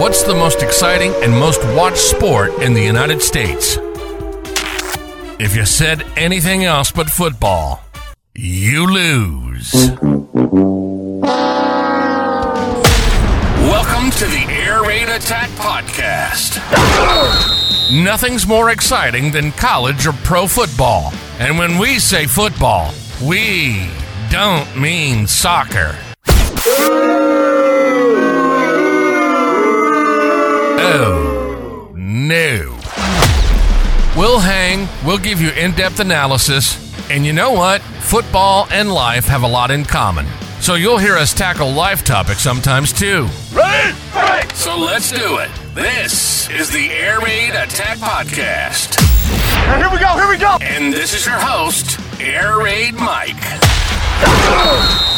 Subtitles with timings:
[0.00, 3.76] What's the most exciting and most watched sport in the United States?
[5.38, 7.84] If you said anything else but football,
[8.34, 9.70] you lose.
[9.74, 10.00] Welcome
[14.12, 16.56] to the Air Raid Attack Podcast.
[17.92, 21.12] Nothing's more exciting than college or pro football.
[21.38, 23.90] And when we say football, we
[24.30, 25.94] don't mean soccer.
[32.30, 32.78] No.
[34.16, 36.78] We'll hang, we'll give you in depth analysis,
[37.10, 37.82] and you know what?
[37.82, 40.26] Football and life have a lot in common.
[40.60, 43.26] So you'll hear us tackle life topics sometimes too.
[43.52, 43.96] Ready?
[44.14, 44.48] Right.
[44.52, 45.50] So let's do it.
[45.74, 49.02] This is the Air Raid Attack Podcast.
[49.66, 50.56] Now here we go, here we go.
[50.60, 53.34] And this is your host, Air Raid Mike.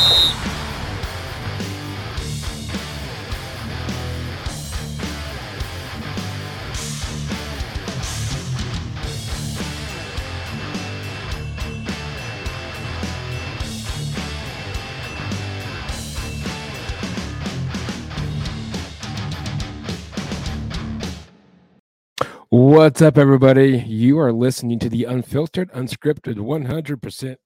[22.72, 23.84] What's up, everybody?
[23.86, 27.36] You are listening to the unfiltered, unscripted, 100%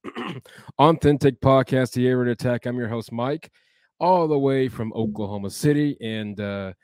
[0.78, 2.64] authentic podcast, The Air Attack.
[2.64, 3.50] I'm your host, Mike,
[3.98, 5.97] all the way from Oklahoma City.
[6.00, 6.74] And uh,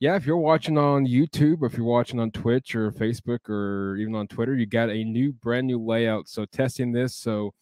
[0.00, 3.96] yeah, if you're watching on YouTube, or if you're watching on Twitch or Facebook or
[3.96, 6.28] even on Twitter, you got a new, brand new layout.
[6.28, 7.16] So, testing this.
[7.16, 7.54] So,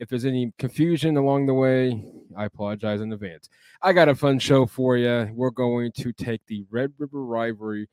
[0.00, 2.02] if there's any confusion along the way,
[2.34, 3.50] I apologize in advance.
[3.82, 5.28] I got a fun show for you.
[5.34, 7.90] We're going to take the Red River Rivalry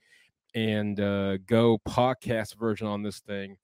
[0.56, 3.58] and uh, go podcast version on this thing.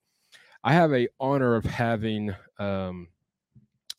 [0.62, 3.08] I have a honor of having um,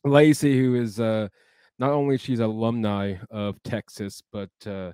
[0.06, 1.28] Laci, who is uh,
[1.78, 4.92] not only she's alumni of Texas, but uh,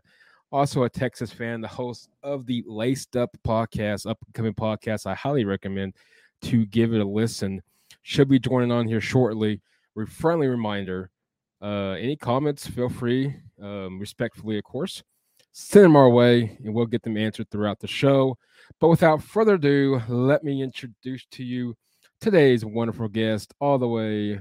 [0.51, 5.07] also a Texas fan, the host of the Laced Up podcast, upcoming podcast.
[5.07, 5.95] I highly recommend
[6.43, 7.63] to give it a listen.
[8.03, 9.61] Should be joining on here shortly.
[10.09, 11.11] Friendly reminder:
[11.61, 15.03] uh, any comments, feel free, um, respectfully, of course
[15.53, 18.37] send them our way and we'll get them answered throughout the show.
[18.79, 21.75] But without further ado, let me introduce to you
[22.21, 24.41] today's wonderful guest, all the way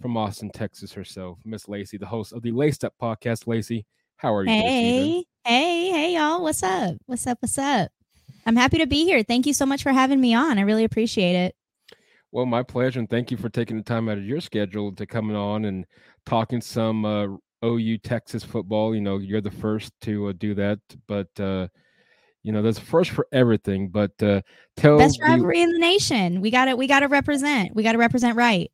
[0.00, 3.44] from Austin, Texas herself, Miss Laci, the host of the Laced Up podcast.
[3.46, 3.84] Laci,
[4.16, 4.50] how are you?
[4.50, 6.42] Hey, hey, hey, y'all.
[6.42, 6.96] What's up?
[7.06, 7.38] What's up?
[7.40, 7.90] What's up?
[8.46, 9.22] I'm happy to be here.
[9.22, 10.58] Thank you so much for having me on.
[10.58, 11.54] I really appreciate it.
[12.32, 15.06] Well, my pleasure, and thank you for taking the time out of your schedule to
[15.06, 15.84] coming on and
[16.26, 17.26] talking some uh,
[17.64, 18.94] OU Texas football.
[18.94, 21.68] You know, you're the first to uh, do that, but uh,
[22.42, 23.88] you know, there's a first for everything.
[23.88, 24.42] But uh,
[24.76, 26.40] tell best rivalry in the nation.
[26.40, 27.74] We got to we got to represent.
[27.74, 28.70] We got to represent right.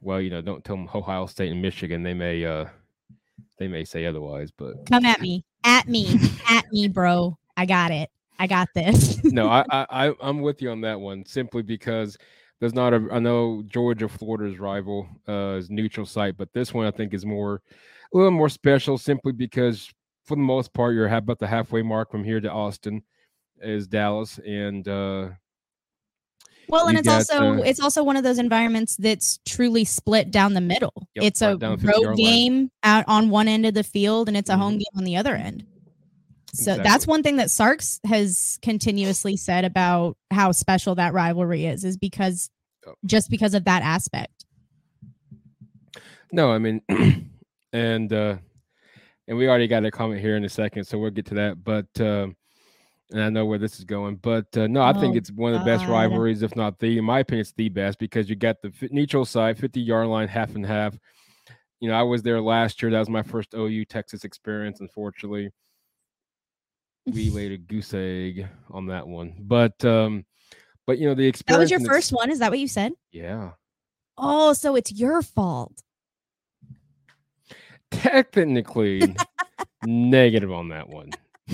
[0.00, 2.02] Well, you know, don't tell them Ohio State and Michigan.
[2.02, 2.66] They may uh,
[3.58, 4.50] they may say otherwise.
[4.50, 6.18] But come at me, at me,
[6.48, 7.36] at me, bro.
[7.56, 8.10] I got it.
[8.38, 9.22] I got this.
[9.24, 11.24] no, I, I I'm with you on that one.
[11.24, 12.16] Simply because
[12.60, 16.86] there's not a I know Georgia Florida's rival uh is neutral site, but this one
[16.86, 17.62] I think is more
[18.12, 19.90] a little more special simply because
[20.24, 23.02] for the most part you're about the halfway mark from here to Austin
[23.60, 25.28] is Dallas and uh
[26.68, 30.30] well, and it's got, also uh, it's also one of those environments that's truly split
[30.30, 30.92] down the middle.
[31.14, 32.70] Yep, it's right a road game line.
[32.82, 34.62] out on one end of the field, and it's a mm-hmm.
[34.62, 35.64] home game on the other end.
[36.52, 36.82] So exactly.
[36.82, 41.96] that's one thing that Sarks has continuously said about how special that rivalry is, is
[41.96, 42.50] because
[43.04, 44.44] just because of that aspect.
[46.32, 46.82] No, I mean
[47.76, 48.36] and uh
[49.28, 51.62] and we already got a comment here in a second, so we'll get to that.
[51.62, 52.28] But uh,
[53.10, 55.52] and I know where this is going, but uh, no, I oh, think it's one
[55.52, 58.36] of the best rivalries, if not the, in my opinion, it's the best because you
[58.36, 60.96] got the neutral side, fifty yard line, half and half.
[61.80, 62.90] You know, I was there last year.
[62.90, 64.80] That was my first OU Texas experience.
[64.80, 65.50] Unfortunately,
[67.06, 70.24] we laid a goose egg on that one, but um,
[70.86, 71.70] but you know the experience.
[71.70, 72.30] That was your first one.
[72.30, 72.92] Is that what you said?
[73.10, 73.52] Yeah.
[74.18, 75.82] Oh, so it's your fault
[77.90, 79.14] technically
[79.84, 81.10] negative on that one.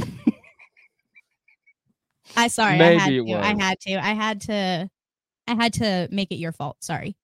[2.37, 3.97] I sorry, Maybe I had to.
[3.97, 4.11] I had to.
[4.11, 4.91] I had to.
[5.49, 6.77] I had to make it your fault.
[6.81, 7.17] Sorry.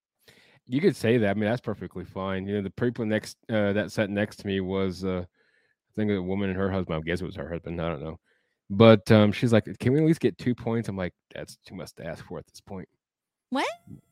[0.66, 1.30] You could say that.
[1.30, 2.46] I mean, that's perfectly fine.
[2.46, 6.10] You know, the people next uh, that sat next to me was, uh, I think,
[6.10, 7.00] a woman and her husband.
[7.00, 7.80] I guess it was her husband.
[7.80, 8.18] I don't know,
[8.68, 11.74] but um, she's like, "Can we at least get two points?" I'm like, "That's too
[11.74, 12.88] much to ask for at this point."
[13.50, 13.66] What?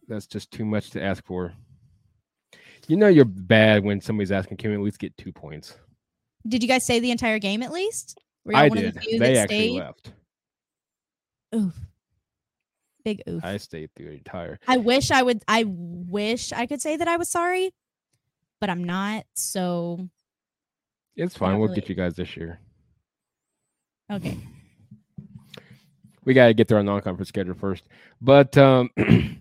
[0.08, 1.52] That's just too much to ask for.
[2.88, 5.76] You know you're bad when somebody's asking, "Can we at least get two points?"
[6.46, 8.18] Did you guys say the entire game at least?
[8.54, 8.94] I did.
[8.94, 9.78] The they actually stayed?
[9.78, 10.12] left.
[11.54, 11.74] Oof.
[13.04, 13.44] Big oof.
[13.44, 14.58] I stayed through the entire.
[14.68, 15.42] I wish I would.
[15.48, 17.72] I wish I could say that I was sorry,
[18.60, 19.24] but I'm not.
[19.34, 20.08] So
[21.16, 21.58] it's fine.
[21.58, 21.80] We'll really...
[21.80, 22.60] get you guys this year.
[24.10, 24.38] Okay.
[26.24, 27.84] We got to get through our non-conference schedule first.
[28.20, 28.90] But um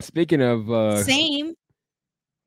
[0.00, 1.54] speaking of uh same.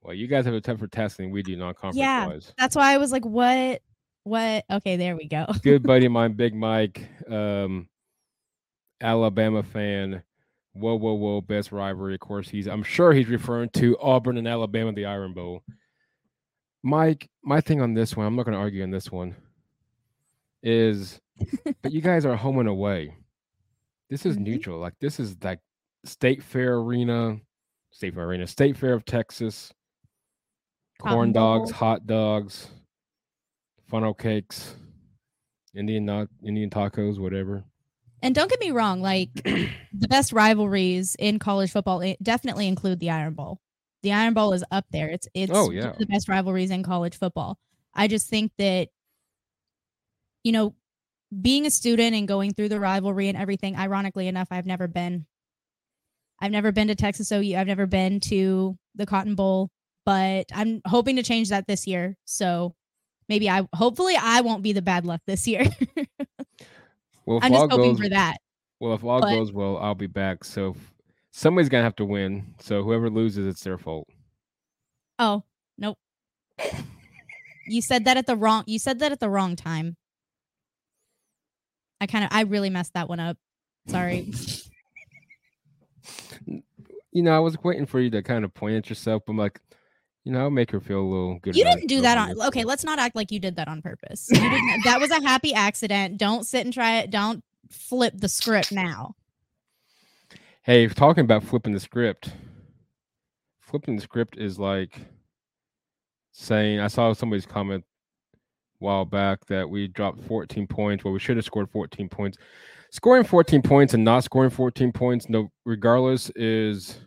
[0.07, 1.31] Well, you guys have a tougher for testing.
[1.31, 2.54] we do non-conference yeah, wise.
[2.57, 3.81] That's why I was like, what
[4.24, 5.45] what okay, there we go.
[5.62, 7.89] Good buddy of mine, Big Mike, um,
[9.01, 10.24] Alabama fan.
[10.71, 11.42] Whoa, whoa, whoa!
[11.42, 12.13] Best rivalry.
[12.13, 12.68] Of course, he's.
[12.68, 15.62] I'm sure he's referring to Auburn and Alabama, the Iron Bowl.
[16.83, 19.36] Mike, my thing on this one, I'm not going to argue on this one,
[20.63, 21.19] is
[21.81, 23.13] but you guys are home and away.
[24.09, 24.45] This is mm-hmm.
[24.45, 24.80] neutral.
[24.80, 25.59] Like this is like
[26.06, 27.42] State Fair Arena,
[27.92, 29.74] State Fair Arena, State Fair of Texas.
[31.00, 32.68] Corn dogs, hot dogs,
[33.90, 34.76] funnel cakes,
[35.76, 37.64] Indian not Indian tacos, whatever.
[38.24, 43.12] And don't get me wrong, like the best rivalries in college football definitely include the
[43.12, 43.60] Iron Bowl.
[44.04, 45.10] The Iron Bowl is up there.
[45.10, 45.94] It's it's oh, yeah.
[45.98, 47.60] the best rivalries in college football.
[47.94, 48.90] I just think that
[50.44, 50.74] you know,
[51.42, 55.26] being a student and going through the rivalry and everything, ironically enough, I've never been
[56.40, 57.56] I've never been to Texas OU.
[57.58, 59.70] I've never been to the Cotton Bowl,
[60.07, 62.15] but I'm hoping to change that this year.
[62.24, 62.74] So
[63.27, 65.65] maybe I hopefully I won't be the bad luck this year.
[67.25, 68.38] well, I'm just hoping goes, for that.
[68.80, 70.45] Well, if all but, goes well, I'll be back.
[70.45, 70.77] So
[71.31, 72.56] somebody's gonna have to win.
[72.62, 74.07] So whoever loses, it's their fault.
[75.19, 75.44] Oh
[75.77, 75.98] nope.
[77.68, 78.63] you said that at the wrong.
[78.65, 79.98] You said that at the wrong time.
[82.00, 83.36] I kind of, I really messed that one up.
[83.89, 84.31] Sorry.
[86.45, 89.24] you know, I was waiting for you to kind of point at yourself.
[89.25, 89.59] but I'm like,
[90.28, 91.56] you know, make her feel a little good.
[91.56, 92.42] You didn't do that on.
[92.48, 94.28] Okay, let's not act like you did that on purpose.
[94.34, 96.18] that was a happy accident.
[96.18, 97.12] Don't sit and try it.
[97.12, 97.42] Don't
[97.72, 99.16] flip the script now.
[100.64, 102.34] Hey, talking about flipping the script,
[103.62, 105.00] flipping the script is like
[106.34, 108.38] saying I saw somebody's comment a
[108.84, 111.06] while back that we dropped 14 points.
[111.06, 112.38] Well, we should have scored 14 points.
[112.92, 117.00] Scoring 14 points and not scoring 14 points, no, regardless, is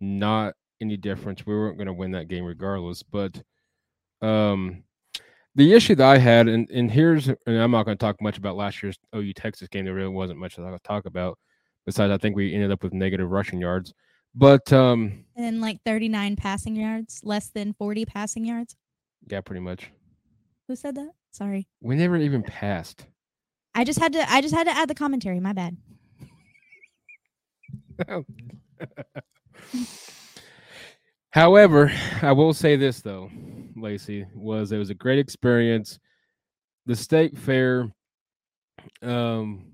[0.00, 1.46] not any difference.
[1.46, 3.02] We weren't going to win that game regardless.
[3.02, 3.42] But
[4.20, 4.84] um,
[5.54, 8.36] the issue that I had, and, and here's, and I'm not going to talk much
[8.36, 9.86] about last year's OU Texas game.
[9.86, 11.38] There really wasn't much that I could talk about.
[11.86, 13.94] Besides, I think we ended up with negative rushing yards.
[14.34, 18.76] But um and like 39 passing yards, less than 40 passing yards.
[19.26, 19.90] Yeah, pretty much.
[20.68, 21.10] Who said that?
[21.32, 21.68] Sorry.
[21.82, 23.06] We never even passed.
[23.74, 25.38] I just had to I just had to add the commentary.
[25.40, 25.76] My bad.
[31.32, 31.90] However,
[32.20, 33.30] I will say this though,
[33.76, 35.98] Laci, was it was a great experience.
[36.86, 37.90] The state fair
[39.02, 39.64] um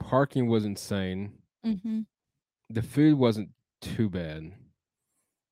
[0.00, 1.32] parking was insane.
[1.64, 2.00] Mm-hmm.
[2.70, 3.50] The food wasn't
[3.80, 4.52] too bad.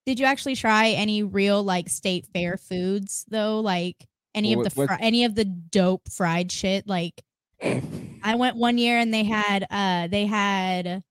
[0.06, 3.61] Did you actually try any real like state fair foods though?
[3.61, 3.97] Like
[4.35, 6.88] any well, of the fr- any of the dope fried shit?
[6.88, 7.23] Like
[7.62, 11.05] I went one year and they had uh they had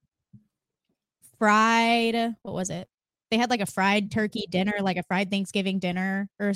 [1.38, 2.90] fried what was it?
[3.30, 6.52] They had like a fried turkey dinner, like a fried Thanksgiving dinner or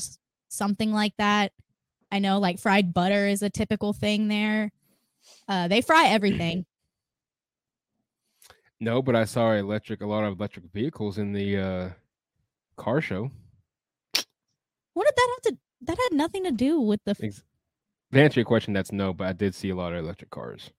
[0.48, 1.52] something like that.
[2.12, 4.70] I know like fried butter is a typical thing there.
[5.48, 6.66] Uh, they fry everything.
[8.82, 11.90] No, but I saw electric a lot of electric vehicles in the uh,
[12.78, 13.30] car show.
[14.94, 15.58] What did that have to?
[15.82, 17.10] That had nothing to do with the.
[17.10, 17.42] F-
[18.12, 20.70] to answer your question, that's no, but I did see a lot of electric cars.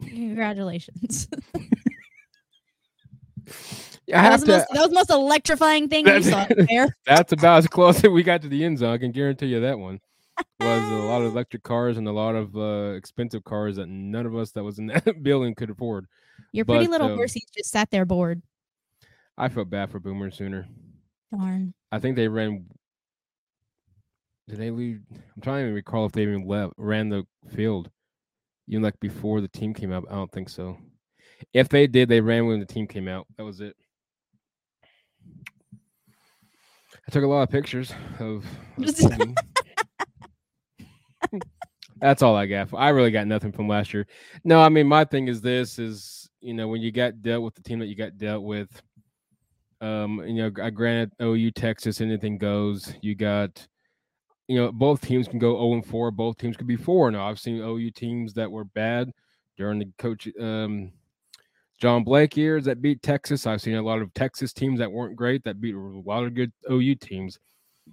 [0.00, 1.26] Congratulations.
[4.14, 6.96] I that, was to, most, that was the most electrifying thing you saw there.
[7.06, 8.92] That's about as close as we got to the end zone.
[8.92, 10.00] I can guarantee you that one
[10.60, 14.26] was a lot of electric cars and a lot of uh, expensive cars that none
[14.26, 16.06] of us that was in that building could afford.
[16.52, 18.42] Your pretty little um, horses just sat there bored.
[19.38, 20.66] I felt bad for Boomer Sooner.
[21.32, 21.74] Darn.
[21.92, 22.66] I think they ran.
[24.48, 25.00] Did they leave?
[25.10, 27.90] I'm trying to recall if they even left ran the field,
[28.68, 30.04] even like before the team came out.
[30.10, 30.78] I don't think so.
[31.52, 33.26] If they did, they ran when the team came out.
[33.36, 33.76] That was it.
[37.06, 38.44] I took a lot of pictures of.
[42.00, 42.68] That's all I got.
[42.74, 44.06] I really got nothing from last year.
[44.44, 47.54] No, I mean my thing is this: is you know when you got dealt with
[47.54, 48.68] the team that you got dealt with.
[49.80, 52.94] Um, you know, I granted OU Texas, anything goes.
[53.02, 53.66] You got,
[54.48, 56.10] you know, both teams can go 0 and 4.
[56.10, 57.10] Both teams could be 4.
[57.10, 59.12] Now I've seen OU teams that were bad
[59.56, 60.92] during the coach um
[61.78, 63.46] John Blake years that beat Texas.
[63.46, 66.34] I've seen a lot of Texas teams that weren't great that beat a lot of
[66.34, 67.38] good OU teams.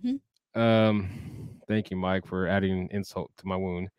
[0.04, 0.60] Mm-hmm.
[0.60, 1.10] Um,
[1.68, 3.90] thank you, Mike, for adding insult to my wound.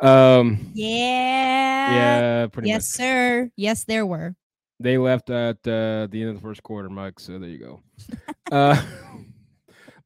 [0.00, 3.06] Um, yeah, yeah, pretty yes, much.
[3.06, 3.50] sir.
[3.56, 4.34] Yes, there were.
[4.78, 7.18] They left at uh, the end of the first quarter, Mike.
[7.18, 7.80] So there you go.
[8.52, 8.80] uh,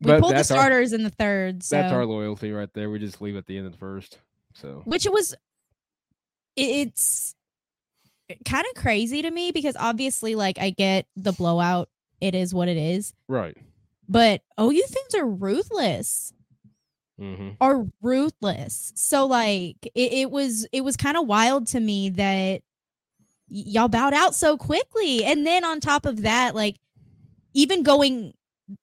[0.00, 1.62] we pulled the starters our, in the third.
[1.64, 1.76] So.
[1.76, 2.88] That's our loyalty right there.
[2.88, 4.18] We just leave at the end of the first.
[4.54, 5.34] So which it was
[6.56, 7.34] it's
[8.44, 11.88] kind of crazy to me because obviously like I get the blowout.
[12.20, 13.14] It is what it is.
[13.28, 13.56] Right.
[14.08, 16.32] But OU fans are ruthless.
[17.20, 17.50] Mm-hmm.
[17.60, 18.92] Are ruthless.
[18.96, 22.62] So like it, it was it was kind of wild to me that
[23.48, 25.24] y- y'all bowed out so quickly.
[25.24, 26.76] And then on top of that, like
[27.54, 28.32] even going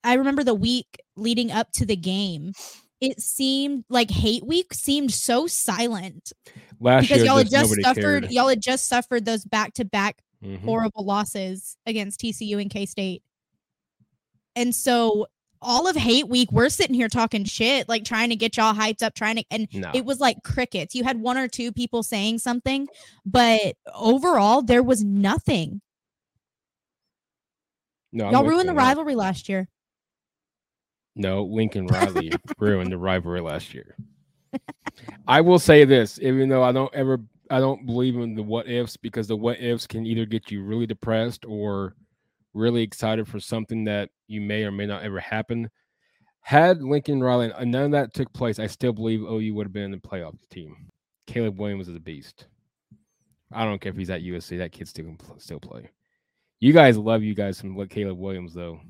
[0.04, 2.52] I remember the week leading up to the game,
[3.00, 6.32] it seemed like hate week seemed so silent.
[6.80, 8.32] Last because year, y'all had just suffered cared.
[8.32, 10.18] y'all had just suffered those back to back
[10.64, 13.22] horrible losses against TCU and K State.
[14.56, 15.26] And so
[15.60, 19.02] all of hate week, we're sitting here talking shit, like trying to get y'all hyped
[19.02, 19.90] up, trying to, and no.
[19.94, 20.94] it was like crickets.
[20.94, 22.88] You had one or two people saying something,
[23.26, 25.80] but overall, there was nothing.
[28.12, 29.68] No, y'all ruined the rivalry last year.
[31.18, 33.96] No, Lincoln Riley ruined the rivalry last year.
[35.26, 37.20] I will say this, even though I don't ever
[37.50, 40.62] I don't believe in the what ifs because the what ifs can either get you
[40.62, 41.96] really depressed or
[42.54, 45.68] really excited for something that you may or may not ever happen.
[46.40, 49.72] Had Lincoln Riley and none of that took place, I still believe OU would have
[49.72, 50.88] been in the playoff team.
[51.26, 52.46] Caleb Williams is a beast.
[53.52, 54.58] I don't care if he's at USC.
[54.58, 55.90] That kid still can still play.
[56.60, 58.80] You guys love you guys some Caleb Williams though.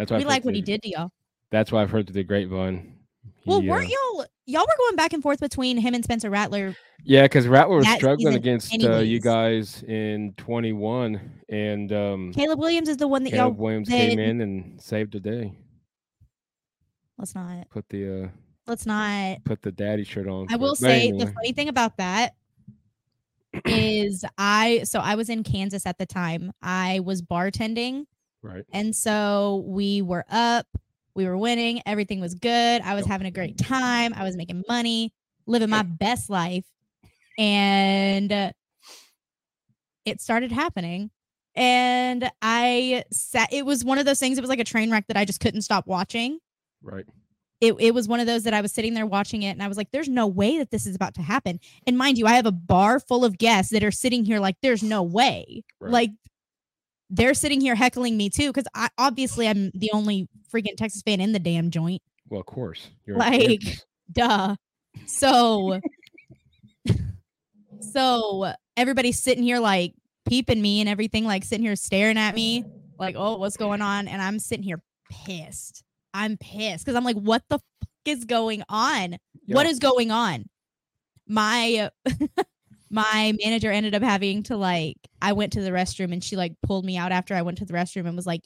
[0.00, 1.10] That's why we like what he did to y'all.
[1.50, 2.94] That's why I've heard through the grapevine.
[3.36, 6.30] He, well, weren't uh, y'all y'all were going back and forth between him and Spencer
[6.30, 6.74] Rattler?
[7.04, 12.88] Yeah, because Rattler was struggling against uh, you guys in 21, and um, Caleb Williams
[12.88, 15.52] is the one that Caleb y'all Williams came in and saved the day.
[17.18, 18.28] Let's not put the uh,
[18.66, 20.46] let's not put the daddy shirt on.
[20.48, 21.26] I will say anyway.
[21.26, 22.36] the funny thing about that
[23.66, 26.52] is I so I was in Kansas at the time.
[26.62, 28.06] I was bartending
[28.42, 28.64] Right.
[28.72, 30.66] And so we were up,
[31.14, 32.82] we were winning, everything was good.
[32.82, 34.14] I was having a great time.
[34.14, 35.12] I was making money,
[35.46, 36.64] living my best life.
[37.38, 38.52] And uh,
[40.04, 41.10] it started happening.
[41.54, 45.06] And I sat, it was one of those things, it was like a train wreck
[45.08, 46.38] that I just couldn't stop watching.
[46.82, 47.04] Right.
[47.60, 49.68] It, it was one of those that I was sitting there watching it and I
[49.68, 51.60] was like, there's no way that this is about to happen.
[51.86, 54.56] And mind you, I have a bar full of guests that are sitting here like,
[54.62, 55.64] there's no way.
[55.78, 55.92] Right.
[55.92, 56.10] Like,
[57.10, 61.20] they're sitting here heckling me too because I obviously I'm the only freaking Texas fan
[61.20, 62.00] in the damn joint.
[62.28, 63.62] Well, of course, You're like,
[64.12, 64.54] duh.
[65.06, 65.80] So,
[67.80, 69.94] so everybody's sitting here like
[70.28, 72.64] peeping me and everything, like sitting here staring at me,
[72.98, 74.06] like, oh, what's going on?
[74.06, 75.82] And I'm sitting here pissed.
[76.14, 79.16] I'm pissed because I'm like, what the fuck is going on?
[79.46, 80.44] What is going on?
[81.26, 81.90] My
[82.90, 86.54] my manager ended up having to like I went to the restroom and she like
[86.62, 88.42] pulled me out after I went to the restroom and was like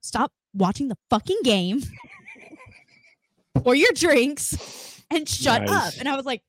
[0.00, 1.82] stop watching the fucking game
[3.64, 5.70] or your drinks and shut nice.
[5.70, 6.42] up and I was like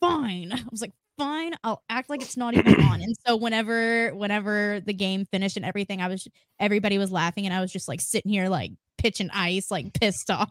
[0.00, 0.52] fine.
[0.52, 1.54] I was like fine.
[1.64, 3.00] I'll act like it's not even on.
[3.00, 6.28] And so whenever whenever the game finished and everything I was
[6.60, 10.30] everybody was laughing and I was just like sitting here like pitching ice like pissed
[10.30, 10.48] off.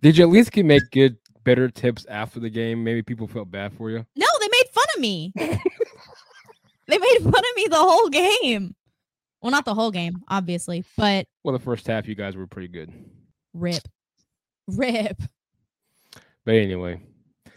[0.00, 2.82] Did you at least make good better tips after the game?
[2.84, 4.04] Maybe people felt bad for you.
[4.16, 5.32] No, they made fun of me.
[6.86, 8.74] they made fun of me the whole game.
[9.42, 12.68] Well, not the whole game, obviously, but well, the first half you guys were pretty
[12.68, 12.92] good.
[13.54, 13.88] Rip,
[14.68, 15.20] rip.
[16.44, 17.00] But anyway,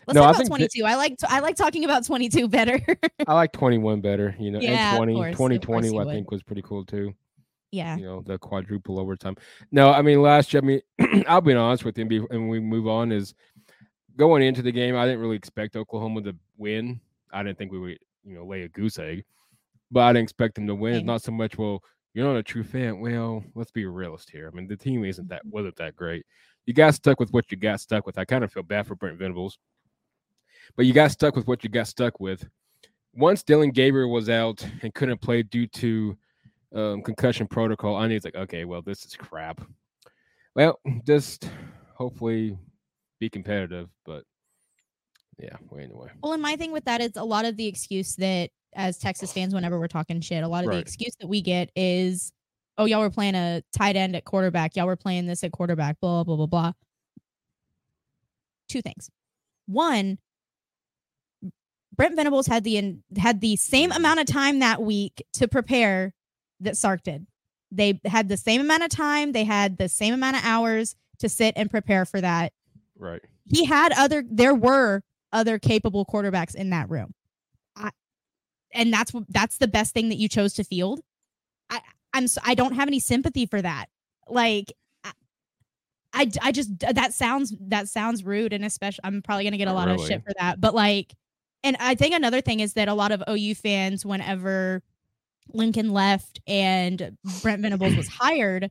[0.08, 0.70] Let's no, talk I about 22.
[0.74, 2.80] Th- I like I like talking about 22 better.
[3.28, 4.60] I like 21 better, you know.
[4.60, 7.14] Yeah, and 20 course, 2020 I think was pretty cool too.
[7.72, 7.98] Yeah.
[7.98, 9.36] You know, the quadruple overtime.
[9.72, 12.88] No, I mean last year, I mean, I'll be honest with you and we move
[12.88, 13.34] on is
[14.18, 17.00] going into the game, I didn't really expect Oklahoma to win.
[17.32, 19.24] I didn't think we would, you know, lay a goose egg,
[19.92, 20.96] but I didn't expect them to win.
[20.96, 23.00] It's not so much, well, you're not a true fan.
[23.00, 24.50] Well, let's be a realist here.
[24.52, 26.26] I mean, the team isn't that wasn't that great.
[26.66, 28.18] You got stuck with what you got stuck with.
[28.18, 29.58] I kind of feel bad for Brent Venables,
[30.76, 32.48] but you got stuck with what you got stuck with.
[33.16, 36.18] Once Dillon Gabriel was out and couldn't play due to
[36.74, 39.62] um, concussion protocol, I knew it's like, okay, well, this is crap.
[40.56, 41.50] Well, just
[41.96, 42.58] hopefully
[43.24, 44.24] be competitive, but
[45.40, 46.10] yeah, anyway.
[46.22, 49.32] Well, and my thing with that is a lot of the excuse that as Texas
[49.32, 50.76] fans, whenever we're talking shit, a lot of right.
[50.76, 52.34] the excuse that we get is,
[52.78, 54.76] oh, y'all were playing a tight end at quarterback.
[54.76, 56.72] Y'all were playing this at quarterback, blah, blah, blah, blah.
[58.68, 59.10] Two things.
[59.68, 60.18] One,
[61.96, 64.00] Brent Venables had the had the same mm-hmm.
[64.00, 66.14] amount of time that week to prepare
[66.60, 67.26] that Sark did.
[67.72, 71.30] They had the same amount of time, they had the same amount of hours to
[71.30, 72.52] sit and prepare for that
[72.98, 73.22] Right.
[73.50, 77.14] He had other there were other capable quarterbacks in that room.
[77.76, 77.90] I,
[78.74, 81.02] and that's that's the best thing that you chose to field.
[81.70, 81.82] I
[82.14, 83.88] I'm I don't have any sympathy for that.
[84.28, 84.74] Like
[86.14, 89.74] I, I just that sounds that sounds rude and especially I'm probably gonna get a
[89.74, 90.04] lot really.
[90.04, 90.62] of shit for that.
[90.62, 91.14] But like
[91.64, 94.84] and I think another thing is that a lot of OU fans, whenever
[95.54, 98.70] Lincoln left and Brent Venables was hired,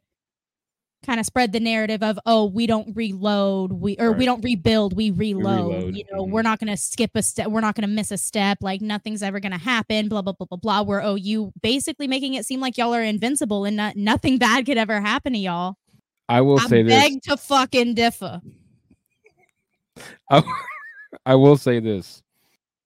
[1.05, 4.19] kind of spread the narrative of oh we don't reload we or right.
[4.19, 5.97] we don't rebuild we reload, we reload.
[5.97, 6.33] you know mm-hmm.
[6.33, 8.81] we're not going to skip a step we're not going to miss a step like
[8.81, 10.83] nothing's ever going to happen blah blah blah blah blah.
[10.83, 14.67] Where oh you basically making it seem like y'all are invincible and not, nothing bad
[14.67, 15.77] could ever happen to y'all.
[16.29, 18.41] I will I say beg this to fucking differ.
[20.31, 20.43] I,
[21.27, 22.23] I will say this.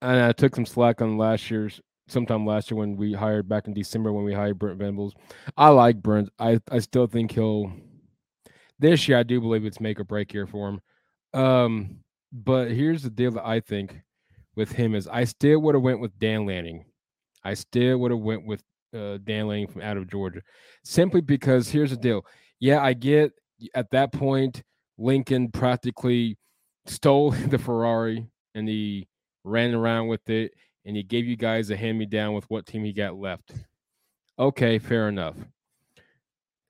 [0.03, 3.67] And i took some slack on last year's sometime last year when we hired back
[3.67, 5.15] in december when we hired brent venables.
[5.57, 6.31] I like brent.
[6.39, 7.73] I i still think he'll
[8.78, 10.80] this year, I do believe it's make or break year for him.
[11.33, 11.99] Um,
[12.33, 14.00] but here's the deal that I think
[14.54, 16.85] with him is I still would have went with Dan Lanning.
[17.45, 18.62] I still would have went with
[18.95, 20.42] uh, Dan Lanning from out of Georgia,
[20.85, 22.25] simply because here's the deal.
[22.61, 23.33] Yeah, I get
[23.75, 24.62] at that point
[24.99, 26.37] Lincoln practically
[26.87, 29.09] stole the Ferrari and he
[29.45, 30.52] ran around with it
[30.85, 33.52] and he gave you guys a hand me down with what team he got left.
[34.38, 35.37] Okay, fair enough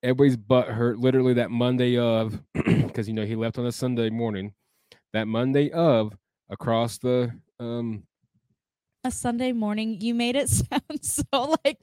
[0.07, 4.09] everybody's butt hurt literally that Monday of because you know he left on a Sunday
[4.09, 4.55] morning.
[5.13, 6.17] That Monday of
[6.49, 8.05] across the um
[9.03, 10.01] a Sunday morning.
[10.01, 11.79] You made it sound so like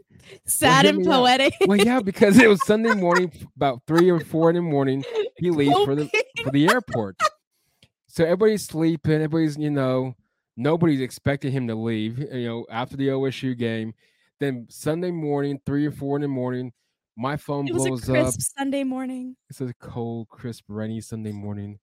[0.47, 1.53] sad well, and poetic.
[1.67, 5.03] Well, yeah, because it was Sunday morning, about three or four in the morning.
[5.37, 6.09] He leaves for the
[6.43, 7.17] for the airport.
[8.07, 9.13] So everybody's sleeping.
[9.21, 10.15] Everybody's you know
[10.55, 12.19] nobody's expecting him to leave.
[12.19, 13.93] You know after the OSU game.
[14.39, 16.73] Then Sunday morning, three or four in the morning,
[17.15, 18.41] my phone it was blows a crisp up.
[18.58, 19.36] Sunday morning.
[19.50, 21.79] It's a cold, crisp, rainy Sunday morning.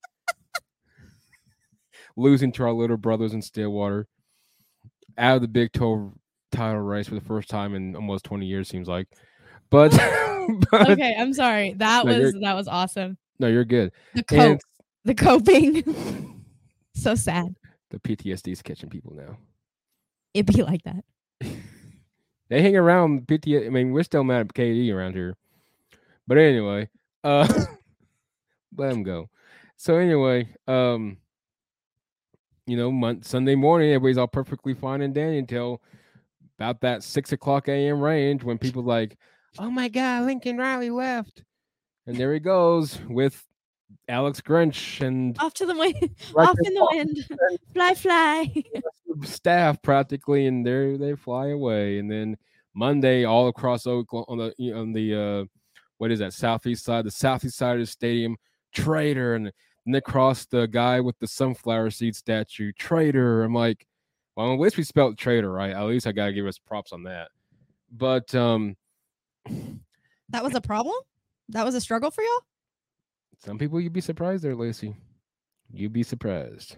[2.17, 4.07] Losing to our little brothers in Stillwater.
[5.17, 6.13] Out of the Big 12
[6.51, 9.07] title race for the first time in almost 20 years, seems like.
[9.71, 9.91] But,
[10.71, 11.75] but okay, I'm sorry.
[11.75, 13.17] That no, was that was awesome.
[13.39, 13.93] No, you're good.
[14.14, 14.61] The cope,
[15.05, 16.45] the coping.
[16.95, 17.55] so sad.
[17.90, 19.38] The PTSD is catching people now.
[20.35, 21.05] It'd be like that.
[22.51, 23.49] They hang around PT.
[23.65, 25.37] I mean, we're still mad at KD around here.
[26.27, 26.89] But anyway,
[27.25, 27.49] uh
[28.77, 29.31] let him go.
[29.77, 31.17] So anyway, um,
[32.67, 35.81] you know, month, Sunday morning, everybody's all perfectly fine and dandy until
[36.59, 38.01] about that six o'clock a.m.
[38.01, 39.17] range when people like,
[39.59, 41.45] oh my god, Lincoln Riley left,
[42.07, 43.43] and there he goes with
[44.09, 47.27] Alex Grinch and off to the wind, off in the wind,
[47.73, 48.65] fly, fly.
[49.23, 51.99] Staff practically, and they they fly away.
[51.99, 52.37] And then
[52.75, 55.44] Monday, all across Oklahoma on the on the uh,
[55.99, 58.37] what is that southeast side, the southeast side of the stadium,
[58.73, 59.53] traitor, and
[59.87, 63.42] and crossed the guy with the sunflower seed statue, traitor.
[63.42, 63.87] I'm like,
[64.37, 65.73] well, at least we spelled traitor right.
[65.73, 67.29] At least I gotta give us props on that.
[67.90, 68.77] But um,
[70.29, 70.96] that was a problem.
[71.49, 72.40] That was a struggle for y'all.
[73.44, 74.94] Some people you'd be surprised there, Laci.
[75.73, 76.77] You'd be surprised.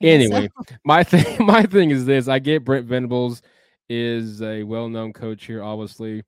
[0.00, 0.76] Anyway, so.
[0.84, 2.28] my thing my thing is this.
[2.28, 3.42] I get Brent Venables
[3.88, 6.22] is a well-known coach here, obviously.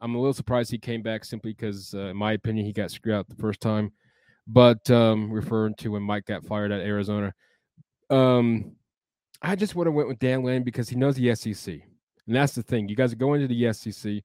[0.00, 2.90] I'm a little surprised he came back simply because, uh, in my opinion, he got
[2.90, 3.92] screwed out the first time.
[4.46, 7.32] But um, referring to when Mike got fired at Arizona,
[8.10, 8.72] um,
[9.40, 11.74] I just would have went with Dan Lane because he knows the SEC,
[12.26, 12.88] and that's the thing.
[12.88, 14.22] You guys are going to the SEC.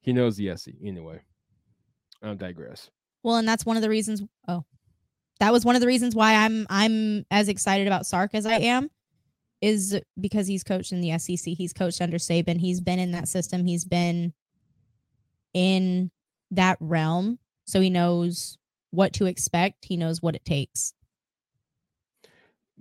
[0.00, 1.20] He knows the SEC anyway.
[2.22, 2.90] I'll digress.
[3.24, 4.22] Well, and that's one of the reasons.
[4.46, 4.64] Oh,
[5.40, 8.54] that was one of the reasons why I'm I'm as excited about Sark as I
[8.54, 8.90] am,
[9.60, 11.54] is because he's coached in the SEC.
[11.54, 12.60] He's coached under Saban.
[12.60, 13.64] He's been in that system.
[13.64, 14.32] He's been
[15.54, 16.10] in
[16.50, 18.58] that realm, so he knows
[18.90, 19.84] what to expect.
[19.84, 20.94] He knows what it takes.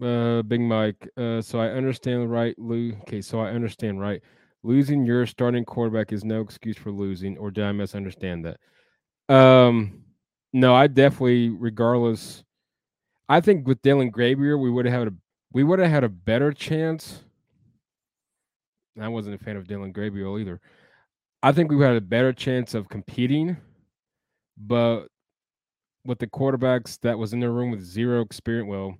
[0.01, 1.07] Uh, Big Mike.
[1.15, 2.93] Uh, so I understand, right, Lou?
[3.01, 4.21] Okay, so I understand, right?
[4.63, 9.33] Losing your starting quarterback is no excuse for losing, or did I misunderstand that?
[9.33, 10.03] Um,
[10.53, 12.43] no, I definitely, regardless,
[13.29, 15.13] I think with Dillon Gabriel, we would have had a
[15.53, 17.23] we would have had a better chance.
[18.99, 20.59] I wasn't a fan of Dillon Gabriel either.
[21.43, 23.57] I think we had a better chance of competing,
[24.57, 25.07] but
[26.05, 28.95] with the quarterbacks that was in the room with zero experience, well,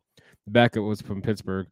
[0.46, 1.68] the backup was from Pittsburgh.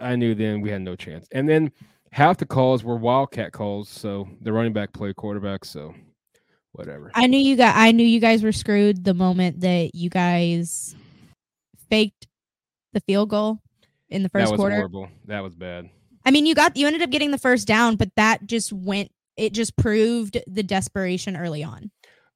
[0.00, 1.26] I knew then we had no chance.
[1.32, 1.72] And then
[2.12, 5.94] half the calls were wildcat calls, so the running back played quarterback, so
[6.78, 7.10] whatever.
[7.14, 10.94] I knew you got I knew you guys were screwed the moment that you guys
[11.90, 12.26] faked
[12.92, 13.60] the field goal
[14.08, 14.76] in the first that was quarter.
[14.76, 15.08] Horrible.
[15.26, 15.90] That was bad.
[16.24, 19.10] I mean, you got you ended up getting the first down, but that just went.
[19.36, 21.90] It just proved the desperation early on.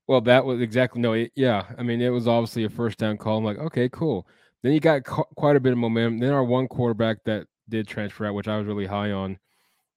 [0.06, 1.12] Well, that was exactly no.
[1.14, 3.38] It, yeah, I mean, it was obviously a first down call.
[3.38, 4.26] I'm like, okay, cool.
[4.62, 6.18] Then you got cu- quite a bit of momentum.
[6.18, 9.38] Then our one quarterback that did transfer out, which I was really high on.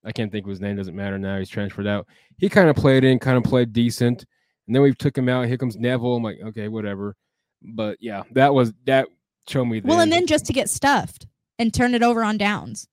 [0.04, 0.76] I can't think of his name.
[0.76, 1.38] Doesn't matter now.
[1.38, 2.08] He's transferred out.
[2.38, 4.26] He kind of played in, kind of played decent.
[4.68, 5.48] And then we took him out.
[5.48, 6.16] Here comes Beville.
[6.16, 7.16] I'm like, okay, whatever.
[7.62, 9.08] But yeah, that was that
[9.48, 9.82] showed me.
[9.84, 11.28] Well, and then just to get stuffed
[11.60, 12.88] and turn it over on downs.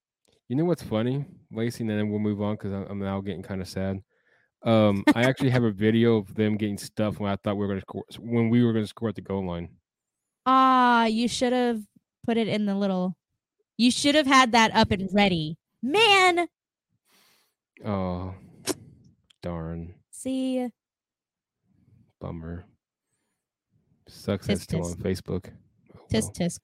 [0.48, 1.80] You know what's funny, Laci?
[1.80, 4.02] And then we'll move on because I'm now getting kind of sad.
[4.64, 7.68] Um, I actually have a video of them getting stuffed when I thought we were
[7.68, 9.68] going to score when we were going to score at the goal line.
[10.46, 11.82] Ah, you should have
[12.24, 13.16] put it in the little.
[13.76, 16.48] You should have had that up and ready, man.
[17.84, 18.34] Oh,
[19.42, 19.94] darn.
[20.10, 20.68] See.
[22.22, 22.64] Bummer.
[24.06, 25.50] Sucks that's still on Facebook.
[25.92, 26.60] Oh, tisk tisk.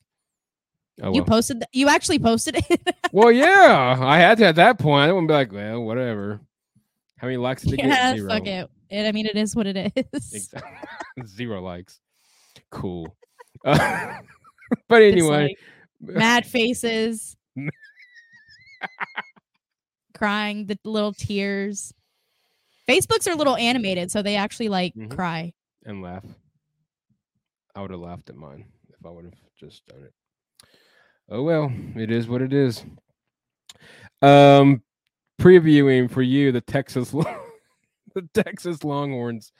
[1.01, 1.15] Oh, well.
[1.15, 1.59] You posted.
[1.59, 2.97] Th- you actually posted it.
[3.13, 5.09] well, yeah, I had to at that point.
[5.09, 6.41] I wouldn't be like, well, whatever.
[7.17, 8.17] How many likes did it yeah, get?
[8.19, 8.29] Zero.
[8.31, 8.71] fuck it.
[8.89, 9.07] it.
[9.07, 10.33] I mean, it is what it is.
[10.33, 10.71] Exactly.
[11.27, 11.99] Zero likes.
[12.71, 13.17] Cool.
[13.65, 14.15] Uh,
[14.89, 15.57] but anyway,
[16.01, 17.37] like mad faces,
[20.15, 21.93] crying, the little tears.
[22.89, 25.15] Facebooks are a little animated, so they actually like mm-hmm.
[25.15, 25.53] cry
[25.85, 26.25] and laugh.
[27.75, 30.13] I would have laughed at mine if I would have just done it.
[31.29, 32.85] Oh well, it is what it is.
[34.23, 34.83] Um,
[35.41, 37.11] previewing for you the Texas
[38.15, 39.53] the Texas Longhorns.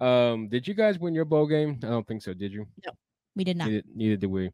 [0.00, 1.78] Um, did you guys win your bowl game?
[1.82, 2.34] I don't think so.
[2.34, 2.66] Did you?
[2.84, 2.92] No,
[3.36, 3.68] we did not.
[3.68, 4.50] Neither, neither did we.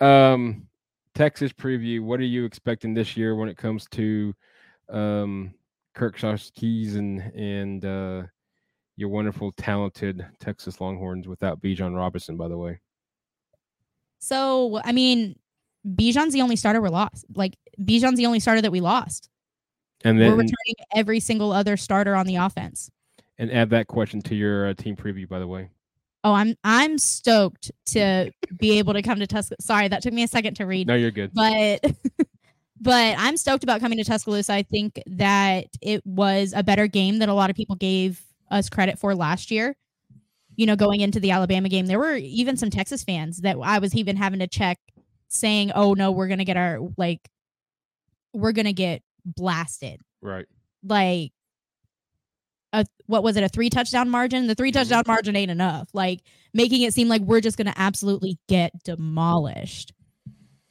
[0.00, 0.66] Um,
[1.14, 2.00] Texas preview.
[2.00, 4.34] What are you expecting this year when it comes to
[4.88, 5.54] um,
[5.94, 6.16] Kirk
[6.54, 8.22] Keys and and uh,
[9.00, 12.80] your wonderful, talented Texas Longhorns without Bijan Robinson, by the way?
[14.18, 15.38] So, I mean,
[15.86, 17.24] Bijan's the only starter we lost.
[17.34, 19.30] Like Bijan's the only starter that we lost.
[20.04, 22.90] And then we're returning every single other starter on the offense.
[23.38, 25.70] And add that question to your uh, team preview, by the way.
[26.22, 29.62] Oh, I'm I'm stoked to be able to come to Tuscaloosa.
[29.62, 30.86] Sorry, that took me a second to read.
[30.86, 31.32] No, you're good.
[31.32, 31.82] But
[32.80, 34.52] but I'm stoked about coming to Tuscaloosa.
[34.52, 38.68] I think that it was a better game than a lot of people gave us
[38.68, 39.76] credit for last year.
[40.56, 43.78] You know, going into the Alabama game, there were even some Texas fans that I
[43.78, 44.78] was even having to check
[45.28, 47.20] saying, "Oh no, we're going to get our like
[48.32, 50.00] we're going to get blasted.
[50.22, 50.46] Right.
[50.82, 51.32] Like
[52.72, 54.78] a what was it a three touchdown margin the three mm-hmm.
[54.78, 56.20] touchdown margin ain't enough like
[56.54, 59.92] making it seem like we're just going to absolutely get demolished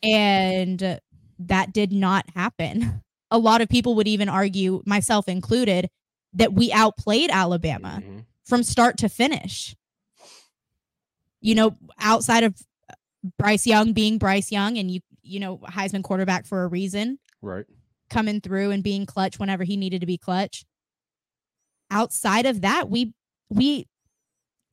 [0.02, 1.00] and
[1.40, 5.90] that did not happen a lot of people would even argue myself included
[6.34, 8.20] that we outplayed alabama mm-hmm.
[8.46, 9.76] from start to finish
[11.42, 12.56] you know outside of
[13.38, 17.66] bryce young being bryce young and you you know heisman quarterback for a reason right
[18.10, 20.66] coming through and being clutch whenever he needed to be clutch.
[21.92, 23.14] Outside of that, we
[23.50, 23.88] we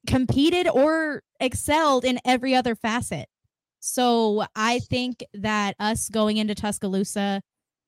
[0.07, 3.29] competed or excelled in every other facet.
[3.88, 7.40] So I think that us going into Tuscaloosa,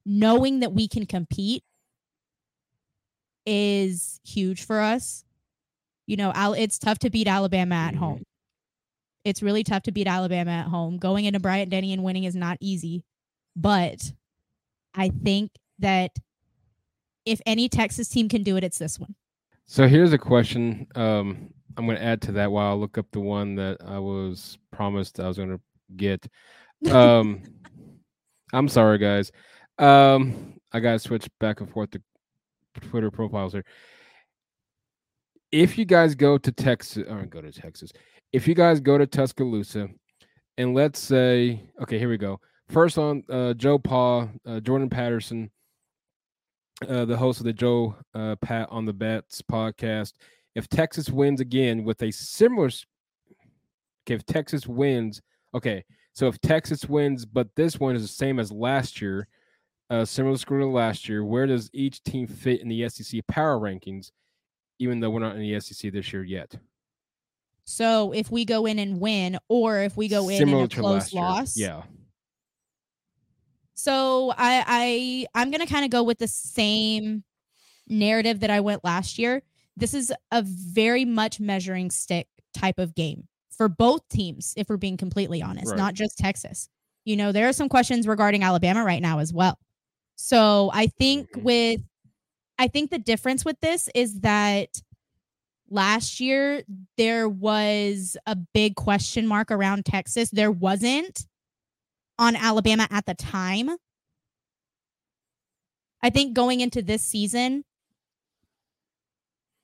[0.06, 1.64] knowing that we can compete
[3.44, 5.24] is huge for us.
[6.06, 8.04] You know, it's tough to beat Alabama at mm-hmm.
[8.04, 8.22] home.
[9.24, 10.98] It's really tough to beat Alabama at home.
[10.98, 13.02] Going into Bryant Denny and winning is not easy,
[13.56, 14.12] but
[14.94, 16.12] I think that
[17.26, 19.16] if any Texas team can do it, it's this one.
[19.66, 20.86] So here's a question.
[20.94, 23.98] Um, I'm going to add to that while I look up the one that I
[23.98, 25.60] was promised I was going to
[25.96, 26.26] get.
[26.92, 27.42] Um,
[28.52, 29.32] I'm sorry, guys.
[29.78, 32.02] Um, I got to switch back and forth to
[32.80, 33.64] Twitter profiles here.
[35.50, 37.90] If you guys go to Texas, or go to Texas,
[38.32, 39.88] if you guys go to Tuscaloosa,
[40.56, 42.40] and let's say, okay, here we go.
[42.68, 45.50] First on uh, Joe Paw, uh, Jordan Patterson,
[46.86, 50.12] uh, the host of the Joe uh, Pat on the Bets podcast.
[50.54, 55.22] If Texas wins again with a similar, okay, if Texas wins,
[55.58, 59.28] okay, so if Texas wins, but this one is the same as last year,
[59.90, 63.58] uh, similar score to last year, where does each team fit in the SEC power
[63.58, 64.10] rankings,
[64.78, 66.56] even though we're not in the SEC this year yet?
[67.64, 70.74] So if we go in and win, or if we go in Similar in a
[70.74, 71.82] close loss, yeah,
[73.74, 77.22] so I I I'm gonna kind of go with the same
[77.86, 79.42] narrative that I went last year.
[79.76, 84.78] This is a very much measuring stick type of game for both teams, if we're
[84.78, 85.76] being completely honest, right.
[85.76, 86.68] not just Texas.
[87.04, 89.58] You know, there are some questions regarding Alabama right now as well.
[90.16, 91.42] So I think mm-hmm.
[91.42, 91.80] with
[92.58, 94.80] I think the difference with this is that
[95.70, 96.62] last year
[96.96, 100.30] there was a big question mark around Texas.
[100.30, 101.26] There wasn't
[102.18, 103.70] on Alabama at the time.
[106.02, 107.64] I think going into this season,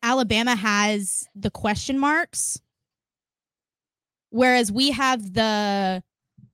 [0.02, 2.60] Alabama has the question marks,
[4.34, 6.02] whereas we have the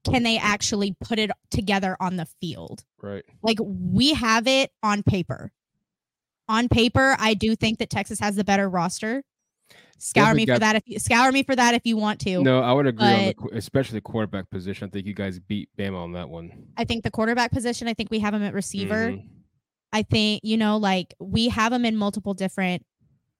[0.03, 2.83] can they actually put it together on the field?
[3.01, 3.23] Right.
[3.41, 5.51] Like we have it on paper.
[6.47, 9.23] On paper, I do think that Texas has the better roster.
[9.97, 12.41] Scour me got, for that if you scour me for that if you want to.
[12.41, 14.87] No, I would agree but, on the especially the quarterback position.
[14.87, 16.67] I think you guys beat Bama on that one.
[16.75, 17.87] I think the quarterback position.
[17.87, 19.11] I think we have him at receiver.
[19.11, 19.27] Mm-hmm.
[19.93, 22.83] I think you know, like we have him in multiple different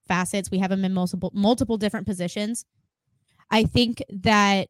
[0.08, 0.52] facets.
[0.52, 2.66] We have him in multiple multiple different positions.
[3.52, 4.70] I think that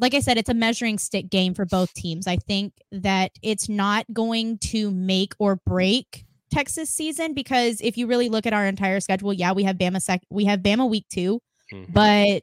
[0.00, 2.26] like I said, it's a measuring stick game for both teams.
[2.26, 8.06] I think that it's not going to make or break Texas season because if you
[8.06, 11.06] really look at our entire schedule, yeah, we have Bama sec we have Bama week
[11.10, 11.40] 2,
[11.72, 11.92] mm-hmm.
[11.92, 12.42] but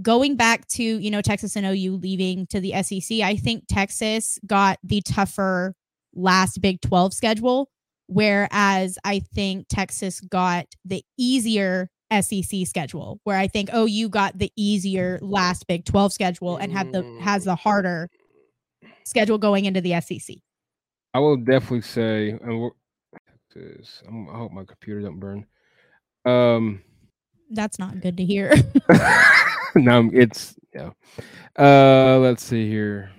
[0.00, 4.38] going back to, you know, Texas and OU leaving to the SEC, I think Texas
[4.46, 5.74] got the tougher
[6.14, 7.68] last Big 12 schedule
[8.08, 14.52] whereas I think Texas got the easier SEC schedule where I think OU got the
[14.56, 18.10] easier last Big 12 schedule and had the has the harder
[19.04, 20.36] schedule going into the SEC.
[21.14, 22.70] I will definitely say, and
[23.56, 25.46] i hope my computer doesn't burn.
[26.24, 26.82] Um,
[27.50, 28.52] that's not good to hear.
[29.74, 30.90] no, it's yeah.
[31.58, 33.10] Uh, let's see here.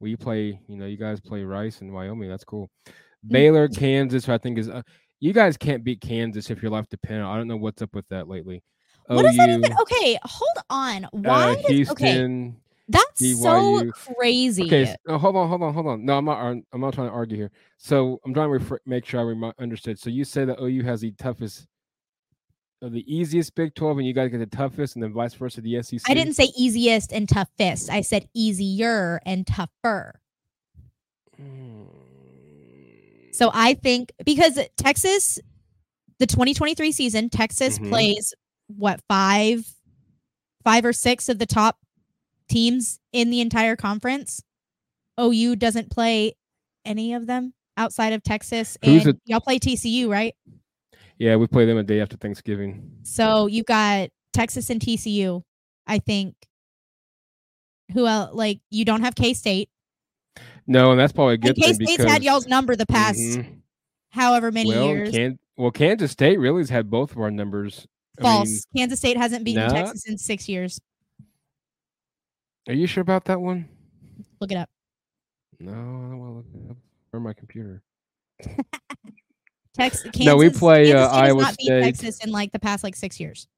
[0.00, 2.28] We play, you know, you guys play Rice in Wyoming.
[2.28, 2.70] That's cool.
[2.86, 3.32] Mm-hmm.
[3.32, 4.68] Baylor, Kansas, I think is.
[4.68, 4.82] Uh,
[5.20, 7.28] you guys can't beat Kansas if your life dependent.
[7.28, 8.62] I don't know what's up with that lately.
[9.06, 9.72] What OU, is that even?
[9.80, 11.06] Okay, hold on.
[11.12, 11.52] Why?
[11.52, 12.60] Uh, Houston, okay.
[12.88, 13.94] That's BYU.
[13.94, 14.64] so crazy.
[14.64, 16.04] Okay, so, hold on, hold on, hold on.
[16.04, 16.38] No, I'm not.
[16.72, 17.50] I'm not trying to argue here.
[17.78, 19.98] So I'm trying to refer, make sure I rem- understood.
[19.98, 21.66] So you say that OU has the toughest,
[22.82, 25.62] uh, the easiest Big Twelve, and you guys get the toughest, and then vice versa,
[25.62, 26.02] the SEC.
[26.06, 27.90] I didn't say easiest and toughest.
[27.90, 30.20] I said easier and tougher.
[31.36, 31.84] Hmm.
[33.34, 35.40] So I think because Texas,
[36.20, 37.90] the 2023 season, Texas mm-hmm.
[37.90, 38.32] plays
[38.68, 39.66] what five,
[40.62, 41.76] five or six of the top
[42.48, 44.40] teams in the entire conference.
[45.20, 46.36] OU doesn't play
[46.84, 48.78] any of them outside of Texas.
[48.84, 50.36] Who's and y'all play TCU, right?
[51.18, 52.88] Yeah, we play them a day after Thanksgiving.
[53.02, 55.42] So you've got Texas and TCU,
[55.88, 56.36] I think.
[57.94, 58.30] Who else?
[58.32, 59.70] Like you don't have K State.
[60.66, 63.54] No, and that's probably a good K State's had y'all's number the past mm-hmm.
[64.10, 65.10] however many well, years.
[65.10, 67.86] Can, well, Kansas State really has had both of our numbers.
[68.20, 68.48] False.
[68.48, 70.80] I mean, Kansas State hasn't beaten not, Texas in six years.
[72.68, 73.68] Are you sure about that one?
[74.40, 74.70] Look it up.
[75.60, 76.76] No, I don't want to look it up.
[77.12, 77.82] Or my computer.
[79.74, 80.02] Texas.
[80.02, 81.82] Kansas, no, we play uh, Iowa not State.
[81.82, 83.48] Texas in like the past like six years.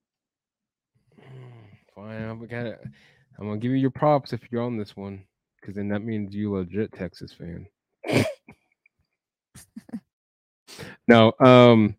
[1.94, 2.76] Fine, I'm gonna,
[3.38, 5.24] I'm gonna give you your props if you're on this one,
[5.66, 7.66] because then that means you legit Texas fan.
[11.08, 11.96] no, um,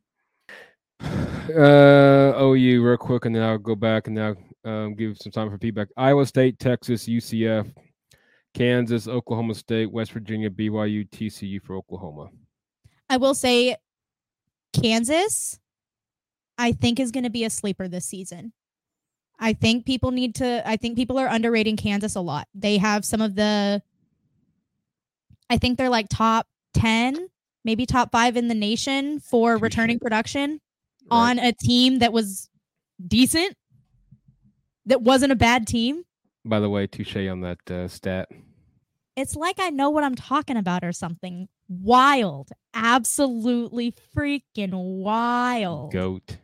[1.01, 5.49] uh, OU real quick, and then I'll go back and now um, give some time
[5.49, 5.89] for feedback.
[5.97, 7.69] Iowa State, Texas, UCF,
[8.53, 12.29] Kansas, Oklahoma State, West Virginia, BYU, TCU for Oklahoma.
[13.09, 13.75] I will say
[14.71, 15.59] Kansas,
[16.57, 18.53] I think, is going to be a sleeper this season.
[19.39, 22.47] I think people need to, I think people are underrating Kansas a lot.
[22.55, 23.81] They have some of the,
[25.49, 27.27] I think they're like top 10,
[27.63, 30.59] maybe top five in the nation for returning production right.
[31.09, 32.49] on a team that was
[33.05, 33.55] decent
[34.87, 36.03] that wasn't a bad team.
[36.43, 38.29] By the way, touche on that uh, stat.
[39.15, 41.47] It's like I know what I'm talking about or something.
[41.67, 42.49] Wild.
[42.73, 45.91] Absolutely freaking wild.
[45.91, 46.37] Goat.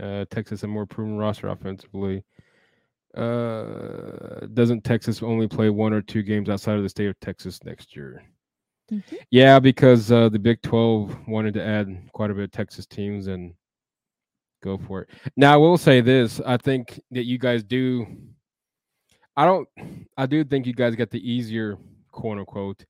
[0.00, 2.22] Uh, Texas a more proven roster offensively.
[3.16, 7.62] Uh, doesn't Texas only play one or two games outside of the state of Texas
[7.64, 8.24] next year?
[8.90, 9.16] Mm-hmm.
[9.30, 13.28] Yeah, because uh, the Big 12 wanted to add quite a bit of Texas teams,
[13.28, 13.54] and
[14.64, 15.10] Go for it.
[15.36, 16.40] Now, I will say this.
[16.40, 18.06] I think that you guys do.
[19.36, 19.68] I don't.
[20.16, 21.76] I do think you guys got the easier,
[22.10, 22.82] quote unquote.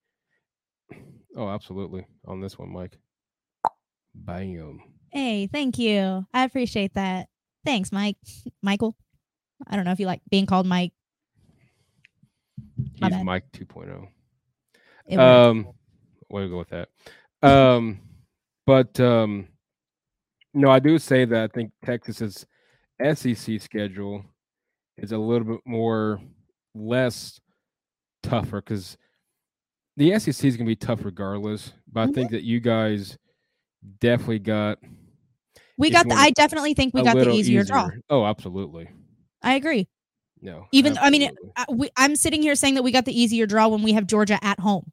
[1.37, 2.07] Oh, absolutely.
[2.27, 2.97] On this one, Mike.
[4.14, 4.81] Bam.
[5.14, 6.27] Hey, thank you.
[6.35, 7.29] I appreciate that.
[7.64, 8.16] Thanks, Mike.
[8.62, 8.96] Michael.
[9.68, 10.92] I don't know if you like being called Mike.
[13.00, 13.24] My He's bad.
[13.24, 14.09] Mike 2.0.
[15.16, 15.68] Um,
[16.29, 16.88] way to go with that.
[17.48, 18.00] Um,
[18.66, 19.46] but um,
[20.53, 22.44] no, I do say that I think Texas's
[23.14, 24.24] SEC schedule
[24.98, 26.20] is a little bit more
[26.74, 27.40] less
[28.24, 28.96] tougher because
[29.96, 31.72] the SEC is going to be tough regardless.
[31.90, 32.00] But.
[32.00, 32.35] I think mm-hmm.
[32.35, 33.16] that you guys
[34.00, 34.79] definitely got.
[35.77, 36.09] We got.
[36.09, 37.91] The, I definitely think we got the easier, easier, draw.
[38.09, 38.89] Oh, absolutely.
[39.43, 39.89] I agree.
[40.41, 41.27] No, even absolutely.
[41.27, 43.83] I mean, I, we, I'm sitting here saying that we got the easier draw when
[43.83, 44.93] we have Georgia at home.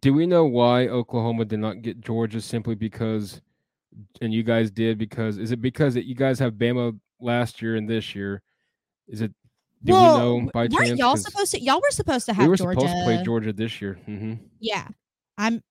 [0.00, 3.40] Do we know why Oklahoma did not get Georgia simply because,
[4.20, 5.38] and you guys did because?
[5.38, 8.42] Is it because that you guys have Bama last year and this year?
[9.08, 9.32] Is it?
[9.84, 10.98] Do well, we know by chance?
[10.98, 11.60] Y'all supposed to?
[11.60, 12.44] Y'all were supposed to have.
[12.44, 12.80] We were Georgia.
[12.80, 13.98] supposed to play Georgia this year.
[14.06, 14.34] Mm-hmm.
[14.60, 14.86] Yeah,
[15.36, 15.62] I'm.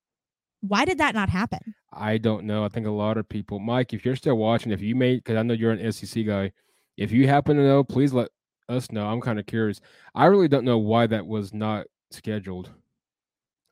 [0.61, 1.75] Why did that not happen?
[1.91, 2.63] I don't know.
[2.63, 5.37] I think a lot of people, Mike, if you're still watching, if you made, because
[5.37, 6.51] I know you're an SEC guy,
[6.97, 8.29] if you happen to know, please let
[8.69, 9.07] us know.
[9.07, 9.81] I'm kind of curious.
[10.15, 12.69] I really don't know why that was not scheduled.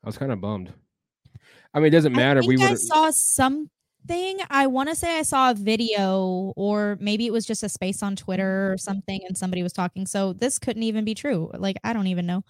[0.04, 0.72] I was kind of bummed.
[1.72, 2.42] I mean, it doesn't matter.
[2.44, 3.70] we I saw something.
[4.50, 8.02] I want to say I saw a video, or maybe it was just a space
[8.02, 10.06] on Twitter or something, and somebody was talking.
[10.06, 11.50] So this couldn't even be true.
[11.56, 12.42] Like I don't even know,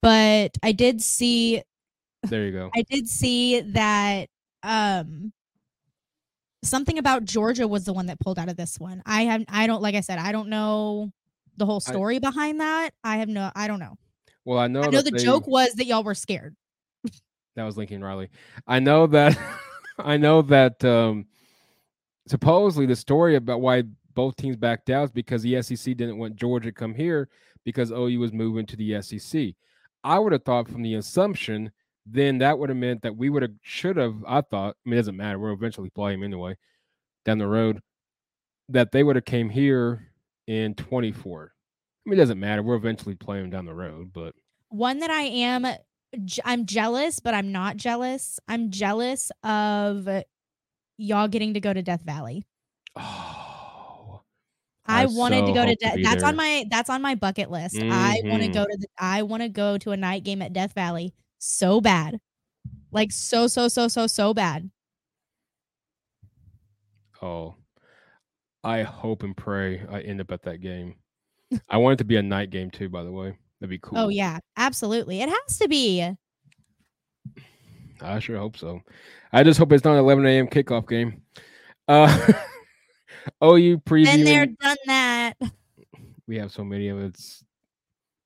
[0.00, 1.62] but I did see.
[2.24, 2.70] There you go.
[2.74, 4.28] I did see that
[4.62, 5.32] um
[6.64, 9.02] something about Georgia was the one that pulled out of this one.
[9.06, 11.10] I have I don't like I said I don't know
[11.56, 12.90] the whole story I, behind that.
[13.04, 13.96] I have no I don't know.
[14.44, 16.56] Well, I know I know the they, joke was that y'all were scared.
[17.56, 18.30] that was Lincoln Riley.
[18.66, 19.38] I know that
[19.98, 21.26] I know that um
[22.26, 26.36] supposedly the story about why both teams backed out is because the SEC didn't want
[26.36, 27.28] Georgia to come here
[27.64, 29.54] because OU was moving to the SEC.
[30.02, 31.70] I would have thought from the assumption
[32.10, 34.94] then that would have meant that we would have should have i thought i mean
[34.94, 36.56] it doesn't matter we'll eventually play him anyway
[37.24, 37.80] down the road
[38.68, 40.08] that they would have came here
[40.46, 41.52] in 24
[42.06, 44.34] i mean it doesn't matter we're eventually playing down the road but
[44.68, 45.66] one that i am
[46.44, 50.08] i'm jealous but i'm not jealous i'm jealous of
[50.96, 52.44] y'all getting to go to death valley
[52.96, 54.22] oh
[54.90, 56.28] I, I wanted so to go to, de- to that's there.
[56.30, 57.74] on my that's on my bucket list.
[57.74, 57.92] Mm-hmm.
[57.92, 60.54] I want to go to the I want to go to a night game at
[60.54, 62.20] Death Valley so bad.
[62.90, 64.70] Like so, so, so, so, so bad.
[67.20, 67.56] Oh,
[68.62, 70.96] I hope and pray I end up at that game.
[71.68, 73.36] I want it to be a night game too, by the way.
[73.60, 73.98] That'd be oh, cool.
[73.98, 75.20] Oh, yeah, absolutely.
[75.20, 76.08] It has to be.
[78.00, 78.80] I sure hope so.
[79.32, 80.46] I just hope it's not an 11 a.m.
[80.46, 81.22] kickoff game.
[81.88, 82.32] Uh,
[83.42, 84.06] OU preview.
[84.06, 85.34] And they're done that.
[86.26, 87.06] We have so many of it.
[87.06, 87.44] It's,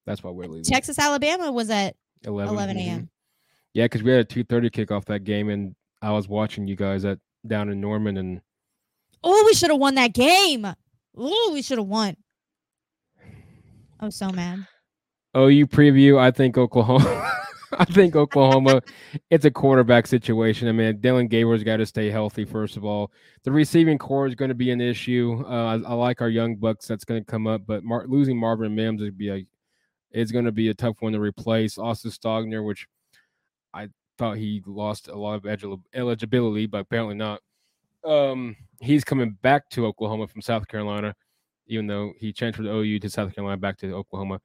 [0.05, 0.65] that's why we're leaving.
[0.65, 2.97] Texas, Alabama was at 11, 11 a.m.
[2.97, 3.05] Mm-hmm.
[3.75, 7.05] Yeah, because we had a 2:30 kickoff that game, and I was watching you guys
[7.05, 8.41] at down in Norman, and
[9.25, 10.67] oh, we should have won that game.
[11.17, 12.17] Oh, we should have won.
[14.01, 14.67] I'm so mad.
[15.35, 16.19] Oh, you preview.
[16.19, 17.31] I think Oklahoma.
[17.79, 18.83] I think Oklahoma.
[19.31, 20.69] it's a quarterback situation.
[20.69, 23.11] I mean, Dillon Gabriel's got to stay healthy first of all.
[23.45, 25.43] The receiving core is going to be an issue.
[25.47, 28.37] Uh, I, I, like our young bucks that's going to come up, but Mar- losing
[28.37, 29.47] Marvin Mims would be a
[30.13, 31.79] is going to be a tough one to replace.
[31.79, 32.87] Austin Stogner, which
[33.75, 37.41] I thought he lost a lot of eligibility, but apparently not.
[38.05, 41.15] Um, he's coming back to Oklahoma from South Carolina,
[41.67, 44.41] even though he transferred OU to South Carolina back to Oklahoma.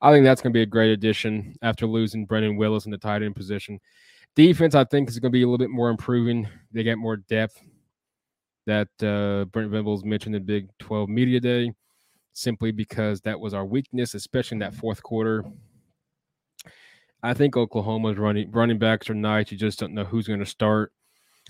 [0.00, 2.98] I think that's going to be a great addition after losing Brayden Willis in the
[2.98, 3.78] tight end position.
[4.34, 6.48] Defense, I think, is going to be a little bit more improving.
[6.72, 7.60] They get more depth.
[8.66, 11.72] That uh, Brent Venables mentioned the Big 12 Media Day
[12.32, 15.44] simply because that was our weakness, especially in that fourth quarter.
[17.22, 19.52] I think Oklahoma's running running backs are nice.
[19.52, 20.92] You just don't know who's going to start.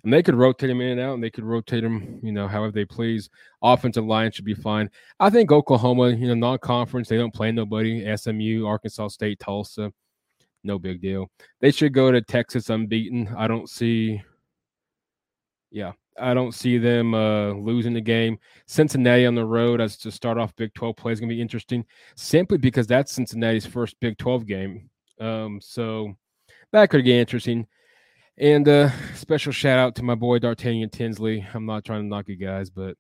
[0.05, 2.49] And they could rotate them in and out, and they could rotate them, you know,
[2.49, 3.31] however they please.
[3.63, 4.91] Offensive line should be fine.
[5.21, 8.05] I think Oklahoma, you know, non-conference, they don't play nobody.
[8.17, 9.93] SMU, Arkansas State, Tulsa,
[10.65, 11.31] no big deal.
[11.61, 13.33] They should go to Texas unbeaten.
[13.37, 14.21] I don't see,
[15.71, 18.39] yeah, I don't see them uh, losing the game.
[18.67, 21.41] Cincinnati on the road as to start off Big 12 play is going to be
[21.41, 21.85] interesting
[22.17, 24.91] simply because that's Cincinnati's first Big 12 game.
[25.21, 26.15] Um, so
[26.73, 27.67] that could get interesting.
[28.39, 31.47] And uh, special shout out to my boy D'Artagnan Tinsley.
[31.55, 32.97] I'm not trying to knock you guys, but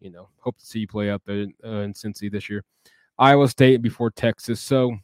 [0.00, 2.64] you know, hope to see you play out there uh, in Cincy this year.
[3.18, 4.60] Iowa State before Texas.
[4.60, 4.96] So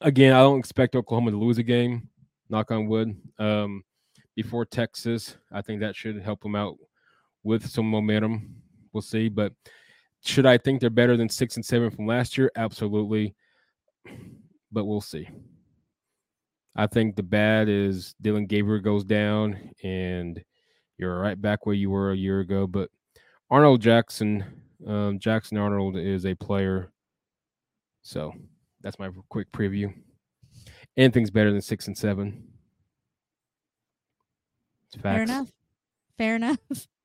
[0.00, 2.08] again, I don't expect Oklahoma to lose a game.
[2.48, 3.14] Knock on wood.
[3.38, 3.84] Um,
[4.38, 5.36] before Texas.
[5.50, 6.76] I think that should help them out
[7.42, 8.54] with some momentum.
[8.92, 9.28] We'll see.
[9.28, 9.52] But
[10.22, 12.48] should I think they're better than six and seven from last year?
[12.54, 13.34] Absolutely.
[14.70, 15.28] But we'll see.
[16.76, 20.40] I think the bad is Dillon Gabriel goes down and
[20.98, 22.68] you're right back where you were a year ago.
[22.68, 22.90] But
[23.50, 24.44] Arnold Jackson,
[24.86, 26.92] um, Jackson Arnold is a player.
[28.02, 28.32] So
[28.82, 29.92] that's my quick preview.
[30.96, 32.44] Anything's better than six and seven.
[35.02, 35.48] Fair enough.
[36.16, 36.58] Fair enough.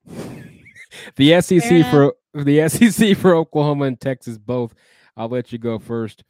[1.15, 4.73] the SEC for the SEC for Oklahoma and Texas both.
[5.15, 6.23] I'll let you go first.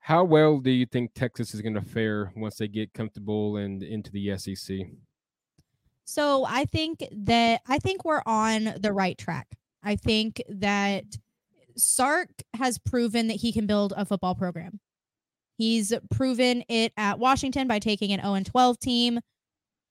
[0.00, 3.82] How well do you think Texas is going to fare once they get comfortable and
[3.82, 4.78] into the SEC?
[6.04, 9.46] So I think that I think we're on the right track.
[9.82, 11.04] I think that
[11.76, 14.80] Sark has proven that he can build a football program.
[15.58, 19.20] He's proven it at Washington by taking an 0 12 team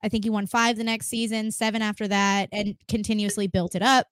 [0.03, 3.81] I think he won five the next season, seven after that, and continuously built it
[3.81, 4.07] up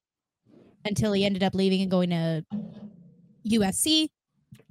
[0.84, 2.44] until he ended up leaving and going to
[3.48, 4.08] USC.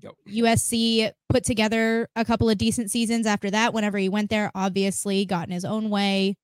[0.01, 0.13] Yep.
[0.29, 3.73] USC put together a couple of decent seasons after that.
[3.73, 6.37] Whenever he went there, obviously got in his own way,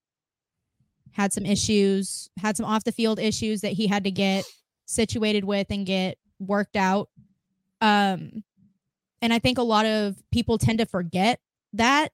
[1.12, 4.46] had some issues, had some off the field issues that he had to get
[4.86, 7.10] situated with and get worked out.
[7.82, 8.44] Um,
[9.22, 11.40] and I think a lot of people tend to forget
[11.74, 12.12] that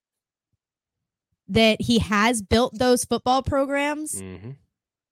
[1.49, 4.21] that he has built those football programs.
[4.21, 4.51] Mm-hmm.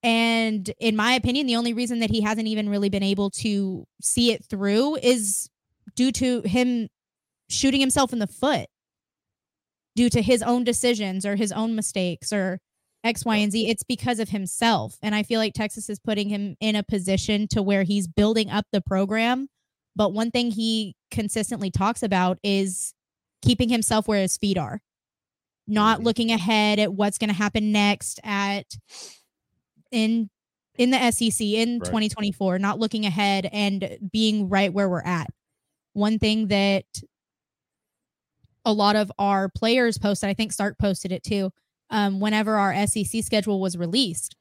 [0.04, 3.88] And in my opinion, the only reason that he hasn't even really been able to
[4.02, 5.50] see it through is
[5.96, 6.90] due to him
[7.50, 8.68] shooting himself in the foot
[9.96, 12.60] due to his own decisions or his own mistakes or
[13.04, 13.70] X, Y, and Z.
[13.70, 14.98] It's because of himself.
[15.02, 18.50] And I feel like Texas is putting him in a position to where he's building
[18.50, 19.48] up the program.
[19.96, 22.94] But one thing he consistently talks about is
[23.42, 24.82] keeping himself where his feet are,
[25.68, 26.06] not mm-hmm.
[26.06, 28.66] looking ahead at what's going to happen next at
[29.92, 30.30] in
[30.78, 31.86] in the SEC in right.
[31.86, 35.28] 2024, not looking ahead and being right where we're at.
[35.94, 36.84] One thing that
[38.66, 41.52] a lot of our players posted, I think Sark posted it too,
[41.90, 44.36] um, whenever our SEC schedule was released.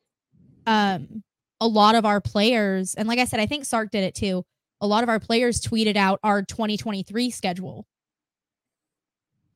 [0.67, 1.23] Um,
[1.61, 4.45] a lot of our players, and like I said, I think Sark did it too.
[4.81, 7.87] A lot of our players tweeted out our 2023 schedule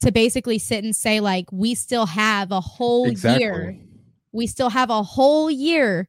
[0.01, 3.43] to basically sit and say, like, we still have a whole exactly.
[3.43, 3.79] year.
[4.33, 6.09] We still have a whole year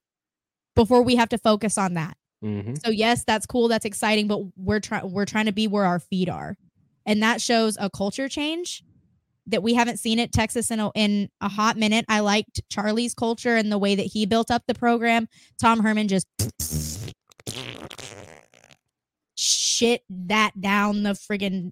[0.76, 2.16] before we have to focus on that.
[2.44, 2.76] Mm-hmm.
[2.84, 6.00] So yes, that's cool, that's exciting, but we're trying we're trying to be where our
[6.00, 6.58] feet are.
[7.06, 8.84] And that shows a culture change
[9.48, 12.06] that we haven't seen it Texas in a, in a hot minute.
[12.08, 15.28] I liked Charlie's culture and the way that he built up the program.
[15.60, 16.28] Tom Herman just
[19.36, 21.72] shit that down the friggin'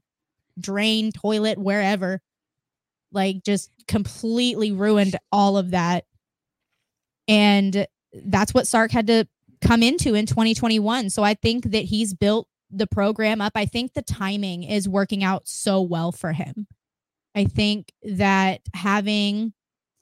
[0.59, 2.21] drain, toilet, wherever.
[3.11, 6.05] Like just completely ruined all of that.
[7.27, 7.87] And
[8.25, 9.27] that's what Sark had to
[9.61, 11.09] come into in 2021.
[11.09, 13.53] So I think that he's built the program up.
[13.55, 16.67] I think the timing is working out so well for him.
[17.35, 19.53] I think that having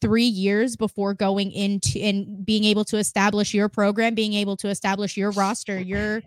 [0.01, 4.69] three years before going into and being able to establish your program, being able to
[4.69, 6.21] establish your roster, your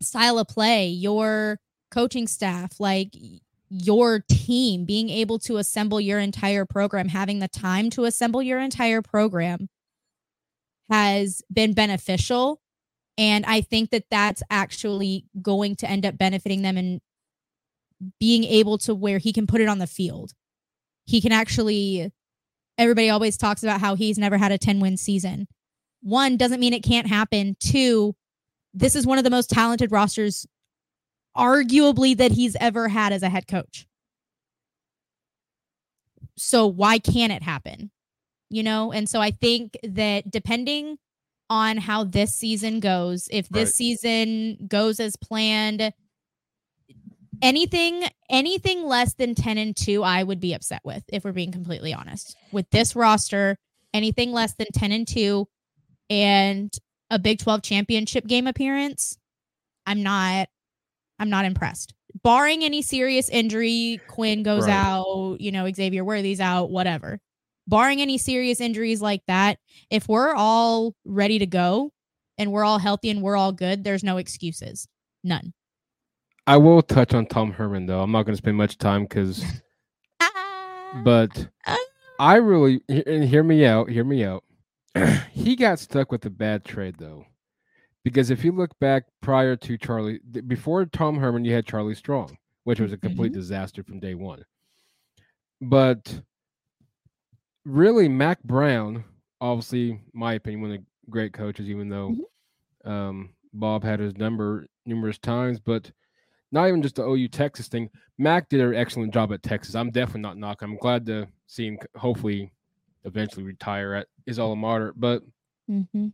[0.00, 1.58] style of play, your
[1.90, 3.14] coaching staff, like
[3.68, 8.60] your team, being able to assemble your entire program, having the time to assemble your
[8.60, 9.68] entire program
[10.90, 12.60] has been beneficial.
[13.18, 17.00] And I think that that's actually going to end up benefiting them and
[18.20, 20.32] being able to where he can put it on the field.
[21.06, 22.12] He can actually,
[22.78, 25.48] everybody always talks about how he's never had a 10 win season.
[26.02, 27.56] One, doesn't mean it can't happen.
[27.58, 28.14] Two,
[28.74, 30.46] this is one of the most talented rosters,
[31.36, 33.86] arguably, that he's ever had as a head coach.
[36.36, 37.90] So why can't it happen?
[38.50, 38.92] You know?
[38.92, 40.98] And so I think that depending
[41.48, 43.74] on how this season goes, if this right.
[43.74, 45.92] season goes as planned,
[47.42, 51.52] anything anything less than 10 and 2 I would be upset with if we're being
[51.52, 52.36] completely honest.
[52.52, 53.56] With this roster,
[53.92, 55.46] anything less than 10 and 2
[56.10, 56.72] and
[57.10, 59.18] a Big 12 championship game appearance,
[59.86, 60.48] I'm not
[61.18, 61.94] I'm not impressed.
[62.22, 64.72] Barring any serious injury, Quinn goes right.
[64.72, 67.20] out, you know, Xavier Worthy's out, whatever.
[67.66, 69.58] Barring any serious injuries like that,
[69.90, 71.90] if we're all ready to go
[72.38, 74.86] and we're all healthy and we're all good, there's no excuses.
[75.24, 75.52] None.
[76.46, 78.00] I will touch on Tom Herman though.
[78.00, 79.44] I'm not going to spend much time because,
[81.04, 81.78] but ah, ah.
[82.18, 83.90] I really and hear me out.
[83.90, 84.44] Hear me out.
[85.32, 87.26] he got stuck with a bad trade though,
[88.06, 92.38] because if you look back prior to Charlie, before Tom Herman, you had Charlie Strong,
[92.62, 93.40] which was a complete mm-hmm.
[93.40, 94.44] disaster from day one.
[95.60, 96.20] But
[97.64, 99.02] really, Mack Brown,
[99.40, 102.88] obviously, my opinion, one of the great coaches, even though mm-hmm.
[102.88, 105.90] um, Bob had his number numerous times, but
[106.52, 107.90] not even just the OU Texas thing.
[108.18, 109.74] Mack did an excellent job at Texas.
[109.74, 110.68] I'm definitely not knocking.
[110.68, 112.52] I'm glad to see him hopefully
[113.02, 114.94] eventually retire at his alma mater.
[114.96, 115.24] But
[115.68, 116.06] mm-hmm.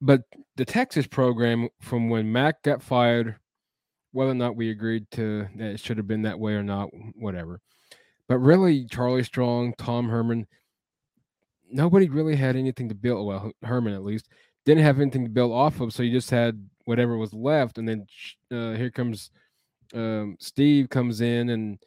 [0.00, 0.22] But
[0.56, 3.36] the Texas program from when Mack got fired,
[4.12, 6.88] whether or not we agreed to that it should have been that way or not,
[7.14, 7.60] whatever.
[8.28, 10.46] But really, Charlie Strong, Tom Herman,
[11.70, 13.26] nobody really had anything to build.
[13.26, 14.28] Well, Herman at least
[14.64, 15.92] didn't have anything to build off of.
[15.92, 18.06] So you just had whatever was left, and then
[18.52, 19.30] uh, here comes
[19.94, 21.78] um, Steve comes in and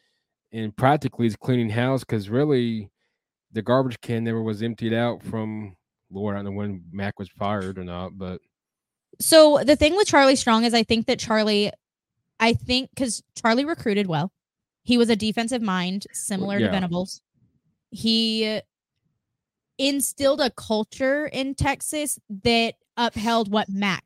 [0.52, 2.90] and practically is cleaning house because really
[3.54, 5.76] the garbage can never was emptied out from
[6.12, 6.36] Lord.
[6.36, 8.42] I don't know when Mack was fired or not, but
[9.20, 11.72] so the thing with Charlie Strong is I think that Charlie,
[12.40, 14.32] I think because Charlie recruited well,
[14.84, 16.68] he was a defensive mind similar yeah.
[16.68, 17.22] to Venables.
[17.92, 18.62] He
[19.78, 24.04] instilled a culture in Texas that upheld what Mack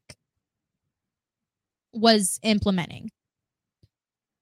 [1.94, 3.12] was implementing.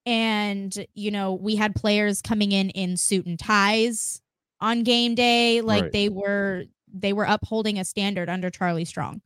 [0.06, 4.22] And, you know, we had players coming in in suit and ties
[4.60, 5.62] on game day.
[5.62, 5.92] Like right.
[5.92, 9.22] they were they were upholding a standard under Charlie Strong.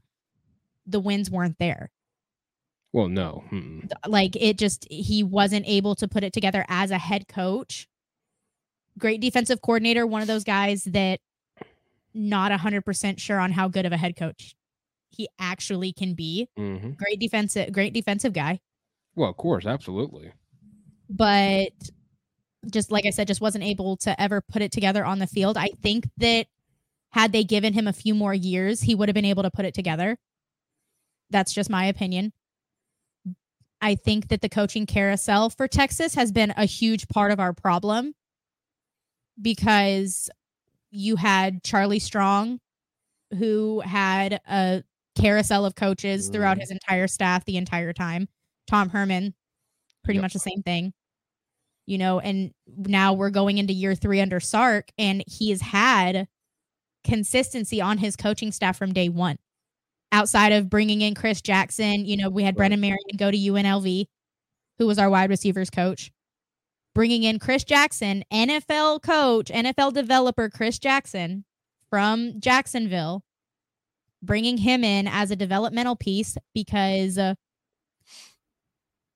[0.85, 1.91] The wins weren't there.
[2.93, 3.43] Well, no.
[3.51, 3.91] Mm-mm.
[4.07, 7.87] Like it just he wasn't able to put it together as a head coach.
[8.97, 11.19] Great defensive coordinator, one of those guys that
[12.13, 14.55] not 100% sure on how good of a head coach
[15.09, 16.47] he actually can be.
[16.57, 16.91] Mm-hmm.
[16.91, 18.61] Great defensive great defensive guy.
[19.15, 20.31] Well, of course, absolutely.
[21.09, 21.73] But
[22.71, 25.57] just like I said, just wasn't able to ever put it together on the field.
[25.57, 26.47] I think that
[27.11, 29.65] had they given him a few more years, he would have been able to put
[29.65, 30.17] it together.
[31.29, 32.33] That's just my opinion.
[33.81, 37.53] I think that the coaching carousel for Texas has been a huge part of our
[37.53, 38.13] problem
[39.41, 40.29] because
[40.89, 42.59] you had Charlie Strong,
[43.37, 44.83] who had a
[45.19, 46.61] carousel of coaches throughout mm-hmm.
[46.61, 48.27] his entire staff the entire time.
[48.67, 49.33] Tom Herman,
[50.03, 50.23] pretty yep.
[50.23, 50.93] much the same thing.
[51.85, 56.27] You know, and now we're going into year three under Sark, and he has had
[57.07, 59.37] consistency on his coaching staff from day one.
[60.11, 62.57] Outside of bringing in Chris Jackson, you know, we had right.
[62.57, 64.05] Brennan Marion go to UNLV,
[64.77, 66.11] who was our wide receivers coach.
[66.93, 71.45] Bringing in Chris Jackson, NFL coach, NFL developer Chris Jackson
[71.89, 73.23] from Jacksonville,
[74.21, 77.35] bringing him in as a developmental piece because uh,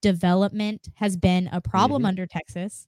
[0.01, 2.09] development has been a problem mm-hmm.
[2.09, 2.87] under Texas.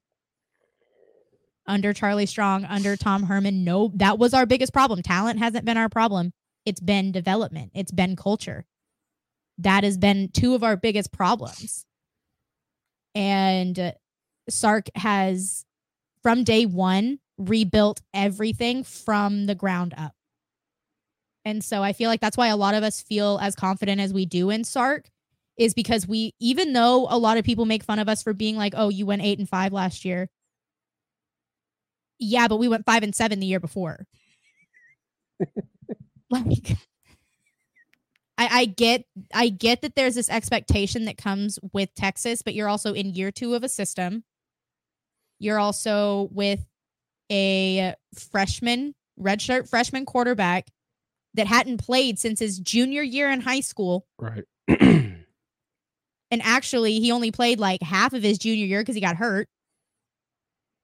[1.66, 5.02] Under Charlie Strong, under Tom Herman, no, that was our biggest problem.
[5.02, 6.34] Talent hasn't been our problem.
[6.66, 7.72] It's been development.
[7.74, 8.66] It's been culture.
[9.58, 11.86] That has been two of our biggest problems.
[13.16, 13.94] And
[14.50, 15.66] Sark has,
[16.22, 20.14] from day one, rebuilt everything from the ground up.
[21.46, 24.14] And so I feel like that's why a lot of us feel as confident as
[24.14, 25.10] we do in Sark
[25.58, 28.56] is because we even though a lot of people make fun of us for being
[28.56, 30.30] like, "Oh, you went 8 and 5 last year."
[32.24, 34.08] Yeah, but we went 5 and 7 the year before.
[36.30, 36.78] like
[38.38, 42.70] I, I get I get that there's this expectation that comes with Texas, but you're
[42.70, 44.24] also in year two of a system.
[45.40, 46.66] You're also with
[47.32, 50.68] a freshman, redshirt freshman quarterback
[51.34, 54.06] that hadn't played since his junior year in high school.
[54.20, 54.46] Right.
[54.68, 55.26] and
[56.32, 59.48] actually, he only played like half of his junior year because he got hurt.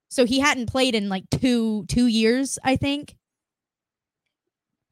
[0.09, 3.15] So he hadn't played in like two two years, I think.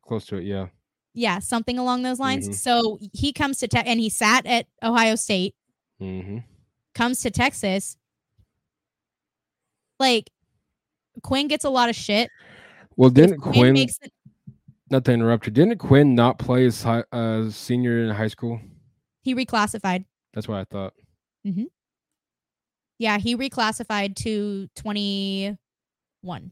[0.05, 0.68] Close to it, yeah.
[1.13, 2.45] Yeah, something along those lines.
[2.45, 2.53] Mm-hmm.
[2.53, 5.55] So he comes to Tech and he sat at Ohio State.
[5.99, 6.39] Mm-hmm.
[6.93, 7.97] Comes to Texas.
[9.99, 10.30] Like
[11.24, 12.30] Quinn gets a lot of shit.
[12.95, 14.13] Well, didn't Quinn, Quinn makes it,
[14.89, 15.51] not to interrupt you.
[15.51, 18.59] Didn't Quinn not play as high, uh, senior in high school?
[19.22, 20.05] He reclassified.
[20.34, 20.93] That's what I thought.
[21.45, 21.63] Mm-hmm.
[23.00, 25.58] Yeah, he reclassified to twenty
[26.22, 26.52] one.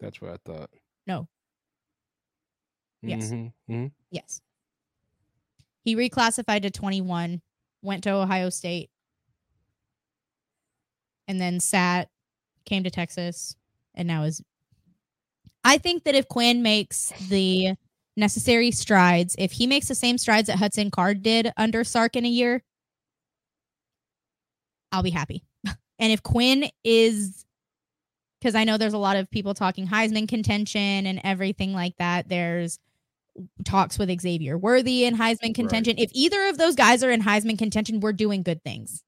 [0.00, 0.70] That's what I thought.
[1.06, 1.28] No.
[3.02, 3.30] Yes.
[3.30, 3.72] Mm-hmm.
[3.72, 3.86] Mm-hmm.
[4.10, 4.40] Yes.
[5.82, 7.40] He reclassified to 21,
[7.82, 8.90] went to Ohio State,
[11.26, 12.08] and then sat,
[12.66, 13.56] came to Texas,
[13.94, 14.42] and now is
[15.64, 17.74] I think that if Quinn makes the
[18.16, 22.24] necessary strides, if he makes the same strides that Hudson Card did under Sark in
[22.24, 22.62] a year,
[24.92, 25.42] I'll be happy.
[25.64, 27.44] and if Quinn is
[28.40, 32.28] because I know there's a lot of people talking Heisman contention and everything like that.
[32.28, 32.78] There's
[33.64, 35.96] talks with Xavier Worthy in Heisman contention.
[35.96, 36.04] Right.
[36.04, 39.02] If either of those guys are in Heisman contention, we're doing good things.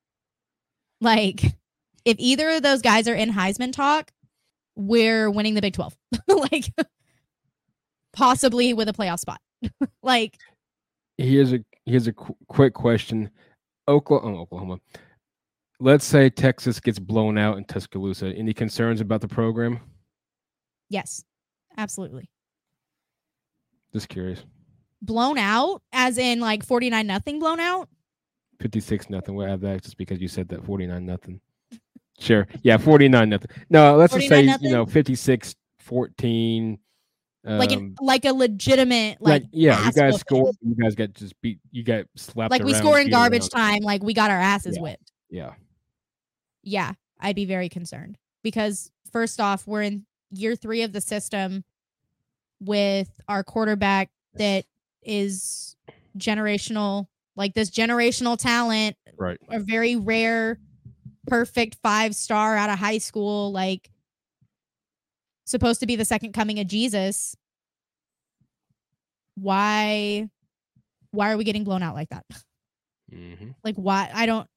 [1.00, 1.42] Like,
[2.04, 4.12] if either of those guys are in Heisman talk,
[4.76, 5.96] we're winning the Big 12.
[6.28, 6.72] like
[8.12, 9.40] possibly with a playoff spot.
[10.02, 10.36] like
[11.18, 13.30] here's a here's a qu- quick question.
[13.88, 14.78] Oklahoma, Oklahoma.
[15.82, 18.28] Let's say Texas gets blown out in Tuscaloosa.
[18.28, 19.80] Any concerns about the program?
[20.88, 21.24] Yes.
[21.76, 22.30] Absolutely.
[23.92, 24.44] Just curious.
[25.00, 27.88] Blown out as in like 49 nothing blown out?
[28.60, 29.34] 56 nothing.
[29.34, 31.40] We'll have that just because you said that 49 nothing.
[32.18, 32.46] Sure.
[32.62, 33.50] Yeah, 49 nothing.
[33.68, 34.68] No, let's just say, nothing?
[34.68, 36.78] you know, 56 14.
[37.44, 41.12] Um, like an, like a legitimate like, like yeah, you guys score you guys get
[41.14, 43.70] just beat you get slapped like we score in garbage around.
[43.70, 44.82] time, like we got our asses yeah.
[44.82, 45.10] whipped.
[45.28, 45.54] Yeah.
[46.62, 51.64] Yeah, I'd be very concerned because first off, we're in year three of the system
[52.60, 54.64] with our quarterback that
[55.02, 55.76] is
[56.16, 57.06] generational,
[57.36, 59.38] like this generational talent, right?
[59.50, 60.58] A very rare
[61.26, 63.90] perfect five star out of high school, like
[65.44, 67.36] supposed to be the second coming of Jesus.
[69.34, 70.28] Why
[71.10, 72.24] why are we getting blown out like that?
[73.12, 73.50] Mm-hmm.
[73.64, 74.48] Like why I don't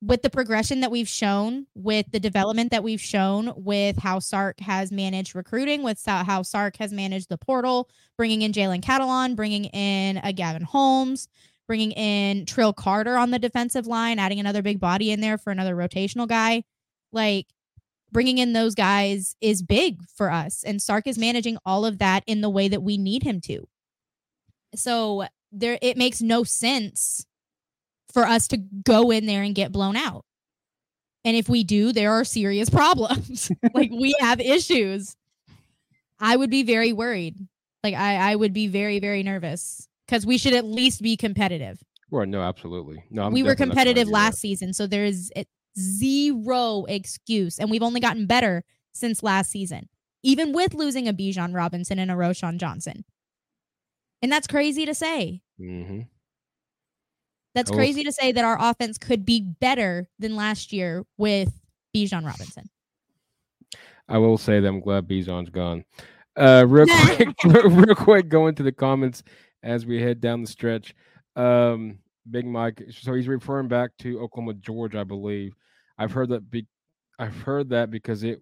[0.00, 4.60] with the progression that we've shown, with the development that we've shown, with how Sark
[4.60, 9.64] has managed recruiting, with how Sark has managed the portal, bringing in Jalen Catalon, bringing
[9.66, 11.28] in a Gavin Holmes,
[11.66, 15.50] bringing in Trill Carter on the defensive line, adding another big body in there for
[15.50, 16.62] another rotational guy.
[17.10, 17.46] Like
[18.12, 20.62] bringing in those guys is big for us.
[20.62, 23.66] And Sark is managing all of that in the way that we need him to.
[24.74, 27.26] So there, it makes no sense
[28.12, 30.24] for us to go in there and get blown out.
[31.24, 33.50] And if we do, there are serious problems.
[33.74, 35.16] like we have issues.
[36.20, 37.36] I would be very worried.
[37.84, 41.78] Like I, I would be very, very nervous because we should at least be competitive.
[42.10, 43.04] Well, no, absolutely.
[43.10, 45.30] No, I'm we were competitive last season, so there is
[45.78, 49.88] zero excuse, and we've only gotten better since last season,
[50.22, 53.04] even with losing a Bijan Robinson and a Roschon Johnson.
[54.22, 55.42] And that's crazy to say.
[55.60, 56.00] Mm-hmm.
[57.54, 61.52] That's crazy to say that our offense could be better than last year with
[61.94, 62.68] Bijan Robinson.
[64.08, 65.84] I will say that I'm glad Bijan's gone.
[66.36, 66.86] Uh, real
[67.16, 69.22] quick, real quick, go into the comments
[69.62, 70.94] as we head down the stretch.
[71.36, 71.98] Um,
[72.30, 75.54] Big Mike, so he's referring back to Oklahoma, Georgia, I believe.
[75.98, 76.50] I've heard that.
[76.50, 76.66] Be,
[77.18, 78.40] I've heard that because it,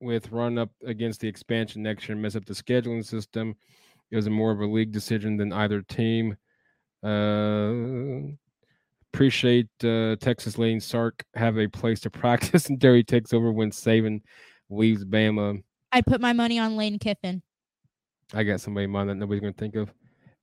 [0.00, 3.54] with run up against the expansion next year, mess up the scheduling system.
[4.10, 6.36] It was more of a league decision than either team.
[7.04, 8.32] Uh,
[9.12, 13.70] appreciate uh, Texas Lane Sark have a place to practice, and Derry takes over when
[13.70, 14.22] Saban
[14.70, 15.62] leaves Bama.
[15.92, 17.42] I put my money on Lane Kiffin.
[18.32, 19.92] I got somebody in mind that nobody's going to think of.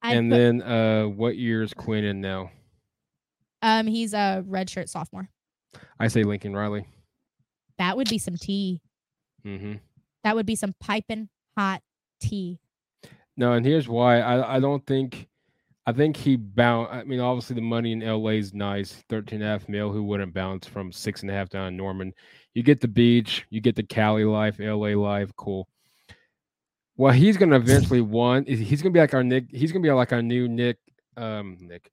[0.01, 2.51] i and put, then, uh, what year is Quinn in now?
[3.61, 5.29] Um, he's a redshirt sophomore.
[5.99, 6.87] I say Lincoln Riley.
[7.77, 8.81] That would be some tea.
[9.45, 9.73] Mm-hmm.
[10.23, 11.81] That would be some piping hot
[12.21, 12.59] tea.
[13.35, 14.19] No, and here's why.
[14.19, 15.27] I, I don't think
[15.85, 16.89] I think he bound.
[16.91, 19.91] I mean, obviously the money in LA is nice, thirteen and a half mil.
[19.91, 22.13] Who wouldn't bounce from six and a half down in Norman?
[22.53, 25.67] You get the beach, you get the Cali life, LA life, cool.
[26.97, 28.45] Well, he's gonna eventually one.
[28.45, 29.45] He's gonna be like our Nick.
[29.49, 30.77] He's gonna be like our new Nick.
[31.17, 31.91] Um, Nick.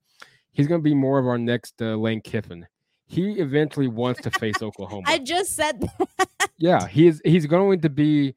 [0.52, 2.66] He's gonna be more of our next uh, Lane Kiffin.
[3.06, 5.04] He eventually wants to face Oklahoma.
[5.06, 6.28] I just said that.
[6.58, 7.22] Yeah, he is.
[7.24, 8.34] He's going to be,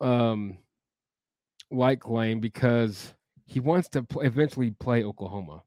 [0.00, 0.56] um,
[1.70, 3.12] like Lane because
[3.50, 5.64] he wants to play, eventually play Oklahoma,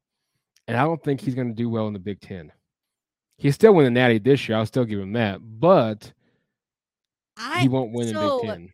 [0.70, 2.50] and I don't think he's going to do well in the Big Ten.
[3.38, 4.58] He's still winning Natty this year.
[4.58, 6.14] I'll still give him that, but
[7.36, 8.74] I, he won't win so, in Big Ten.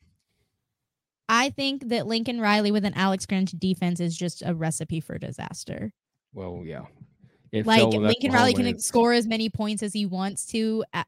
[1.27, 5.17] I think that Lincoln Riley with an Alex Grinch defense is just a recipe for
[5.17, 5.91] disaster.
[6.31, 6.85] Well, yeah.
[7.51, 10.85] It like Lincoln Riley can score as many points as he wants to.
[10.93, 11.07] At-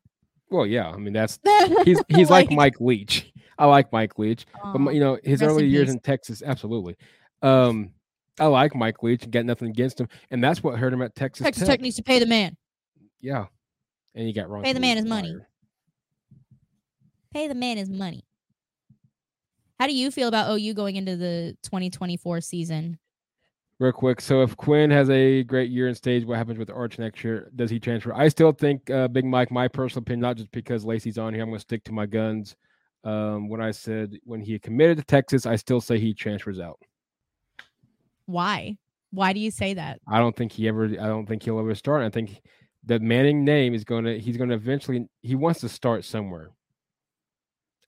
[0.49, 0.89] well, yeah.
[0.89, 1.37] I mean, that's
[1.85, 3.31] he's he's like, like, Mike Leach.
[3.59, 6.97] I like Mike Leach, um, but you know his early years in Texas, absolutely.
[7.41, 7.91] Um,
[8.39, 11.15] I like Mike Leach and got nothing against him, and that's what hurt him at
[11.15, 11.43] Texas.
[11.43, 12.55] Texas Tech, Tech needs to pay the man.
[13.19, 13.45] Yeah,
[14.15, 14.63] and he got wrong.
[14.63, 15.35] Pay the man his money.
[17.33, 18.25] Pay the man his money.
[19.79, 22.99] How do you feel about OU going into the 2024 season?
[23.79, 26.99] Real quick, so if Quinn has a great year in stage, what happens with Arch
[26.99, 27.49] next year?
[27.55, 28.13] Does he transfer?
[28.13, 29.49] I still think uh, Big Mike.
[29.49, 32.05] My personal opinion, not just because Laci's on here, I'm going to stick to my
[32.05, 32.55] guns.
[33.03, 36.79] Um, when I said when he committed to Texas, I still say he transfers out.
[38.25, 38.77] Why?
[39.11, 39.99] Why do you say that?
[40.07, 40.85] I don't think he ever.
[40.85, 42.03] I don't think he'll ever start.
[42.03, 42.41] I think
[42.85, 44.19] the Manning name is going to.
[44.19, 45.07] He's going to eventually.
[45.21, 46.51] He wants to start somewhere.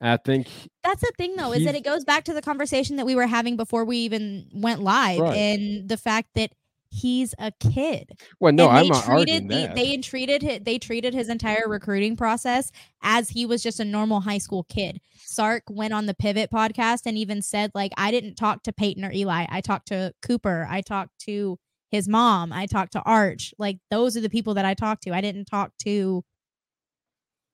[0.01, 0.49] I think
[0.84, 3.25] that's the thing, though, is that it goes back to the conversation that we were
[3.25, 5.38] having before we even went live, right.
[5.38, 6.51] and the fact that
[6.94, 8.20] he's a kid.
[8.39, 9.76] Well, no, I'm not arguing the, that.
[9.76, 12.72] They treated they treated his entire recruiting process
[13.02, 15.02] as he was just a normal high school kid.
[15.18, 19.04] Sark went on the Pivot podcast and even said like I didn't talk to Peyton
[19.04, 19.46] or Eli.
[19.50, 20.68] I talked to Cooper.
[20.70, 21.58] I talked to
[21.89, 22.54] his mom.
[22.54, 23.54] I talked to Arch.
[23.58, 25.14] Like those are the people that I talked to.
[25.14, 26.24] I didn't talk to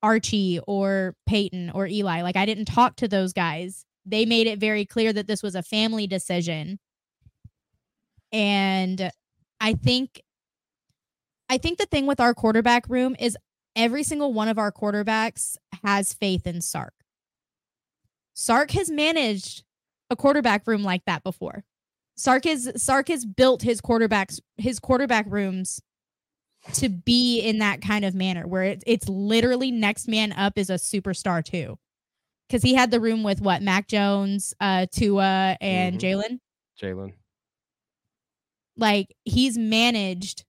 [0.04, 2.22] Archie or Peyton or Eli.
[2.22, 3.86] Like I didn't talk to those guys.
[4.06, 6.80] They made it very clear that this was a family decision.
[8.32, 9.12] And
[9.60, 10.22] I think
[11.50, 13.38] I think the thing with our quarterback room is
[13.76, 16.94] every single one of our quarterbacks has faith in Sark.
[18.34, 19.64] Sark has managed
[20.10, 21.64] a quarterback room like that before.
[22.16, 25.82] Sark is Sark has built his quarterbacks his quarterback rooms
[26.74, 30.70] to be in that kind of manner where it, it's literally next man up is
[30.70, 31.78] a superstar too.
[32.52, 36.20] Cause he had the room with what Mac Jones, uh, Tua, and mm-hmm.
[36.22, 36.40] Jalen.
[36.82, 37.14] Jalen.
[38.80, 40.46] Like he's managed,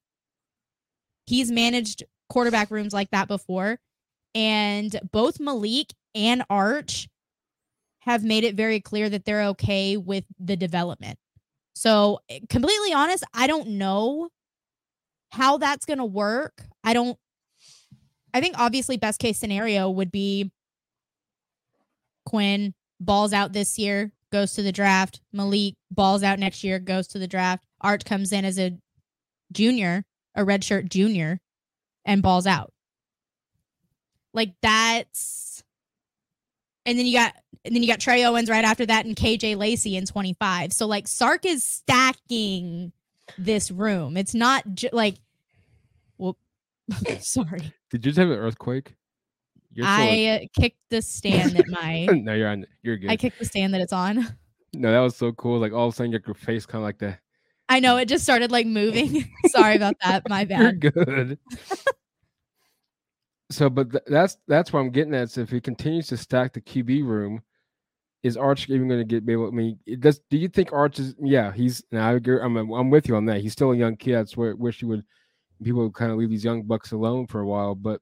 [1.27, 3.79] he's managed quarterback rooms like that before.
[4.35, 7.09] And both Malik and Arch
[8.01, 11.19] have made it very clear that they're okay with the development.
[11.75, 14.29] So, eh, completely honest, I don't know
[15.33, 16.63] how that's going to work.
[16.85, 17.19] I don't
[18.33, 20.51] I think obviously best case scenario would be
[22.27, 25.21] Quinn balls out this year, goes to the draft.
[25.33, 27.65] Malik balls out next year, goes to the draft.
[27.81, 28.77] Arch comes in as a
[29.53, 30.05] junior,
[30.35, 31.41] a redshirt junior,
[32.05, 32.73] and balls out.
[34.33, 35.63] Like that's
[36.87, 39.57] and then you got and then you got Trey Owens right after that and KJ
[39.57, 40.73] Lacey in 25.
[40.73, 42.93] So like Sark is stacking
[43.37, 44.17] this room.
[44.17, 45.17] It's not ju- like
[46.17, 46.37] well
[47.21, 47.73] sorry.
[47.91, 48.95] Did you just have an earthquake?
[49.83, 53.11] I uh, kicked the stand that my No, you're on you're good.
[53.11, 54.27] I kicked the stand that it's on.
[54.73, 55.59] No, that was so cool.
[55.59, 57.19] Like all of a sudden your face kind of like that.
[57.69, 59.29] I know it just started like moving.
[59.49, 60.29] sorry about that.
[60.29, 60.81] My bad.
[60.81, 61.39] You're good.
[63.51, 65.31] so, but th- that's that's what I'm getting at.
[65.31, 67.43] So if he continues to stack the QB room,
[68.23, 69.49] is Arch even going to get able?
[69.49, 70.21] I mean, it does.
[70.31, 71.17] Do you think Arch is?
[71.21, 71.83] Yeah, he's.
[71.91, 72.41] Now I agree.
[72.41, 72.57] I'm.
[72.57, 73.41] I'm with you on that.
[73.41, 74.15] He's still a young kid.
[74.15, 75.05] That's where wish you would.
[75.65, 77.75] People would kind of leave these young bucks alone for a while.
[77.75, 78.01] But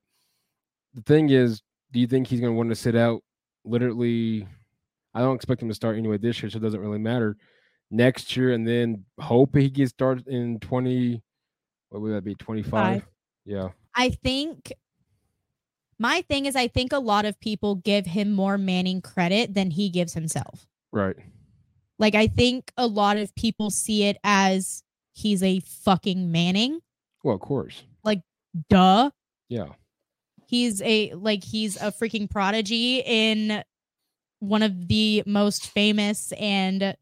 [0.98, 3.22] the thing is, do you think he's going to want to sit out?
[3.64, 4.46] Literally,
[5.14, 7.36] I don't expect him to start anyway this year, so it doesn't really matter.
[7.90, 11.22] Next year, and then hope he gets started in twenty.
[11.88, 12.34] What would that be?
[12.34, 13.06] Twenty five.
[13.46, 13.68] Yeah.
[13.94, 14.72] I think
[15.98, 19.70] my thing is, I think a lot of people give him more Manning credit than
[19.70, 20.66] he gives himself.
[20.92, 21.16] Right.
[21.98, 24.84] Like, I think a lot of people see it as
[25.14, 26.80] he's a fucking Manning.
[27.24, 27.82] Well, of course.
[28.04, 28.20] Like,
[28.68, 29.10] duh.
[29.48, 29.68] Yeah.
[30.48, 33.62] He's a, like, he's a freaking prodigy in
[34.40, 36.96] one of the most famous and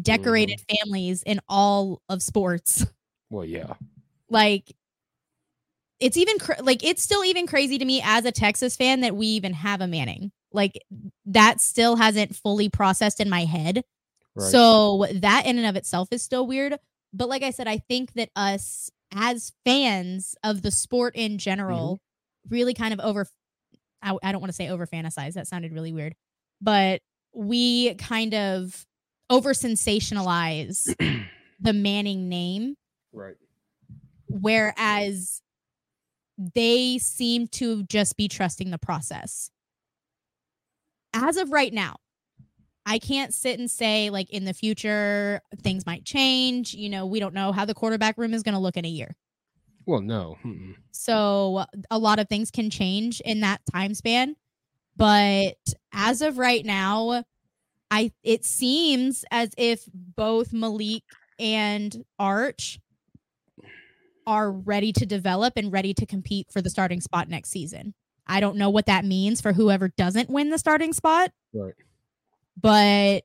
[0.00, 0.78] decorated mm.
[0.78, 2.86] families in all of sports.
[3.32, 3.74] Well, yeah.
[4.28, 4.74] Like,
[6.00, 9.14] it's even cr- like it's still even crazy to me as a Texas fan that
[9.14, 10.32] we even have a Manning.
[10.52, 10.82] Like
[11.26, 13.84] that still hasn't fully processed in my head.
[14.34, 14.50] Right.
[14.50, 16.74] So that in and of itself is still weird.
[17.12, 21.96] But like I said, I think that us as fans of the sport in general
[21.96, 22.09] mm-hmm.
[22.48, 23.26] Really kind of over
[24.02, 25.34] I, I don't want to say over fantasize.
[25.34, 26.14] That sounded really weird.
[26.60, 27.00] But
[27.34, 28.86] we kind of
[29.28, 30.84] over sensationalize
[31.60, 32.76] the Manning name.
[33.12, 33.36] Right.
[34.28, 35.42] Whereas
[36.54, 39.50] they seem to just be trusting the process.
[41.12, 41.96] As of right now,
[42.86, 46.72] I can't sit and say, like, in the future, things might change.
[46.72, 48.88] You know, we don't know how the quarterback room is going to look in a
[48.88, 49.16] year.
[49.90, 50.38] Well, no.
[50.44, 50.76] Mm-mm.
[50.92, 54.36] So a lot of things can change in that time span.
[54.96, 55.56] But
[55.92, 57.24] as of right now,
[57.90, 61.02] I it seems as if both Malik
[61.40, 62.78] and Arch
[64.28, 67.94] are ready to develop and ready to compete for the starting spot next season.
[68.28, 71.32] I don't know what that means for whoever doesn't win the starting spot.
[71.52, 71.74] Right.
[72.56, 73.24] But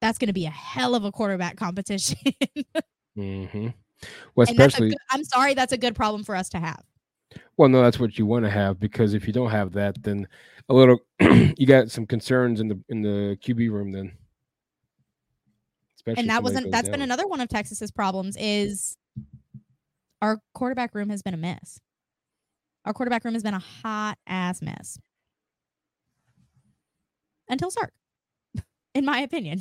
[0.00, 2.18] that's going to be a hell of a quarterback competition.
[3.18, 3.68] mm-hmm.
[4.34, 6.82] Well, especially, good, I'm sorry, that's a good problem for us to have.
[7.56, 10.28] Well, no, that's what you want to have because if you don't have that, then
[10.68, 13.92] a little you got some concerns in the in the QB room.
[13.92, 14.12] Then,
[15.96, 16.92] Especially and that wasn't that's down.
[16.92, 18.96] been another one of Texas's problems is
[20.22, 21.80] our quarterback room has been a mess.
[22.84, 24.98] Our quarterback room has been a hot ass mess.
[27.48, 27.92] Until Sark,
[28.94, 29.60] in my opinion.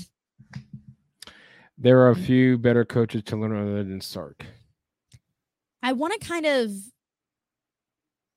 [1.78, 2.26] There are a mm-hmm.
[2.26, 4.46] few better coaches to learn other than Sark.
[5.84, 6.72] I want to kind of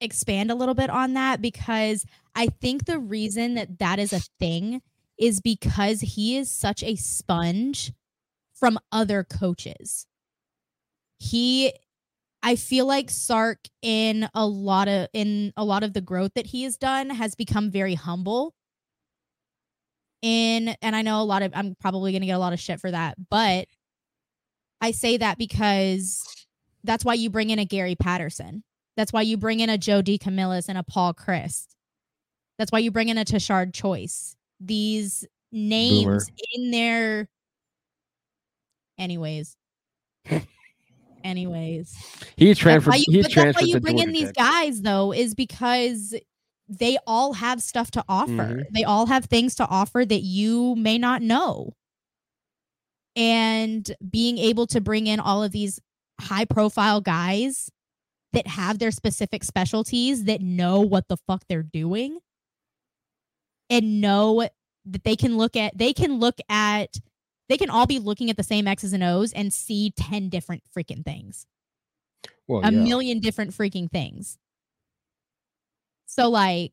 [0.00, 4.20] expand a little bit on that because I think the reason that that is a
[4.38, 4.82] thing
[5.18, 7.92] is because he is such a sponge
[8.54, 10.06] from other coaches.
[11.18, 11.72] He
[12.42, 16.46] I feel like Sark in a lot of in a lot of the growth that
[16.46, 18.54] he has done has become very humble.
[20.20, 22.58] In and I know a lot of I'm probably going to get a lot of
[22.58, 23.68] shit for that, but
[24.80, 26.24] I say that because
[26.84, 28.64] that's why you bring in a Gary Patterson.
[28.96, 31.66] That's why you bring in a Joe DeCamillis and a Paul Chryst.
[32.58, 34.34] That's why you bring in a Tashard Choice.
[34.58, 36.22] These names Boomer.
[36.54, 37.28] in their
[38.98, 39.56] anyways
[41.24, 41.96] anyways.
[42.36, 42.96] He transferred.
[42.96, 43.44] You, he transferred.
[43.46, 46.14] That's why you bring in these guys though, is because
[46.68, 48.30] they all have stuff to offer.
[48.30, 48.74] Mm-hmm.
[48.74, 51.72] They all have things to offer that you may not know.
[53.16, 55.80] And being able to bring in all of these
[56.20, 57.70] high profile guys
[58.32, 62.18] that have their specific specialties that know what the fuck they're doing
[63.70, 64.46] and know
[64.84, 66.98] that they can look at they can look at
[67.48, 70.62] they can all be looking at the same X's and O's and see 10 different
[70.76, 71.46] freaking things.
[72.46, 72.82] Well, a yeah.
[72.82, 74.38] million different freaking things.
[76.08, 76.72] So, like,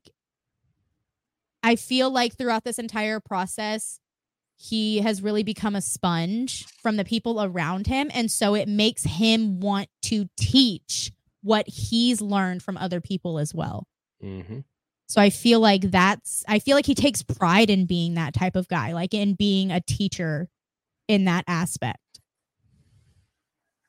[1.62, 4.00] I feel like throughout this entire process,
[4.56, 8.10] he has really become a sponge from the people around him.
[8.14, 11.12] And so it makes him want to teach
[11.42, 13.88] what he's learned from other people as well.
[14.24, 14.60] Mm-hmm.
[15.08, 18.56] So I feel like that's I feel like he takes pride in being that type
[18.56, 20.48] of guy, like in being a teacher
[21.08, 22.00] in that aspect.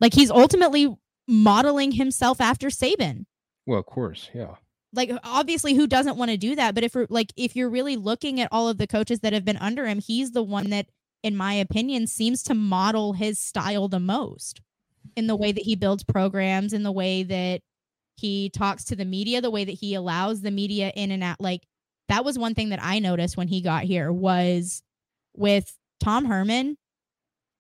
[0.01, 0.94] Like he's ultimately
[1.28, 3.26] modeling himself after Saban.
[3.64, 4.57] Well, of course, yeah.
[4.97, 8.40] Like obviously who doesn't want to do that, but if like if you're really looking
[8.40, 10.86] at all of the coaches that have been under him, he's the one that
[11.22, 14.61] in my opinion seems to model his style the most
[15.16, 17.61] in the way that he builds programs, in the way that
[18.16, 21.40] he talks to the media, the way that he allows the media in and out.
[21.40, 21.62] Like
[22.09, 24.82] that was one thing that I noticed when he got here was
[25.34, 26.76] with Tom Herman.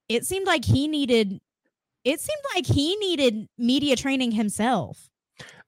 [0.08, 1.40] It seemed like he needed
[2.04, 5.08] it seemed like he needed media training himself.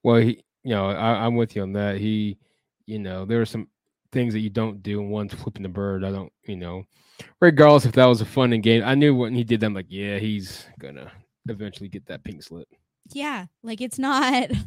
[0.05, 1.99] Well, he, you know, I, am with you on that.
[1.99, 2.39] He,
[2.87, 3.69] you know, there are some
[4.13, 6.05] things that you don't do, and one's flipping the bird.
[6.05, 6.85] I don't, you know,
[7.41, 8.83] regardless if that was a fun and game.
[8.85, 11.11] I knew when he did that, I'm like, yeah, he's gonna
[11.49, 12.69] eventually get that pink slip.
[13.13, 14.51] Yeah, like it's not.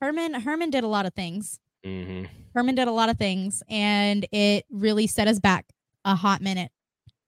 [0.00, 1.58] Herman Herman did a lot of things.
[1.84, 2.26] Mm-hmm.
[2.54, 5.66] Herman did a lot of things, and it really set us back
[6.04, 6.70] a hot minute.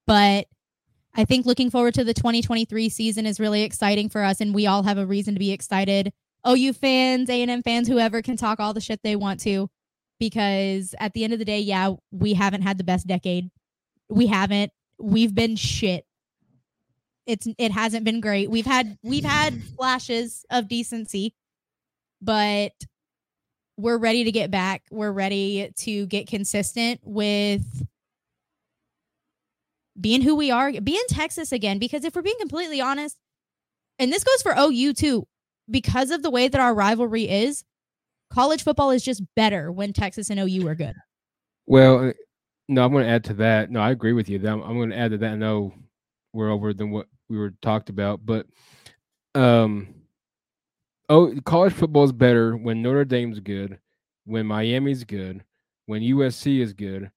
[0.07, 0.47] But
[1.19, 4.67] I think looking forward to the 2023 season is really exciting for us, and we
[4.67, 6.13] all have a reason to be excited.
[6.49, 9.69] OU fans, A&M fans, whoever can talk all the shit they want to,
[10.19, 13.51] because at the end of the day, yeah, we haven't had the best decade.
[14.09, 14.73] We haven't.
[14.99, 16.07] We've been shit
[17.29, 18.51] it's it hasn't been great.
[18.51, 21.35] We've had we've had flashes of decency,
[22.23, 22.73] but
[23.77, 24.83] we're ready to get back.
[24.91, 27.87] We're ready to get consistent with
[30.01, 31.79] being who we are, being Texas again.
[31.79, 33.17] Because if we're being completely honest,
[33.99, 35.27] and this goes for OU too,
[35.71, 37.65] because of the way that our rivalry is,
[38.31, 40.95] college football is just better when Texas and OU are good.
[41.67, 42.13] Well, uh,
[42.69, 43.71] no, I'm going to add to that.
[43.71, 44.39] No, I agree with you.
[44.47, 45.33] I'm, I'm going to add to that.
[45.33, 45.73] I know
[46.33, 48.47] we're over than what we were talked about, but
[49.35, 49.95] um,
[51.09, 53.79] oh, college football is better when Notre Dame's good,
[54.25, 55.45] when Miami's good,
[55.87, 57.11] when USC is good,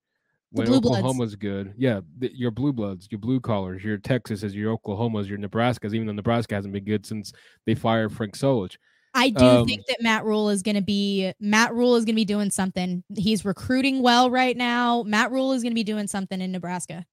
[0.52, 1.74] when Oklahoma's good.
[1.78, 5.94] Yeah, the, your blue bloods, your blue collars, your Texas, your Oklahomas, your Nebraskas.
[5.94, 7.32] Even though Nebraska hasn't been good since
[7.66, 8.78] they fired Frank Solich.
[9.14, 12.16] I do um, think that Matt Rhule is going to be Matt Rhule is going
[12.16, 13.04] to be doing something.
[13.16, 15.04] He's recruiting well right now.
[15.04, 17.06] Matt Rhule is going to be doing something in Nebraska.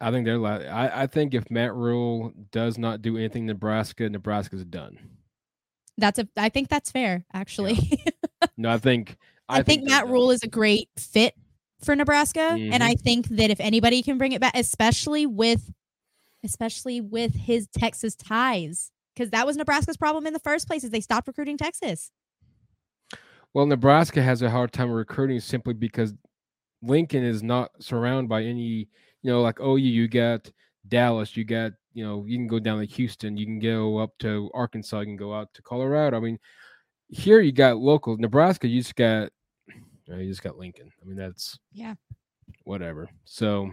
[0.00, 0.44] I think they're.
[0.44, 4.98] I, I think if Matt Rhule does not do anything Nebraska, Nebraska's done.
[5.98, 6.28] That's a.
[6.36, 7.74] I think that's fair, actually.
[7.74, 8.46] Yeah.
[8.56, 9.16] no, I think.
[9.48, 11.34] I, I think, think Matt Rhule is a great fit
[11.84, 12.72] for Nebraska, mm-hmm.
[12.72, 15.72] and I think that if anybody can bring it back, especially with,
[16.44, 20.90] especially with his Texas ties, because that was Nebraska's problem in the first place, is
[20.90, 22.10] they stopped recruiting Texas.
[23.54, 26.14] Well, Nebraska has a hard time recruiting simply because
[26.82, 28.88] Lincoln is not surrounded by any
[29.26, 30.48] you know, like oh, you got
[30.86, 34.16] Dallas, you got you know, you can go down to Houston, you can go up
[34.20, 36.16] to Arkansas, you can go out to Colorado.
[36.16, 36.38] I mean,
[37.08, 39.30] here you got local Nebraska, you just got
[40.08, 40.90] you just got Lincoln.
[41.02, 41.94] I mean, that's yeah,
[42.64, 43.08] whatever.
[43.24, 43.70] So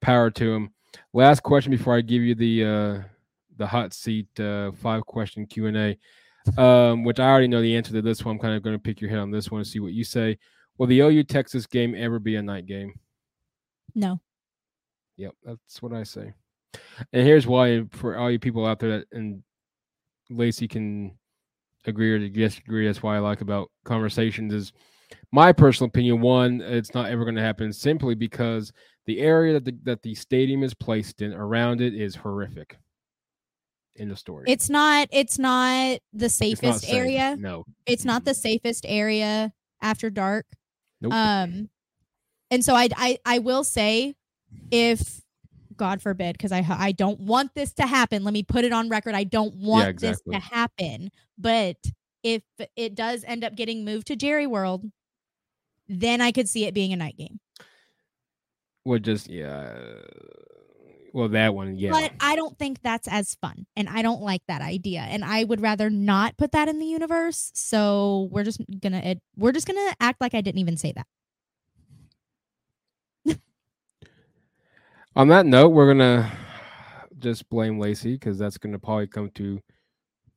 [0.00, 0.70] power to him.
[1.12, 3.08] Last question before I give you the uh
[3.56, 7.76] the hot seat uh five question Q and A, um, which I already know the
[7.76, 8.34] answer to this one.
[8.34, 10.04] I'm kind of going to pick your head on this one and see what you
[10.04, 10.38] say.
[10.76, 12.94] Will the OU Texas game ever be a night game?
[13.94, 14.20] No.
[15.16, 16.32] Yep, that's what I say.
[17.12, 19.42] And here's why for all you people out there that and
[20.30, 21.16] Laci can
[21.86, 22.86] agree or disagree.
[22.86, 24.72] That's why I like about conversations is
[25.34, 26.20] my personal opinion.
[26.20, 28.72] One, it's not ever going to happen simply because
[29.06, 32.78] the area that the, that the stadium is placed in around it is horrific.
[33.96, 35.06] In the story, it's not.
[35.12, 36.94] It's not the safest not safe.
[36.94, 37.36] area.
[37.38, 40.46] No, it's not the safest area after dark.
[41.00, 41.12] Nope.
[41.12, 41.68] Um,
[42.50, 44.16] and so I I I will say
[44.72, 45.20] if
[45.76, 48.24] God forbid, because I I don't want this to happen.
[48.24, 49.14] Let me put it on record.
[49.14, 50.34] I don't want yeah, exactly.
[50.34, 51.10] this to happen.
[51.38, 51.76] But
[52.24, 52.42] if
[52.74, 54.84] it does end up getting moved to Jerry World,
[55.88, 57.40] then I could see it being a night game.
[58.84, 59.74] Well, just yeah.
[61.12, 61.92] Well, that one, yeah.
[61.92, 65.44] But I don't think that's as fun, and I don't like that idea, and I
[65.44, 67.52] would rather not put that in the universe.
[67.54, 71.06] So we're just gonna we're just gonna act like I didn't even say that.
[75.16, 76.32] On that note, we're gonna
[77.20, 79.60] just blame Laci because that's gonna probably come to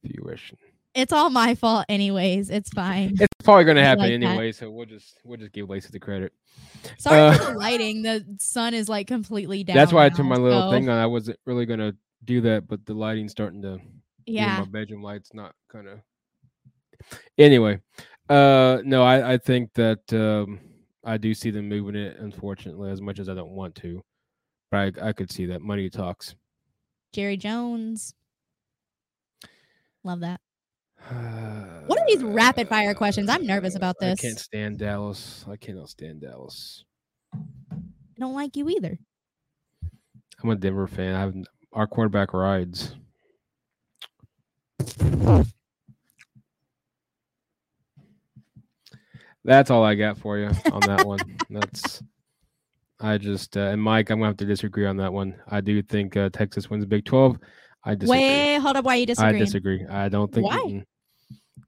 [0.02, 0.60] fruition.
[0.98, 2.50] It's all my fault, anyways.
[2.50, 3.18] It's fine.
[3.20, 4.58] It's probably gonna happen like anyway, that.
[4.58, 6.34] so we'll just we'll just give Laci the credit.
[6.98, 8.02] Sorry uh, for the lighting.
[8.02, 9.76] The sun is like completely down.
[9.76, 10.72] That's why now, I turned my little so.
[10.72, 10.98] thing on.
[10.98, 11.94] I wasn't really gonna
[12.26, 13.78] do that, but the lighting's starting to.
[14.26, 14.42] Yeah.
[14.42, 16.00] You know, my bedroom light's not kind of.
[17.38, 17.80] Anyway,
[18.28, 20.60] uh, no, I I think that um
[21.04, 22.18] I do see them moving it.
[22.18, 24.04] Unfortunately, as much as I don't want to.
[24.72, 26.34] I I could see that money talks.
[27.14, 28.16] Jerry Jones.
[30.04, 30.42] Love that.
[31.86, 33.30] What are these rapid fire questions?
[33.30, 34.20] I'm nervous about this.
[34.20, 35.46] I can't stand Dallas.
[35.50, 36.84] I cannot stand Dallas.
[37.34, 38.98] I don't like you either.
[40.44, 41.16] I'm a Denver fan.
[41.16, 41.36] I've
[41.74, 42.96] our quarterback rides.
[49.44, 51.20] That's all I got for you on that one.
[51.50, 52.04] That's
[53.00, 55.36] I just uh, and Mike, I'm gonna have to disagree on that one.
[55.48, 57.38] I do think uh, Texas wins Big Twelve.
[57.88, 58.20] I disagree.
[58.20, 58.86] Wait, hold up.
[58.86, 59.36] Why you disagree?
[59.36, 59.86] I disagree.
[59.86, 60.46] I don't think.
[60.46, 60.84] Why?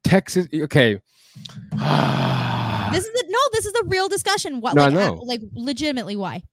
[0.03, 0.47] Texas.
[0.53, 0.93] Okay.
[1.71, 3.39] this is the, no.
[3.53, 4.61] This is a real discussion.
[4.61, 4.75] What?
[4.75, 6.43] No, like, uh, I like legitimately, why?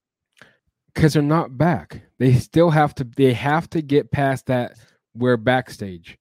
[0.93, 2.01] Because they're not back.
[2.17, 3.03] They still have to.
[3.03, 4.77] They have to get past that.
[5.13, 6.17] We're backstage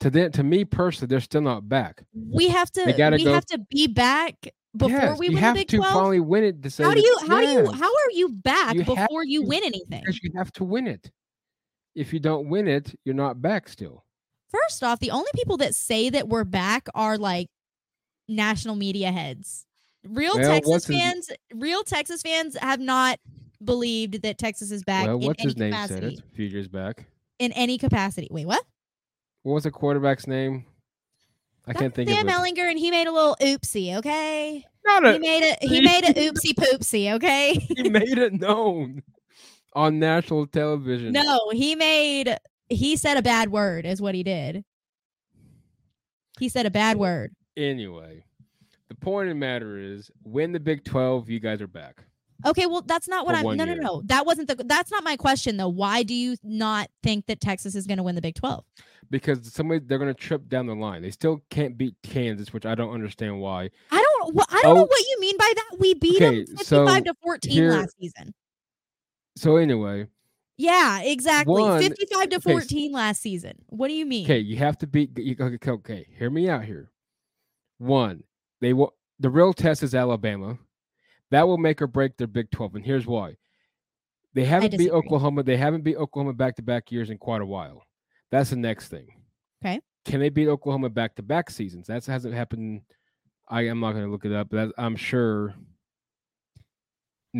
[0.00, 2.02] to them, to me personally, they're still not back.
[2.14, 2.84] We have to.
[2.86, 2.92] we
[3.24, 4.34] go, have to be back
[4.76, 5.92] before yes, we win you have the Big to 12?
[5.92, 6.62] finally win it.
[6.62, 7.18] To say how do you?
[7.26, 7.56] How yes.
[7.56, 7.78] do you?
[7.78, 10.00] How are you back you before you win anything?
[10.00, 11.10] Because you have to win it.
[11.94, 14.04] If you don't win it, you're not back still.
[14.50, 17.48] First off, the only people that say that we're back are like
[18.28, 19.66] national media heads.
[20.04, 21.36] Real well, Texas fans, his...
[21.54, 23.18] real Texas fans have not
[23.62, 25.06] believed that Texas is back.
[25.06, 26.00] Well, what's his name capacity.
[26.00, 27.06] said it a few years back.
[27.38, 28.28] In any capacity.
[28.30, 28.64] Wait, what?
[29.42, 30.64] What was the quarterback's name?
[31.66, 33.96] I That's can't think Sam of Sam Ehlinger, and he made a little oopsie.
[33.96, 35.58] Okay, not a, he made it.
[35.62, 37.12] He made a oopsie poopsie.
[37.14, 39.02] Okay, he made it known
[39.78, 41.12] on national television.
[41.12, 42.36] No, he made.
[42.68, 43.86] He said a bad word.
[43.86, 44.64] Is what he did.
[46.38, 47.34] He said a bad word.
[47.56, 48.24] Anyway,
[48.88, 51.30] the point of the matter is, when the Big Twelve.
[51.30, 52.04] You guys are back.
[52.46, 53.56] Okay, well, that's not what I'm.
[53.56, 54.02] No, no, no.
[54.06, 54.56] That wasn't the.
[54.64, 55.68] That's not my question though.
[55.68, 58.64] Why do you not think that Texas is going to win the Big Twelve?
[59.10, 61.02] Because somebody they're going to trip down the line.
[61.02, 63.70] They still can't beat Kansas, which I don't understand why.
[63.90, 64.34] I don't.
[64.34, 65.78] Well, I don't oh, know what you mean by that.
[65.78, 68.34] We beat okay, them fifty-five so to fourteen here, last season.
[69.38, 70.06] So anyway.
[70.56, 71.62] Yeah, exactly.
[71.78, 73.54] Fifty-five to fourteen okay, last season.
[73.68, 74.26] What do you mean?
[74.26, 75.16] Okay, you have to beat.
[75.16, 76.90] You, okay, okay, hear me out here.
[77.78, 78.24] One,
[78.60, 78.94] they will.
[79.20, 80.58] The real test is Alabama
[81.30, 82.76] that will make or break their Big 12.
[82.76, 83.36] And here's why.
[84.34, 85.42] They haven't beat Oklahoma.
[85.42, 87.84] They haven't beat Oklahoma back to back years in quite a while.
[88.30, 89.08] That's the next thing.
[89.64, 89.80] Okay.
[90.04, 91.86] Can they beat Oklahoma back to back seasons?
[91.86, 92.82] That hasn't happened.
[93.48, 95.54] I am not going to look it up, but I'm sure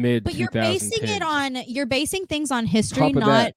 [0.01, 0.25] mid.
[0.25, 3.55] But you're basing it on you're basing things on history, not that,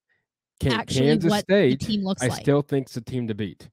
[0.60, 2.40] can, actually Kansas what State, the team looks I like.
[2.40, 3.70] I still think it's a team to beat,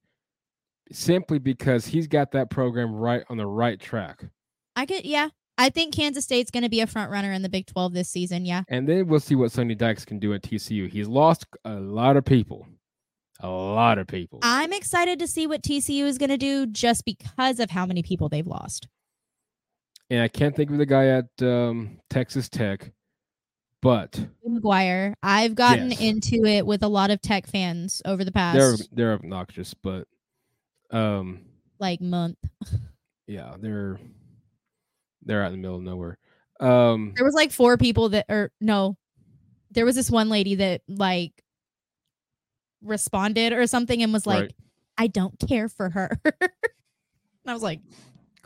[0.92, 4.24] simply because he's got that program right on the right track.
[4.76, 7.48] I could, yeah, I think Kansas State's going to be a front runner in the
[7.48, 8.46] Big 12 this season.
[8.46, 8.62] Yeah.
[8.68, 10.88] And then we'll see what Sonny Dykes can do at TCU.
[10.88, 12.66] He's lost a lot of people.
[13.40, 14.40] A lot of people.
[14.42, 18.02] I'm excited to see what TCU is going to do just because of how many
[18.02, 18.88] people they've lost.
[20.10, 22.92] And I can't think of the guy at um, Texas Tech,
[23.82, 25.14] but McGuire.
[25.22, 26.00] I've gotten yes.
[26.00, 28.58] into it with a lot of Tech fans over the past.
[28.58, 30.06] They're they're obnoxious, but
[30.90, 31.40] um,
[31.78, 32.38] like month.
[33.26, 33.98] Yeah, they're
[35.22, 36.18] they're out in the middle of nowhere.
[36.60, 38.96] Um, there was like four people that, or no,
[39.70, 41.32] there was this one lady that like
[42.82, 44.54] responded or something and was like, right.
[44.96, 46.50] "I don't care for her." and
[47.46, 47.80] I was like,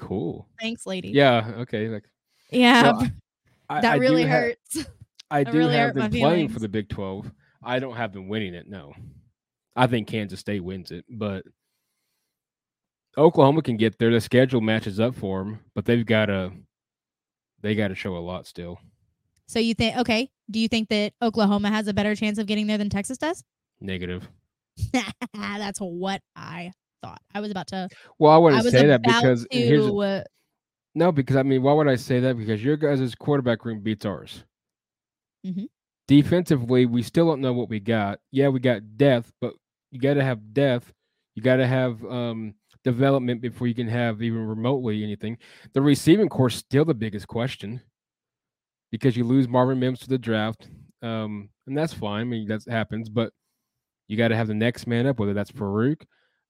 [0.03, 1.53] "Cool, thanks, lady." Yeah.
[1.59, 1.89] Okay.
[1.89, 2.05] Like,
[2.51, 3.09] yeah, well,
[3.69, 4.87] I, that I really hurts.
[5.31, 7.31] I do really have them playing for the Big Twelve.
[7.63, 8.69] I don't have them winning it.
[8.69, 8.93] No,
[9.77, 11.45] I think Kansas State wins it, but
[13.17, 14.11] Oklahoma can get there.
[14.11, 16.53] The schedule matches up for them, but they've got to
[17.61, 18.79] they got to show a lot still.
[19.47, 20.31] So you think okay?
[20.51, 23.45] Do you think that Oklahoma has a better chance of getting there than Texas does?
[23.81, 24.29] Negative.
[25.35, 26.73] That's what I
[27.03, 27.21] thought.
[27.35, 27.89] I was about to.
[28.19, 30.25] Well, I wouldn't I say that because to, here's a,
[30.95, 32.37] no, because I mean, why would I say that?
[32.37, 34.45] Because your guys' quarterback room beats ours.
[35.47, 35.65] Mm-hmm.
[36.09, 38.21] Defensively, we still don't know what we got.
[38.31, 39.55] Yeah, we got depth, but
[39.91, 40.93] you got to have depth.
[41.35, 45.39] You got to have um, development before you can have even remotely anything.
[45.73, 47.81] The receiving core still the biggest question
[48.91, 50.69] because you lose Marvin Mims to the draft,
[51.01, 52.21] um, and that's fine.
[52.21, 53.33] I mean, that happens, but
[54.09, 56.03] you got to have the next man up, whether that's Farooq,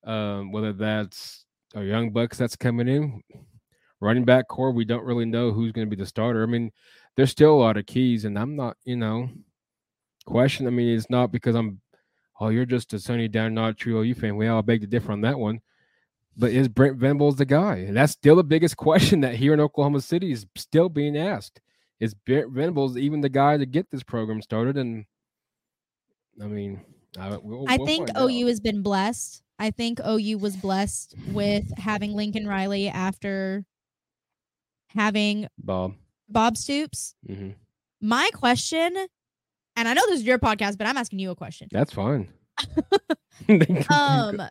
[0.04, 1.44] um, whether that's
[1.74, 3.22] a young bucks that's coming in.
[4.00, 6.42] Running back core, we don't really know who's going to be the starter.
[6.42, 6.72] I mean,
[7.16, 9.30] there's still a lot of keys, and I'm not, you know,
[10.26, 10.66] question.
[10.66, 11.80] I mean, it's not because I'm,
[12.40, 14.36] oh, you're just a Sonny Down, not a true OU fan.
[14.36, 15.60] Well, I beg to differ on that one.
[16.36, 17.76] But is Brent Venables the guy?
[17.76, 21.60] And that's still the biggest question that here in Oklahoma City is still being asked.
[22.00, 24.76] Is Brent Venables even the guy to get this program started?
[24.76, 25.04] And
[26.42, 26.80] I mean,
[27.18, 28.48] I, we'll, I we'll think OU out.
[28.48, 29.41] has been blessed.
[29.58, 33.64] I think OU was blessed with having Lincoln Riley after
[34.88, 35.94] having Bob
[36.28, 37.14] Bob Stoops.
[37.28, 37.50] Mm-hmm.
[38.00, 38.96] My question,
[39.76, 41.68] and I know this is your podcast, but I'm asking you a question.
[41.70, 42.28] That's fine.
[43.90, 44.42] um,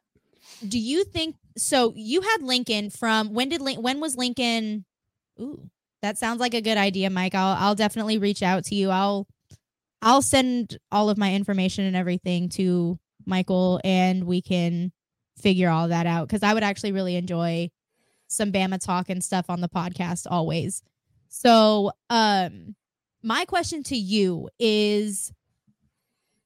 [0.67, 1.93] do you think so?
[1.95, 4.85] You had Lincoln from when did when was Lincoln?
[5.39, 5.69] Ooh,
[6.01, 7.35] that sounds like a good idea, Mike.
[7.35, 8.89] I'll I'll definitely reach out to you.
[8.89, 9.27] I'll
[10.01, 14.91] I'll send all of my information and everything to Michael, and we can
[15.37, 17.69] figure all that out because I would actually really enjoy
[18.27, 20.83] some Bama talk and stuff on the podcast always.
[21.27, 22.75] So, um,
[23.23, 25.31] my question to you is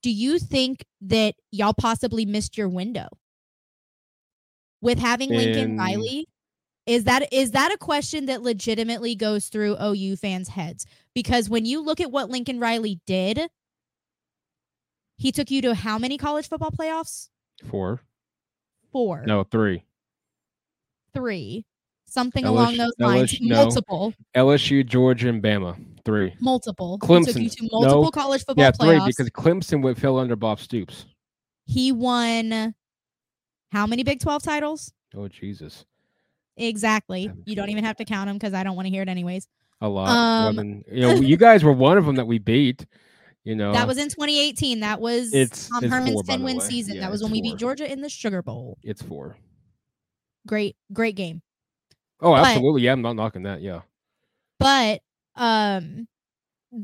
[0.02, 3.08] do you think that y'all possibly missed your window
[4.82, 6.28] with having Lincoln Riley?
[6.86, 10.86] Is that is that a question that legitimately goes through OU fans' heads?
[11.16, 13.40] Because when you look at what Lincoln Riley did,
[15.18, 17.30] he took you to how many college football playoffs?
[17.70, 18.02] Four.
[18.92, 19.24] Four.
[19.26, 19.84] No, three.
[21.14, 21.66] Three.
[22.06, 23.34] Something LSU, along those lines.
[23.34, 24.14] LSU, multiple.
[24.36, 24.46] No.
[24.46, 25.76] LSU, Georgia, and Bama.
[26.06, 26.36] Three.
[26.40, 27.00] Multiple.
[27.00, 27.40] Clemson.
[27.40, 28.12] He took you to multiple no.
[28.12, 29.04] college football yeah, playoffs.
[29.04, 31.06] three because Clemson would fell under Bob Stoops.
[31.66, 32.76] He won
[33.72, 34.94] how many Big 12 titles?
[35.16, 35.86] Oh, Jesus.
[36.58, 37.32] Exactly.
[37.46, 39.48] You don't even have to count them because I don't want to hear it anyways.
[39.82, 40.08] A lot.
[40.08, 42.86] Um, you know, you guys were one of them that we beat.
[43.46, 44.80] You know, that was in 2018.
[44.80, 46.96] That was it's, Tom it's Herman's 10 win season.
[46.96, 48.80] Yeah, that was when we beat Georgia in the Sugar Bowl.
[48.82, 49.38] It's four.
[50.48, 51.44] Great, great game.
[52.22, 52.82] Oh, but, absolutely.
[52.82, 53.62] Yeah, I'm not knocking that.
[53.62, 53.82] Yeah.
[54.60, 55.02] But
[55.36, 56.08] um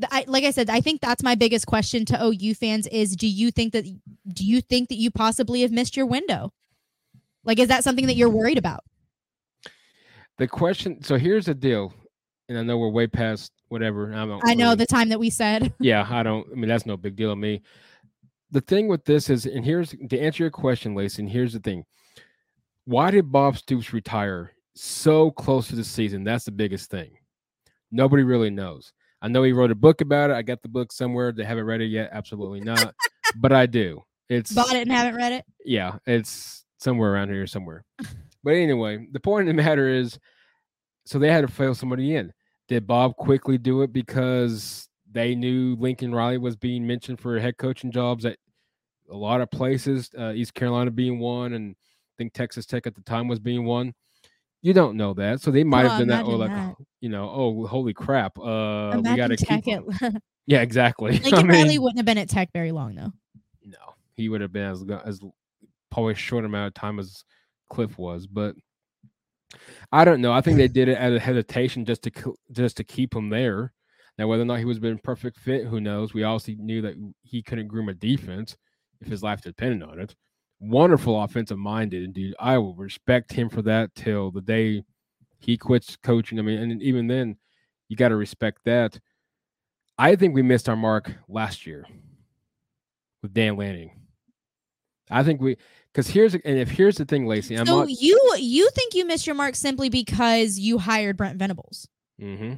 [0.10, 3.28] I, like I said, I think that's my biggest question to OU fans is do
[3.28, 6.54] you think that do you think that you possibly have missed your window?
[7.44, 8.84] Like is that something that you're worried about?
[10.38, 11.92] The question so here's the deal.
[12.52, 14.14] And I know we're way past whatever.
[14.14, 15.74] I don't I know really, the time that we said.
[15.80, 17.62] Yeah, I don't I mean that's no big deal to me.
[18.52, 21.60] The thing with this is and here's to answer your question, Lacey, and here's the
[21.60, 21.86] thing.
[22.84, 26.26] Why did Bob Stoops retire so close to the season?
[26.26, 27.12] That's the biggest thing.
[27.90, 28.92] Nobody really knows.
[29.22, 30.34] I know he wrote a book about it.
[30.36, 31.32] I got the book somewhere.
[31.32, 32.10] They haven't read it yet.
[32.12, 32.94] Absolutely not.
[33.38, 34.04] but I do.
[34.30, 35.46] It's bought it and haven't read it.
[35.64, 37.86] Yeah, it's somewhere around here somewhere.
[38.44, 40.18] but anyway, the point of the matter is,
[41.06, 42.34] so they had to fail somebody in.
[42.72, 47.58] Did Bob quickly do it because they knew Lincoln Riley was being mentioned for head
[47.58, 48.38] coaching jobs at
[49.10, 52.96] a lot of places, uh, East Carolina being one, and I think Texas Tech at
[52.96, 53.94] the time was being one.
[54.62, 56.26] You don't know that, so they might oh, have done that.
[56.26, 56.76] Or like, that.
[57.02, 58.40] you know, oh, holy crap!
[58.40, 59.68] Uh, imagine we got to keep.
[59.68, 60.24] It.
[60.46, 61.12] yeah, exactly.
[61.20, 63.12] Lincoln I mean, Riley wouldn't have been at Tech very long, though.
[63.66, 65.20] No, he would have been as as
[65.90, 67.26] probably a short amount of time as
[67.70, 68.56] Cliff was, but
[69.92, 70.34] I don't know.
[70.34, 73.74] I think they did it out of hesitation just to just to keep him there.
[74.18, 76.14] Now, whether or not he was been perfect fit, who knows?
[76.14, 78.58] We also knew that he couldn't groom a defense
[79.00, 80.16] if his life depended on it
[80.62, 82.36] wonderful offensive minded dude.
[82.40, 84.84] I will respect him for that till the day
[85.40, 86.40] he quits coaching.
[86.40, 87.36] I mean, and even then,
[87.90, 88.98] you got to respect that.
[89.98, 91.86] I think we missed our mark last year
[93.22, 93.92] with Dan Lanning.
[95.10, 95.58] I think we
[95.94, 97.56] because here's and if here's the thing, Lacey.
[97.56, 101.38] I'm so not, you you think you missed your mark simply because you hired Brent
[101.38, 101.88] Venables.
[102.22, 102.54] Mm-hmm.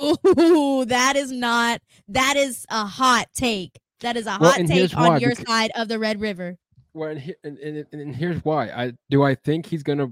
[0.00, 3.78] Ooh, that is not that is a hot take.
[4.00, 6.56] That is a hot well, take on why, your because, side of the Red River.
[6.94, 8.68] Well, and, and, and, and here's why.
[8.68, 10.08] I do I think he's gonna.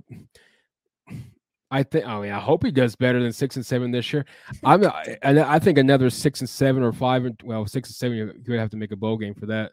[1.70, 2.06] I think.
[2.06, 4.24] I mean, I hope he does better than six and seven this year.
[4.64, 4.84] I'm.
[5.22, 8.16] and I think another six and seven or five and well, six and seven.
[8.16, 9.72] You would have to make a bowl game for that.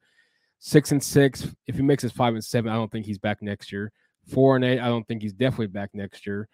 [0.65, 1.45] Six and six.
[1.67, 3.91] If he makes his five and seven, I don't think he's back next year.
[4.29, 4.79] Four and eight.
[4.79, 6.47] I don't think he's definitely back next year.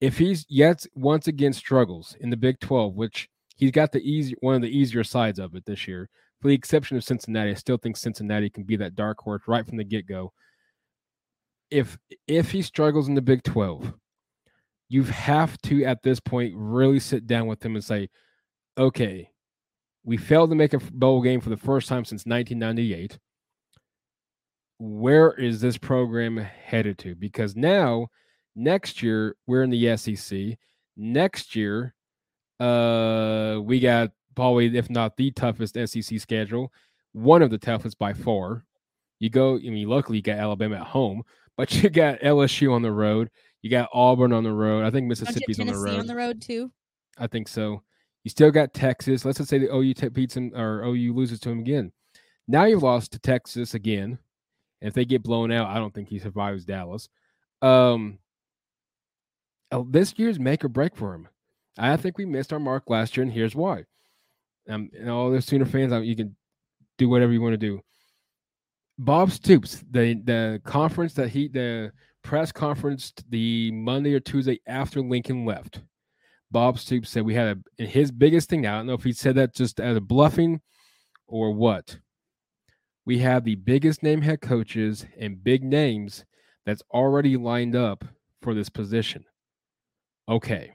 [0.00, 4.36] If he's yet once again struggles in the Big Twelve, which he's got the easy
[4.38, 6.08] one of the easier sides of it this year
[6.40, 9.66] for the exception of Cincinnati, I still think Cincinnati can be that dark horse right
[9.66, 10.32] from the get go.
[11.72, 11.98] If
[12.28, 13.92] if he struggles in the Big Twelve,
[14.88, 18.10] you have to at this point really sit down with him and say,
[18.78, 19.28] okay,
[20.04, 23.18] we failed to make a bowl game for the first time since 1998.
[24.82, 27.14] Where is this program headed to?
[27.14, 28.08] Because now,
[28.56, 30.56] next year, we're in the SEC.
[30.96, 31.94] Next year,
[32.58, 36.72] uh, we got probably, if not the toughest SEC schedule,
[37.12, 38.64] one of the toughest by far.
[39.18, 41.24] You go, I mean, luckily you got Alabama at home,
[41.58, 43.28] but you got LSU on the road.
[43.60, 44.86] You got Auburn on the road.
[44.86, 46.00] I think Mississippi's on the road.
[46.00, 46.72] on the road too.
[47.18, 47.82] I think so.
[48.24, 49.26] You still got Texas.
[49.26, 51.92] Let's just say the OU beats him or OU loses to him again.
[52.48, 54.18] Now you've lost to Texas again.
[54.80, 57.08] And if they get blown out, I don't think he survives Dallas.
[57.62, 58.18] Um,
[59.70, 61.28] oh, this year's make or break for him.
[61.78, 63.84] I think we missed our mark last year, and here's why
[64.70, 66.36] um, and all the Sooner fans, you can
[66.98, 67.80] do whatever you want to do.
[68.98, 71.92] Bob Stoops, the the conference that he the
[72.22, 75.80] press conference the Monday or Tuesday after Lincoln left,
[76.50, 78.66] Bob Stoops said we had a his biggest thing.
[78.66, 80.60] I don't know if he said that just as a bluffing
[81.26, 81.98] or what.
[83.06, 86.24] We have the biggest name head coaches and big names
[86.66, 88.04] that's already lined up
[88.42, 89.24] for this position.
[90.28, 90.72] Okay.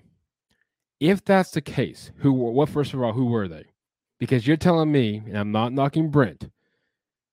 [1.00, 3.66] If that's the case, who were what first of all, who were they?
[4.20, 6.50] Because you're telling me, and I'm not knocking Brent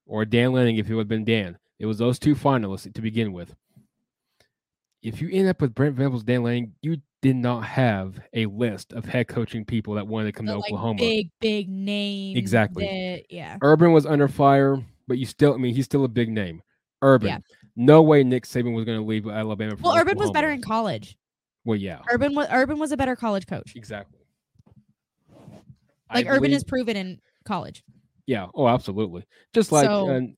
[0.07, 1.59] or Dan Lanning if it would have been Dan.
[1.79, 3.55] It was those two finalists to begin with.
[5.03, 8.93] If you end up with Brent Venables, Dan Lanning, you did not have a list
[8.93, 10.99] of head coaching people that wanted to come to like Oklahoma.
[10.99, 12.37] Big, big name.
[12.37, 12.85] Exactly.
[12.85, 13.57] That, yeah.
[13.63, 16.63] Urban was under fire, but you still, I mean, he's still a big name.
[17.01, 17.29] Urban.
[17.29, 17.39] Yeah.
[17.77, 19.77] No way Nick Saban was going to leave Alabama.
[19.81, 21.17] well, Urban was better in college.
[21.65, 22.01] Well, yeah.
[22.11, 23.75] Urban was Urban was a better college coach.
[23.77, 24.19] Exactly.
[26.13, 27.85] Like I Urban believe, is proven in college.
[28.27, 28.49] Yeah.
[28.55, 29.25] Oh, absolutely.
[29.55, 30.29] Just like so,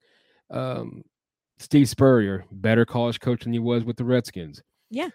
[0.53, 1.03] uh, um,
[1.59, 4.63] Steve Spurrier, better college coach than he was with the Redskins.
[4.91, 5.09] Yeah.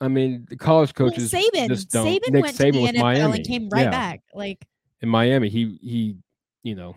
[0.00, 2.06] I mean, the college coaches well, Saban, just don't.
[2.06, 3.36] Saban Nick went Saban to the with NFL Miami.
[3.36, 3.90] and came right yeah.
[3.90, 4.22] back.
[4.34, 4.64] Like
[5.00, 6.16] in Miami, he he,
[6.62, 6.94] you know.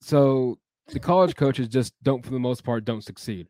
[0.00, 0.58] So
[0.88, 3.48] the college coaches just don't, for the most part, don't succeed.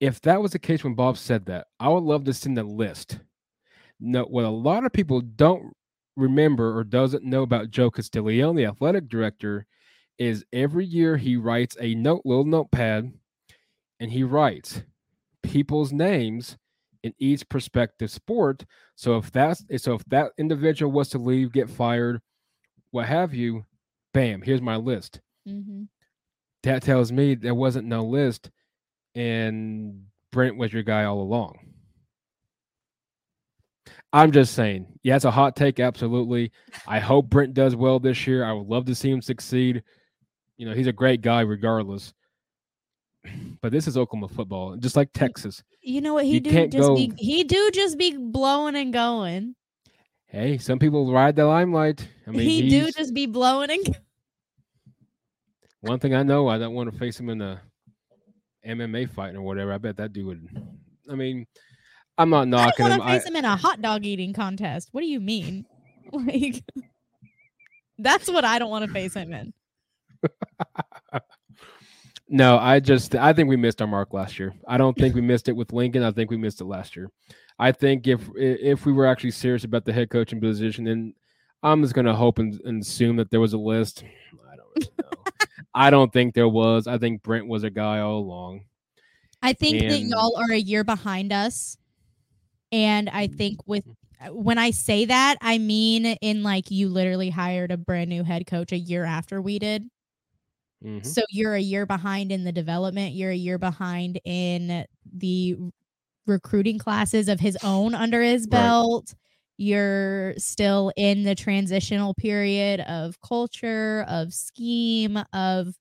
[0.00, 2.62] If that was the case when Bob said that, I would love to send a
[2.62, 3.18] list.
[4.00, 5.72] No, what a lot of people don't
[6.16, 9.66] remember or doesn't know about Joe Castiglione, the athletic director,
[10.18, 13.12] is every year he writes a note, little notepad,
[14.00, 14.82] and he writes
[15.42, 16.56] people's names
[17.02, 18.64] in each prospective sport.
[18.96, 22.20] So if that's so if that individual was to leave, get fired,
[22.90, 23.64] what have you,
[24.12, 25.20] bam, here's my list.
[25.48, 25.84] Mm-hmm.
[26.64, 28.50] That tells me there wasn't no list,
[29.14, 31.58] and Brent was your guy all along.
[34.12, 36.50] I'm just saying, yeah, it's a hot take, absolutely.
[36.86, 38.44] I hope Brent does well this year.
[38.44, 39.82] I would love to see him succeed.
[40.56, 42.14] You know, he's a great guy regardless.
[43.60, 45.62] But this is Oklahoma football, just like Texas.
[45.82, 46.66] You know what he you do?
[46.68, 46.94] Just go...
[46.94, 49.54] be, he do just be blowing and going.
[50.26, 52.06] Hey, some people ride the limelight.
[52.26, 53.96] I mean, he do just be blowing and.
[55.80, 57.62] One thing I know, I don't want to face him in a
[58.66, 59.72] MMA fight or whatever.
[59.72, 60.48] I bet that dude would.
[61.10, 61.46] I mean,
[62.18, 63.02] I'm not knocking I him.
[63.02, 64.88] I face him in a hot dog eating contest.
[64.92, 65.66] What do you mean?
[66.10, 66.64] Like,
[67.98, 69.52] that's what I don't want to face him in.
[72.28, 74.54] no, I just I think we missed our mark last year.
[74.66, 76.02] I don't think we missed it with Lincoln.
[76.02, 77.10] I think we missed it last year.
[77.58, 81.14] I think if if we were actually serious about the head coaching position, then
[81.62, 84.04] I'm just gonna hope and, and assume that there was a list.
[84.04, 85.32] I don't really know.
[85.74, 86.86] I don't think there was.
[86.86, 88.62] I think Brent was a guy all along.
[89.42, 91.76] I think and, that y'all are a year behind us.
[92.72, 93.84] And I think with
[94.30, 98.46] when I say that, I mean in like you literally hired a brand new head
[98.46, 99.88] coach a year after we did.
[100.84, 101.06] Mm-hmm.
[101.06, 105.56] So you're a year behind in the development, you're a year behind in the
[106.26, 109.06] recruiting classes of his own under his belt.
[109.08, 109.18] Right.
[109.60, 115.74] You're still in the transitional period of culture, of scheme, of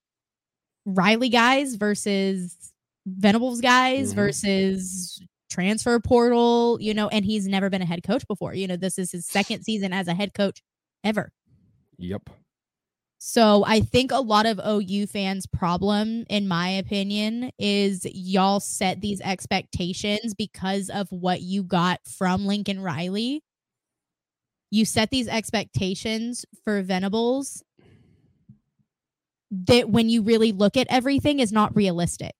[0.85, 2.73] Riley guys versus
[3.05, 4.15] Venables guys mm-hmm.
[4.15, 8.53] versus transfer portal, you know, and he's never been a head coach before.
[8.53, 10.61] You know, this is his second season as a head coach
[11.03, 11.31] ever.
[11.97, 12.29] Yep.
[13.19, 19.01] So I think a lot of OU fans' problem, in my opinion, is y'all set
[19.01, 23.43] these expectations because of what you got from Lincoln Riley.
[24.69, 27.63] You set these expectations for Venables
[29.49, 32.35] that when you really look at everything is not realistic.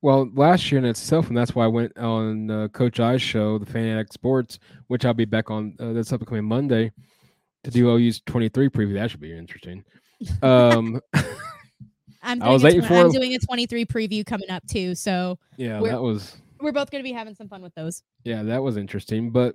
[0.00, 3.58] Well, last year in itself, and that's why I went on uh, Coach I's show,
[3.58, 6.92] the Fanatic Sports, which I'll be back on uh, this upcoming Monday
[7.64, 8.94] to do OU's 23 preview.
[8.94, 9.84] That should be interesting.
[10.42, 11.00] Um,
[12.22, 14.96] I'm I was a, for, I'm doing a 23 preview coming up too.
[14.96, 16.36] So yeah, that was.
[16.60, 18.02] We're both going to be having some fun with those.
[18.24, 19.30] Yeah, that was interesting.
[19.30, 19.54] But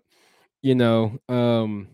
[0.62, 1.90] you know, um,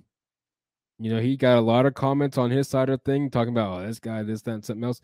[1.00, 3.54] you know, he got a lot of comments on his side of the thing, talking
[3.54, 5.02] about oh, this guy, this, that, and something else.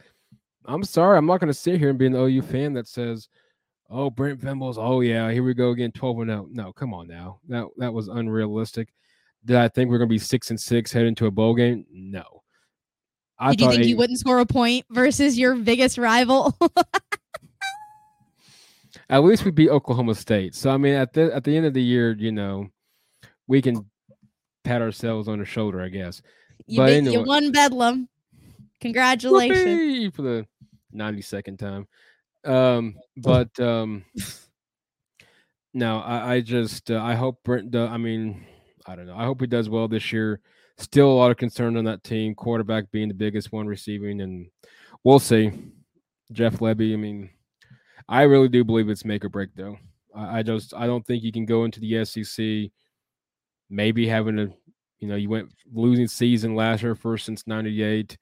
[0.66, 3.30] I'm sorry, I'm not going to sit here and be an OU fan that says,
[3.90, 7.08] "Oh, Brent Venables, oh yeah, here we go again, 12 and 0." No, come on
[7.08, 8.94] now, that that was unrealistic.
[9.46, 11.86] Did I think we're going to be six and six head into a bowl game?
[11.92, 12.24] No.
[13.38, 16.58] I Did you think eight, you wouldn't score a point versus your biggest rival?
[19.10, 20.56] at least we beat Oklahoma State.
[20.56, 22.70] So I mean, at the at the end of the year, you know,
[23.48, 23.86] we can
[24.64, 26.22] pat ourselves on the shoulder, I guess.
[26.66, 28.08] You, but anyway, you won Bedlam.
[28.82, 30.48] Congratulations for the
[30.94, 31.88] 92nd time.
[32.46, 34.06] Um, but um,
[35.74, 37.72] no, I, I just uh, I hope Brent.
[37.72, 38.46] Does, I mean,
[38.86, 39.18] I don't know.
[39.18, 40.40] I hope he does well this year.
[40.78, 42.36] Still a lot of concern on that team.
[42.36, 44.48] Quarterback being the biggest one receiving, and
[45.04, 45.52] we'll see.
[46.32, 46.94] Jeff Lebby.
[46.94, 47.30] I mean,
[48.10, 49.78] I really do believe it's make or break though.
[50.16, 52.72] I, I just I don't think you can go into the SEC
[53.70, 54.48] maybe having a
[55.00, 58.16] you know you went losing season last year first since 98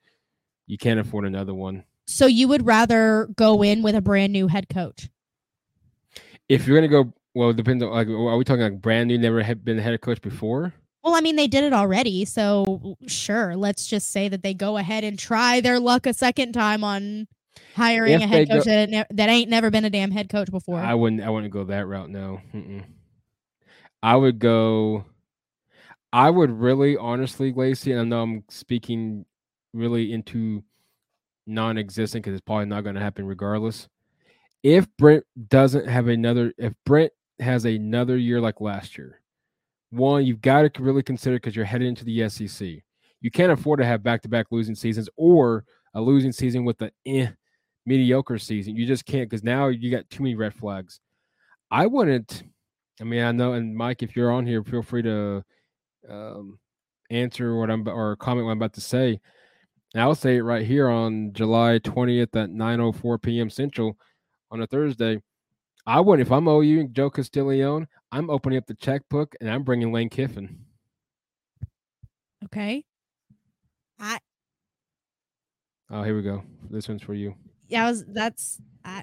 [0.66, 4.48] you can't afford another one so you would rather go in with a brand new
[4.48, 5.10] head coach
[6.48, 9.18] if you're gonna go, well, it depends on like, are we talking like brand new,
[9.18, 10.72] never had been a head coach before?
[11.02, 13.56] Well, I mean, they did it already, so sure.
[13.56, 17.28] Let's just say that they go ahead and try their luck a second time on
[17.76, 20.30] hiring if a head coach go, that, ne- that ain't never been a damn head
[20.30, 20.78] coach before.
[20.78, 21.22] I wouldn't.
[21.22, 22.08] I wouldn't go that route.
[22.08, 22.40] No.
[22.54, 22.84] Mm-mm.
[24.02, 25.04] I would go.
[26.12, 29.26] I would really, honestly, Lacey, and I know I'm speaking
[29.74, 30.62] really into
[31.46, 33.88] non-existent because it's probably not going to happen regardless.
[34.62, 39.20] If Brent doesn't have another, if Brent has another year like last year,
[39.90, 42.68] one you've got to really consider because you're headed into the SEC.
[43.20, 47.28] You can't afford to have back-to-back losing seasons or a losing season with the eh,
[47.86, 48.76] mediocre season.
[48.76, 51.00] You just can't because now you got too many red flags.
[51.70, 52.44] I wouldn't.
[53.00, 55.42] I mean, I know, and Mike, if you're on here, feel free to
[56.08, 56.58] um,
[57.10, 59.20] answer what I'm or comment what I'm about to say.
[59.94, 63.50] And I'll say it right here on July 20th at 9:04 p.m.
[63.50, 63.96] Central
[64.50, 65.20] on a Thursday.
[65.86, 69.92] I would if I'm OU Joe Castiglione, I'm opening up the checkbook and I'm bringing
[69.92, 70.64] Lane Kiffin.
[72.44, 72.84] Okay.
[73.98, 74.18] I.
[75.90, 76.42] Oh, here we go.
[76.70, 77.34] This one's for you.
[77.68, 78.04] Yeah, I was.
[78.06, 78.60] That's.
[78.84, 79.02] I.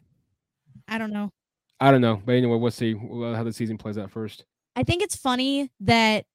[0.87, 1.31] I don't know.
[1.79, 4.45] I don't know, but anyway, we'll see how the season plays out first.
[4.75, 6.25] I think it's funny that,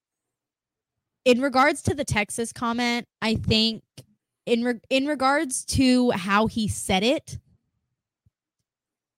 [1.24, 3.82] in regards to the Texas comment, I think
[4.44, 7.38] in re- in regards to how he said it,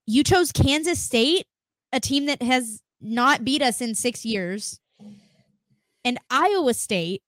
[0.09, 1.45] you chose Kansas State,
[1.93, 4.81] a team that has not beat us in six years,
[6.03, 7.23] and Iowa State,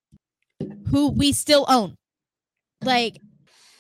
[0.89, 1.97] who we still own.
[2.83, 3.19] Like,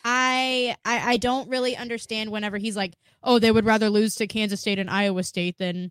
[0.05, 4.27] I, I I don't really understand whenever he's like, oh, they would rather lose to
[4.27, 5.91] Kansas State and Iowa State than,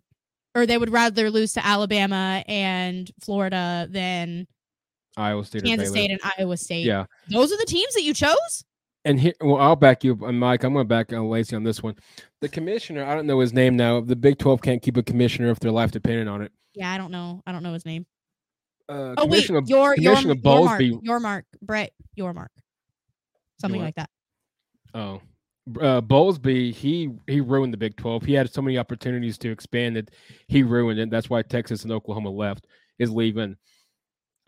[0.54, 4.46] or they would rather lose to Alabama and Florida than
[5.16, 6.86] Iowa State, Kansas State, and Iowa State.
[6.86, 8.64] Yeah, those are the teams that you chose.
[9.04, 10.62] And here, well, I'll back you, Mike.
[10.62, 11.96] I'm going to back on Lacey on this one.
[12.42, 14.00] The commissioner, I don't know his name now.
[14.00, 16.52] The Big Twelve can't keep a commissioner if their life depended on it.
[16.74, 17.42] Yeah, I don't know.
[17.46, 18.06] I don't know his name.
[18.90, 22.48] Uh, oh wait, your your Yormark, Brett, Yormark, Brett, Yormark,
[23.60, 24.10] something like that.
[24.94, 25.20] Oh,
[25.80, 28.24] uh, Bowlesby, he he ruined the Big Twelve.
[28.24, 30.10] He had so many opportunities to expand it,
[30.48, 31.08] he ruined it.
[31.08, 32.66] That's why Texas and Oklahoma left
[32.98, 33.56] is leaving.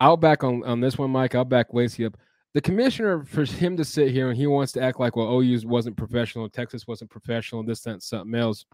[0.01, 1.35] I'll back on on this one, Mike.
[1.35, 2.17] I'll back Lacey up.
[2.53, 5.67] The commissioner for him to sit here and he wants to act like well, OU
[5.67, 8.65] wasn't professional, Texas wasn't professional, this that something else.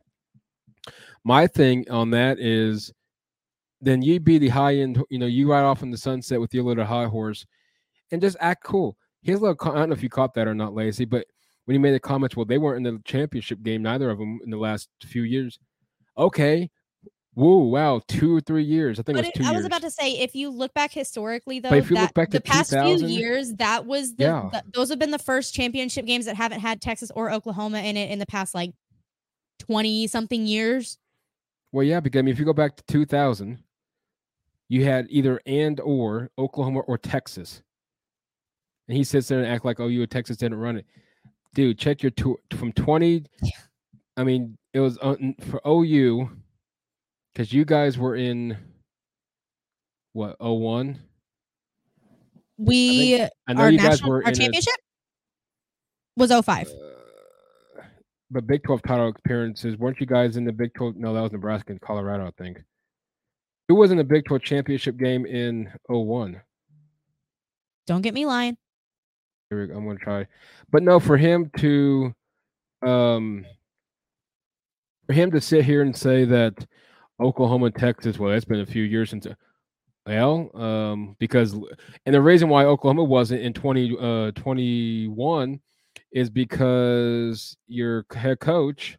[1.24, 2.92] My thing on that is,
[3.82, 5.02] then you be the high end.
[5.10, 7.46] You know, you ride off in the sunset with your little high horse,
[8.12, 8.98] and just act cool.
[9.28, 9.56] A little.
[9.62, 11.26] I don't know if you caught that or not, Lacey, but
[11.66, 14.40] when he made the comments, well, they weren't in the championship game, neither of them
[14.44, 15.60] in the last few years.
[16.18, 16.70] Okay.
[17.40, 19.00] Whoa, wow, two or three years.
[19.00, 19.52] I think but it was two.
[19.52, 23.08] I was about to say, if you look back historically, though, that, the past few
[23.08, 24.50] years, that was the, yeah.
[24.52, 27.96] the, those have been the first championship games that haven't had Texas or Oklahoma in
[27.96, 28.72] it in the past like
[29.58, 30.98] twenty something years.
[31.72, 33.64] Well, yeah, because I mean, if you go back to two thousand,
[34.68, 37.62] you had either and or Oklahoma or Texas,
[38.88, 40.86] and he sits there and act like, oh, you Texas didn't run it
[41.54, 43.26] dude, check your tour from 20.
[44.18, 46.30] I mean, it was for OU
[47.34, 48.58] because you guys were in
[50.14, 51.00] what 01?
[52.58, 56.68] We I, think, I know you national, guys were our championship a, was 05.
[56.68, 57.82] Uh,
[58.32, 60.98] but Big 12 title appearances weren't you guys in the Big 12?
[60.98, 62.62] No, that was Nebraska and Colorado, I think.
[63.70, 66.42] Who was in the Big 12 championship game in 01?
[67.88, 68.58] Don't get me lying.
[69.52, 70.28] I'm gonna try,
[70.70, 72.14] but no, for him to,
[72.84, 73.46] um,
[75.08, 76.68] for him to sit here and say that
[77.20, 79.28] Oklahoma Texas, well, it's been a few years since,
[80.06, 81.54] well, um, because,
[82.06, 85.60] and the reason why Oklahoma wasn't in 20, uh, 21
[86.12, 88.98] is because your head coach,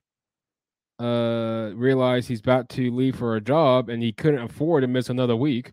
[1.00, 5.08] uh, realized he's about to leave for a job and he couldn't afford to miss
[5.08, 5.72] another week,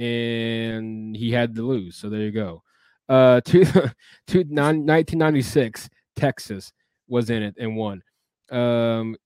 [0.00, 1.96] and he had to lose.
[1.96, 2.62] So there you go.
[3.08, 3.64] Uh, to,
[4.26, 6.72] to 1996, Texas
[7.08, 8.02] was in it and won.
[8.50, 9.16] Um,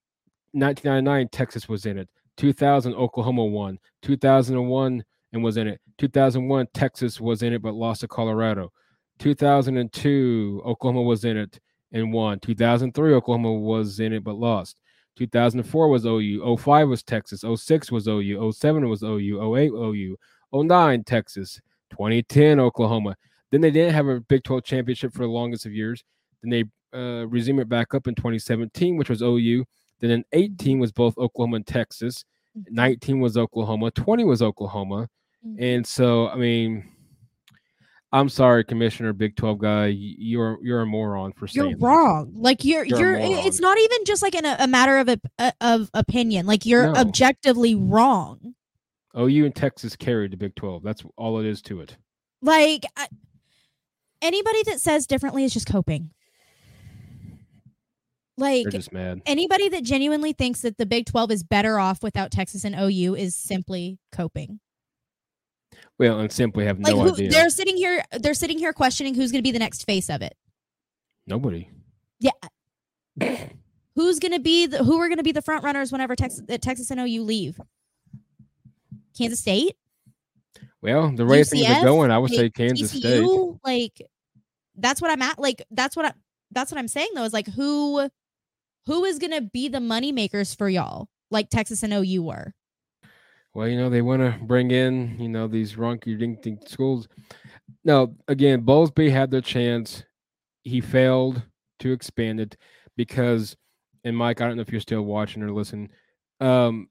[0.51, 2.09] 1999, Texas was in it.
[2.37, 3.79] 2000, Oklahoma won.
[4.03, 5.03] 2001
[5.33, 5.81] and was in it.
[5.97, 8.71] 2001, Texas was in it but lost to Colorado.
[9.19, 11.59] 2002, Oklahoma was in it
[11.91, 12.39] and won.
[12.39, 14.77] 2003, Oklahoma was in it but lost.
[15.17, 16.57] 2004 was OU.
[16.57, 17.43] 05 was Texas.
[17.55, 18.51] 06 was OU.
[18.51, 19.55] 07 was OU.
[19.57, 20.17] 08 OU.
[20.53, 21.59] 09 Texas.
[21.89, 23.15] 2010 Oklahoma.
[23.51, 26.03] Then they didn't have a Big 12 championship for the longest of years.
[26.43, 29.65] Then they uh, resumed it back up in 2017, which was OU.
[29.99, 32.23] Then in 18 was both Oklahoma and Texas.
[32.57, 32.75] Mm-hmm.
[32.75, 33.91] 19 was Oklahoma.
[33.91, 35.09] 20 was Oklahoma.
[35.45, 35.63] Mm-hmm.
[35.63, 36.89] And so, I mean,
[38.13, 39.87] I'm sorry, Commissioner Big 12 guy.
[39.87, 42.31] You're you're a moron for saying you're wrong.
[42.33, 42.41] That.
[42.41, 42.99] Like you're you're.
[42.99, 46.45] you're it's not even just like in a, a matter of a, of opinion.
[46.45, 46.99] Like you're no.
[46.99, 48.53] objectively wrong.
[49.17, 50.83] OU and Texas carried the Big 12.
[50.83, 51.97] That's all it is to it.
[52.41, 53.07] Like I,
[54.21, 56.11] anybody that says differently is just coping.
[58.37, 58.67] Like.
[59.25, 63.15] Anybody that genuinely thinks that the Big 12 is better off without Texas and OU
[63.15, 64.59] is simply coping.
[65.99, 67.31] Well, and simply have like no who, idea.
[67.31, 68.03] They're sitting here.
[68.19, 70.35] They're sitting here questioning who's going to be the next face of it.
[71.25, 71.69] Nobody.
[72.19, 72.31] Yeah.
[73.95, 76.43] who's going to be the who are going to be the front runners whenever Texas
[76.47, 77.59] uh, Texas and OU leave?
[79.17, 79.75] Kansas State.
[80.81, 83.59] Well, the way UCF, things are going, I would like, say Kansas TCU, State.
[83.63, 84.01] Like
[84.75, 85.39] that's what I'm at.
[85.39, 86.13] Like that's what I
[86.51, 87.23] that's what I'm saying though.
[87.23, 88.07] Is like who
[88.87, 91.07] who is gonna be the money makers for y'all?
[91.29, 92.53] Like Texas and OU were.
[93.53, 97.07] Well, you know, they want to bring in, you know, these ronky dink dink schools.
[97.83, 100.03] Now, again, Bowlesby had their chance.
[100.63, 101.41] He failed
[101.79, 102.55] to expand it
[102.95, 103.55] because,
[104.03, 105.89] and Mike, I don't know if you're still watching or listening.
[106.39, 106.89] Um,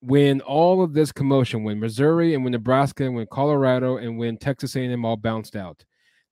[0.00, 4.36] when all of this commotion, when Missouri and when Nebraska and when Colorado and when
[4.36, 5.84] Texas A&M all bounced out,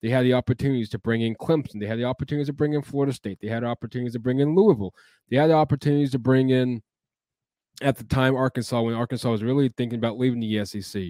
[0.04, 1.80] they had the opportunities to bring in Clemson.
[1.80, 3.38] They had the opportunities to bring in Florida State.
[3.40, 4.94] They had opportunities to bring in Louisville.
[5.30, 6.82] They had the opportunities to bring in,
[7.80, 11.04] at the time, Arkansas, when Arkansas was really thinking about leaving the SEC.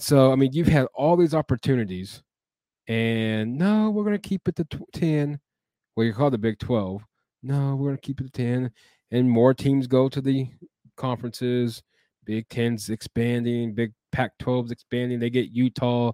[0.00, 2.24] So, I mean, you've had all these opportunities,
[2.88, 5.38] and no, we're going to keep it to 10.
[5.94, 7.04] Well, you call the Big 12.
[7.44, 8.72] No, we're going to keep it to 10.
[9.12, 10.48] And more teams go to the
[10.96, 11.84] conferences.
[12.24, 15.20] Big Ten's expanding, Big Pac 12's expanding.
[15.20, 16.10] They get Utah.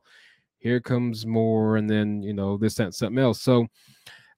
[0.59, 3.41] Here comes more, and then you know this, that, something else.
[3.41, 3.67] So,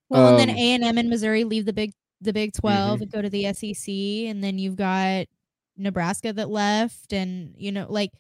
[0.09, 2.53] well, um, and then um A and M and Missouri leave the Big the Big
[2.53, 3.03] 12 mm-hmm.
[3.03, 3.93] and go to the SEC,
[4.29, 5.27] and then you've got
[5.77, 8.11] Nebraska that left, and you know, like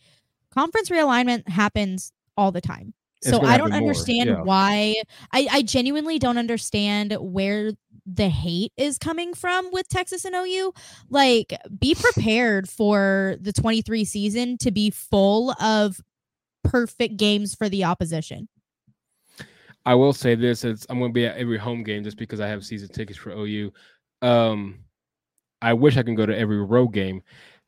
[0.52, 2.94] conference realignment happens all the time.
[3.22, 4.42] So I don't understand yeah.
[4.42, 4.94] why.
[5.32, 7.72] I, I genuinely don't understand where
[8.06, 10.72] the hate is coming from with Texas and OU.
[11.10, 16.00] Like, be prepared for the 23 season to be full of
[16.64, 18.48] perfect games for the opposition.
[19.86, 22.40] I will say this: it's, I'm going to be at every home game just because
[22.40, 23.72] I have season tickets for OU.
[24.22, 24.80] Um,
[25.62, 27.22] I wish I can go to every road game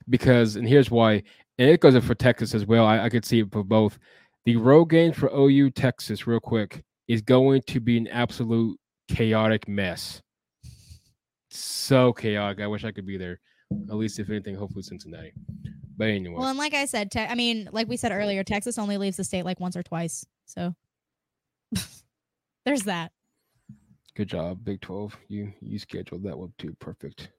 [0.08, 1.22] because, and here's why.
[1.58, 2.86] And it goes for Texas as well.
[2.86, 3.98] I, I could see it for both.
[4.44, 8.78] The road game for OU Texas, real quick, is going to be an absolute
[9.08, 10.22] chaotic mess.
[11.50, 12.60] So chaotic.
[12.60, 13.38] I wish I could be there.
[13.88, 15.32] At least, if anything, hopefully Cincinnati.
[15.96, 16.36] But anyway.
[16.38, 19.16] Well, and like I said, te- I mean, like we said earlier, Texas only leaves
[19.16, 20.24] the state like once or twice.
[20.46, 20.74] So
[22.64, 23.12] there's that.
[24.14, 25.16] Good job, Big Twelve.
[25.28, 26.74] You you scheduled that one too.
[26.78, 27.30] Perfect.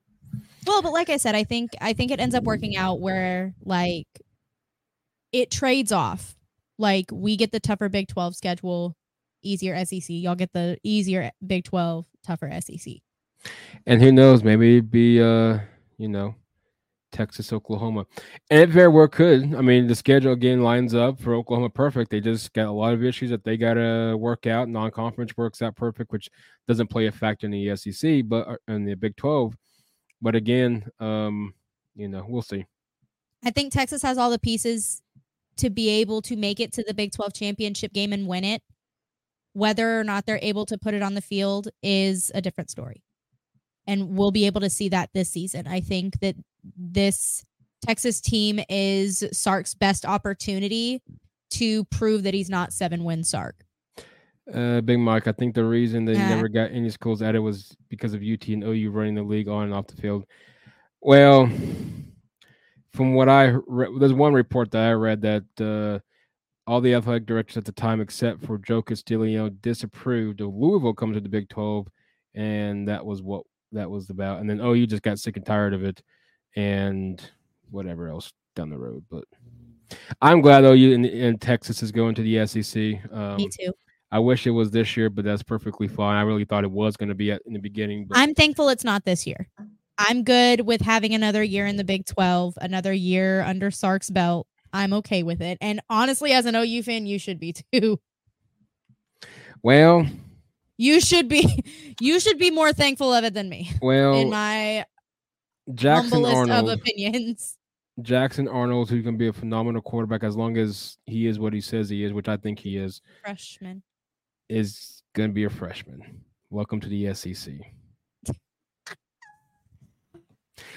[0.66, 3.54] Well, but like I said, I think I think it ends up working out where
[3.64, 4.08] like
[5.32, 6.36] it trades off.
[6.80, 8.96] Like we get the tougher Big Twelve schedule,
[9.44, 10.06] easier SEC.
[10.10, 12.96] Y'all get the easier Big Twelve, tougher SEC.
[13.86, 14.44] And who knows?
[14.44, 15.60] Maybe it be uh,
[15.98, 16.34] you know,
[17.14, 18.06] Texas, Oklahoma.
[18.50, 19.56] And it very well could.
[19.56, 22.12] I mean, the schedule again lines up for Oklahoma perfect.
[22.12, 24.68] They just got a lot of issues that they got to work out.
[24.68, 26.30] Non conference works out perfect, which
[26.68, 29.56] doesn't play a factor in the SEC, but uh, in the Big 12.
[30.22, 31.54] But again, um,
[31.96, 32.66] you know, we'll see.
[33.46, 35.02] I think Texas has all the pieces
[35.58, 38.62] to be able to make it to the Big 12 championship game and win it.
[39.54, 43.04] Whether or not they're able to put it on the field is a different story
[43.88, 45.68] and we'll be able to see that this season.
[45.68, 46.36] I think that
[46.78, 47.44] this
[47.82, 51.02] Texas team is Sark's best opportunity
[51.52, 53.66] to prove that he's not seven win Sark.
[54.52, 58.14] Uh, Big Mike, I think the reason they never got any schools added was because
[58.14, 60.26] of UT and OU running the league on and off the field.
[61.00, 61.50] Well,
[62.94, 66.00] from what I read, there's one report that I read that uh,
[66.70, 71.16] all the athletic directors at the time, except for Joe Castiglione, disapproved of Louisville coming
[71.16, 71.88] to the Big 12,
[72.36, 73.44] and that was what
[73.74, 74.40] that was about.
[74.40, 76.02] And then oh, you just got sick and tired of it,
[76.56, 77.22] and
[77.70, 79.04] whatever else down the road.
[79.10, 79.26] But
[80.22, 83.12] I'm glad though you in, in Texas is going to the SEC.
[83.12, 83.74] Um, Me too.
[84.12, 86.18] I wish it was this year, but that's perfectly fine.
[86.18, 88.06] I really thought it was going to be in the beginning.
[88.06, 88.20] But...
[88.20, 89.50] I'm thankful it's not this year.
[89.98, 94.46] I'm good with having another year in the Big 12, another year under Sark's belt.
[94.72, 95.58] I'm okay with it.
[95.62, 98.00] And honestly, as an OU fan, you should be too.
[99.64, 100.06] Well,
[100.78, 101.64] you should be
[102.02, 103.72] you should be more thankful of it than me.
[103.82, 104.86] Well, in my
[105.74, 107.58] Jackson Arnold of opinions.
[108.02, 111.54] Jackson Arnold, who's going to be a phenomenal quarterback as long as he is what
[111.54, 113.02] he says he is, which I think he is.
[113.24, 113.84] Freshman
[114.50, 116.22] is going to be a freshman.
[116.50, 117.54] Welcome to the SEC.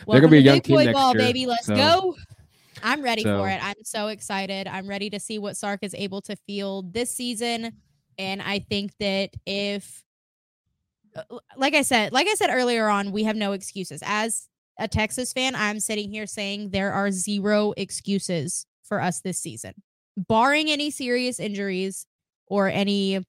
[0.09, 1.23] They're going to be a young team next ball, year.
[1.23, 1.75] Baby, let's so.
[1.75, 2.17] go.
[2.83, 3.65] I'm ready so, for it.
[3.65, 4.69] I'm so excited.
[4.69, 7.73] I'm ready to see what Sark is able to field this season.
[8.19, 10.03] And I think that if
[11.17, 14.03] uh, like I said, like I said earlier on, we have no excuses.
[14.05, 14.49] As
[14.79, 19.75] a Texas fan, I'm sitting here saying there are zero excuses for us this season,
[20.17, 22.07] barring any serious injuries
[22.47, 23.25] or any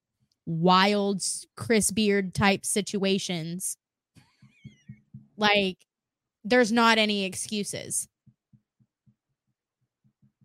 [0.46, 1.22] wild
[1.56, 3.78] Chris Beard type situations.
[5.38, 5.78] Like,
[6.44, 8.08] there's not any excuses.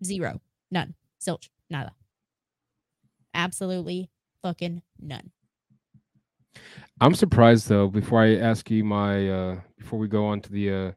[0.03, 0.41] Zero.
[0.71, 0.95] None.
[1.21, 1.49] Zilch.
[1.69, 1.93] Nada.
[3.33, 4.09] Absolutely
[4.43, 5.31] fucking none.
[7.01, 7.87] I'm surprised though.
[7.87, 10.91] Before I ask you my, uh before we go on to the uh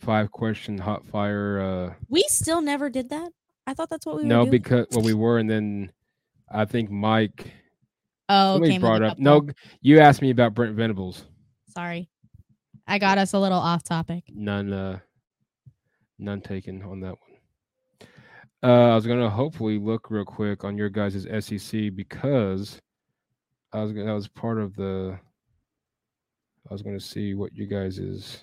[0.00, 3.30] five question hot fire, uh we still never did that.
[3.68, 5.92] I thought that's what we no because well we were, and then
[6.50, 7.52] I think Mike.
[8.28, 9.18] Oh, somebody brought up.
[9.20, 9.46] No,
[9.80, 11.24] you asked me about Brent Venables.
[11.68, 12.08] Sorry,
[12.86, 14.24] I got us a little off topic.
[14.34, 14.98] None, uh
[16.18, 17.25] none taken on that one.
[18.66, 22.80] Uh, I was gonna hopefully look real quick on your guys' SEC because
[23.72, 25.16] I was that was part of the.
[26.68, 28.42] I was going to see what you guys is.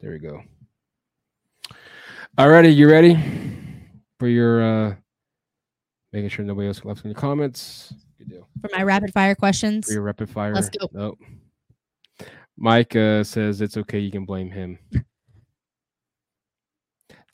[0.00, 0.42] There we go.
[2.36, 3.18] Alrighty, you ready
[4.18, 4.94] for your uh
[6.12, 7.94] making sure nobody else left any comments?
[8.18, 8.48] Good deal.
[8.60, 9.86] For my rapid fire questions.
[9.86, 10.52] For your rapid fire.
[10.54, 10.90] Let's go.
[10.92, 11.18] Nope.
[12.58, 13.98] Mike uh, says it's okay.
[13.98, 14.78] You can blame him.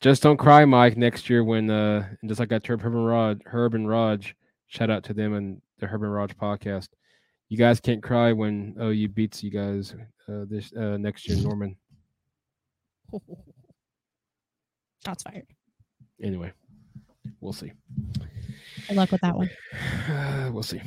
[0.01, 0.97] Just don't cry, Mike.
[0.97, 4.35] Next year, when uh, just like that told Herb and Rod, Herb and Raj,
[4.67, 6.87] shout out to them and the Herb and Raj podcast
[7.49, 9.95] you guys can't cry when OU beats you guys
[10.29, 11.75] uh, this uh, next year, Norman.
[15.05, 15.47] Shots fired.
[16.21, 16.51] Anyway,
[17.41, 17.71] we'll see.
[18.87, 19.49] Good luck with that one.
[20.07, 20.81] Uh, we'll see.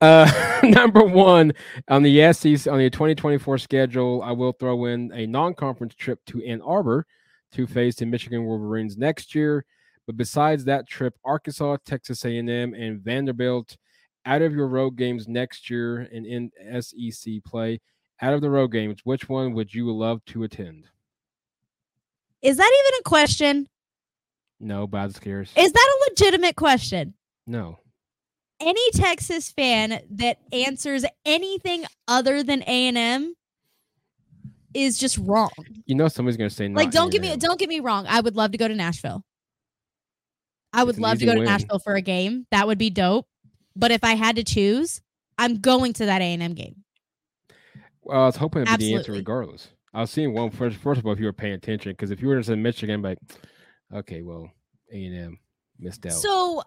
[0.00, 1.52] Uh, number one
[1.88, 6.42] on the SEC on the 2024 schedule, I will throw in a non-conference trip to
[6.44, 7.06] Ann Arbor
[7.54, 9.64] to face the Michigan Wolverines next year.
[10.06, 13.76] But besides that trip, Arkansas, Texas A&M, and Vanderbilt
[14.26, 16.50] out of your road games next year and in
[16.80, 17.80] SEC play,
[18.20, 20.86] out of the road games, which one would you love to attend?
[22.42, 23.68] Is that even a question?
[24.60, 25.50] No, bad scares.
[25.56, 27.14] Is that a legitimate question?
[27.46, 27.78] No.
[28.60, 33.34] Any Texas fan that answers anything other than A and M
[34.74, 35.50] is just wrong.
[35.86, 38.06] You know somebody's gonna say like don't get me don't get me wrong.
[38.08, 39.24] I would love to go to Nashville.
[40.72, 41.44] I would love to go win.
[41.44, 42.46] to Nashville for a game.
[42.50, 43.26] That would be dope.
[43.76, 45.00] But if I had to choose,
[45.38, 46.84] I'm going to that A and M game.
[48.02, 49.68] Well, I was hoping it'd be the answer regardless.
[49.94, 50.76] I was seeing one first.
[50.76, 53.02] First of all, if you were paying attention, because if you were just in Michigan,
[53.02, 53.18] like,
[53.94, 54.50] okay, well,
[54.92, 55.38] A and M
[55.78, 56.12] missed out.
[56.12, 56.62] So,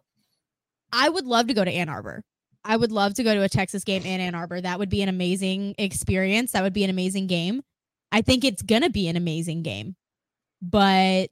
[0.93, 2.23] I would love to go to Ann Arbor.
[2.63, 4.61] I would love to go to a Texas game in Ann Arbor.
[4.61, 6.53] That would be an amazing experience.
[6.53, 7.61] That would be an amazing game.
[8.11, 9.95] I think it's gonna be an amazing game,
[10.61, 11.29] but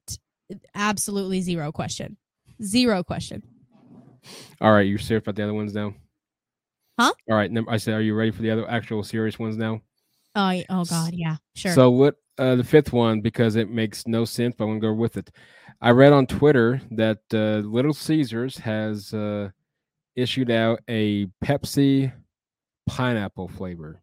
[0.73, 2.17] absolutely zero question,
[2.61, 3.43] zero question.
[4.61, 5.93] All right, you're serious about the other ones now?
[6.99, 7.13] Huh?
[7.29, 9.81] All right, I said, are you ready for the other actual serious ones now?
[10.35, 11.73] Oh, oh God, yeah, sure.
[11.73, 12.15] So what?
[12.37, 15.31] Uh, the fifth one because it makes no sense, but I'm gonna go with it.
[15.81, 19.49] I read on Twitter that uh, Little Caesars has uh,
[20.15, 22.11] issued out a Pepsi
[22.87, 24.01] pineapple flavor.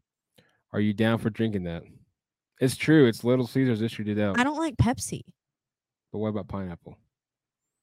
[0.72, 1.82] Are you down for drinking that?
[2.60, 3.06] It's true.
[3.06, 4.38] It's Little Caesars issued it out.
[4.38, 5.22] I don't like Pepsi.
[6.12, 6.96] But what about pineapple?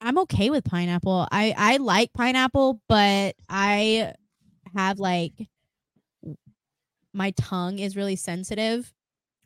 [0.01, 1.27] I'm okay with pineapple.
[1.31, 4.13] I I like pineapple, but I
[4.75, 5.33] have like
[7.13, 8.93] my tongue is really sensitive.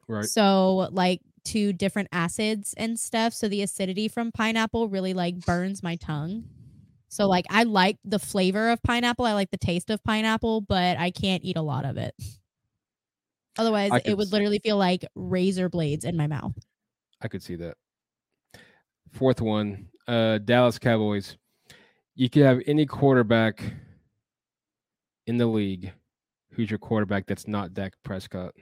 [0.08, 0.26] Right.
[0.26, 3.34] So like to different acids and stuff.
[3.34, 6.46] So the acidity from pineapple really like burns my tongue.
[7.10, 9.26] So like I like the flavor of pineapple.
[9.26, 12.14] I like the taste of pineapple, but I can't eat a lot of it.
[13.58, 16.54] Otherwise, it would literally feel like razor blades in my mouth.
[17.22, 17.76] I could see that.
[19.12, 21.38] Fourth one, uh, Dallas Cowboys.
[22.16, 23.64] You could have any quarterback
[25.28, 25.94] in the league
[26.52, 28.54] who's your quarterback that's not Dak Prescott.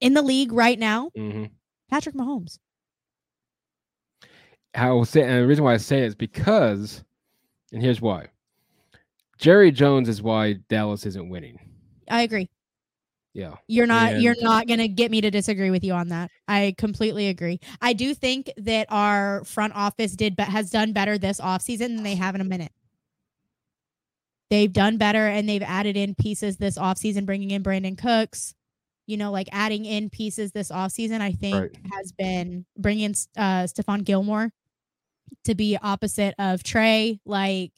[0.00, 1.44] In the league right now, mm-hmm.
[1.90, 2.58] Patrick Mahomes.
[4.74, 7.02] I will say, and the reason why I say it is because,
[7.72, 8.28] and here's why.
[9.38, 11.58] Jerry Jones is why Dallas isn't winning.
[12.10, 12.48] I agree.
[13.38, 13.54] Yeah.
[13.68, 16.32] You're not and, you're not going to get me to disagree with you on that.
[16.48, 17.60] I completely agree.
[17.80, 22.02] I do think that our front office did but has done better this offseason than
[22.02, 22.72] they have in a minute.
[24.50, 28.54] They've done better and they've added in pieces this offseason bringing in Brandin Cooks.
[29.06, 31.76] You know, like adding in pieces this offseason I think right.
[31.92, 34.50] has been bringing uh Stephon Gilmore
[35.44, 37.70] to be opposite of Trey like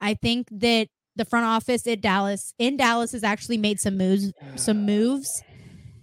[0.00, 4.32] I think that the front office at Dallas in Dallas has actually made some moves
[4.56, 5.42] some moves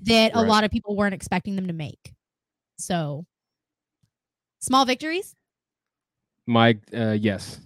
[0.04, 0.46] that right.
[0.46, 2.14] a lot of people weren't expecting them to make.
[2.78, 3.26] So
[4.62, 5.36] Small victories.
[6.46, 7.60] Mike, uh, yes,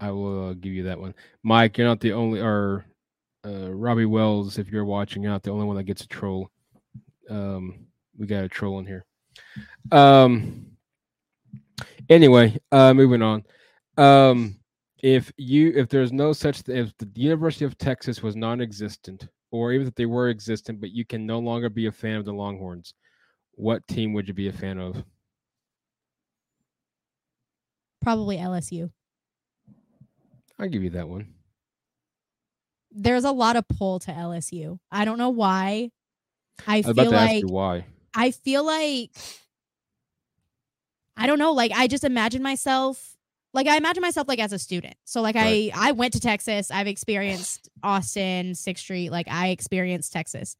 [0.00, 1.14] I will uh, give you that one.
[1.42, 2.84] Mike, you're not the only, or
[3.44, 6.50] uh, Robbie Wells, if you're watching, you're not the only one that gets a troll.
[7.30, 7.86] Um,
[8.18, 9.04] we got a troll in here.
[9.90, 10.66] Um.
[12.08, 13.44] Anyway, uh, moving on.
[13.96, 14.56] Um,
[15.02, 19.86] if you if there's no such if the University of Texas was non-existent, or even
[19.86, 22.94] if they were existent, but you can no longer be a fan of the Longhorns,
[23.52, 25.04] what team would you be a fan of?
[28.00, 28.90] Probably LSU.
[30.58, 31.34] I'll give you that one.
[32.90, 34.78] There's a lot of pull to LSU.
[34.90, 35.90] I don't know why.
[36.66, 37.84] I, I feel like why.
[38.14, 39.10] I feel like
[41.16, 41.52] I don't know.
[41.52, 43.15] Like I just imagine myself
[43.56, 44.94] like I imagine myself like as a student.
[45.06, 45.70] So like right.
[45.74, 46.70] I I went to Texas.
[46.70, 49.10] I've experienced Austin, Sixth Street.
[49.10, 50.56] Like I experienced Texas.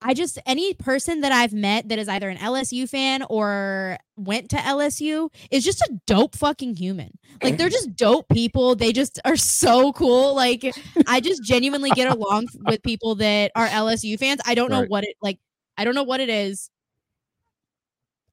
[0.00, 4.48] I just any person that I've met that is either an LSU fan or went
[4.50, 7.10] to LSU is just a dope fucking human.
[7.42, 8.74] Like they're just dope people.
[8.74, 10.34] They just are so cool.
[10.34, 10.64] Like
[11.06, 14.40] I just genuinely get along with people that are LSU fans.
[14.46, 15.38] I don't know what it like
[15.76, 16.70] I don't know what it is.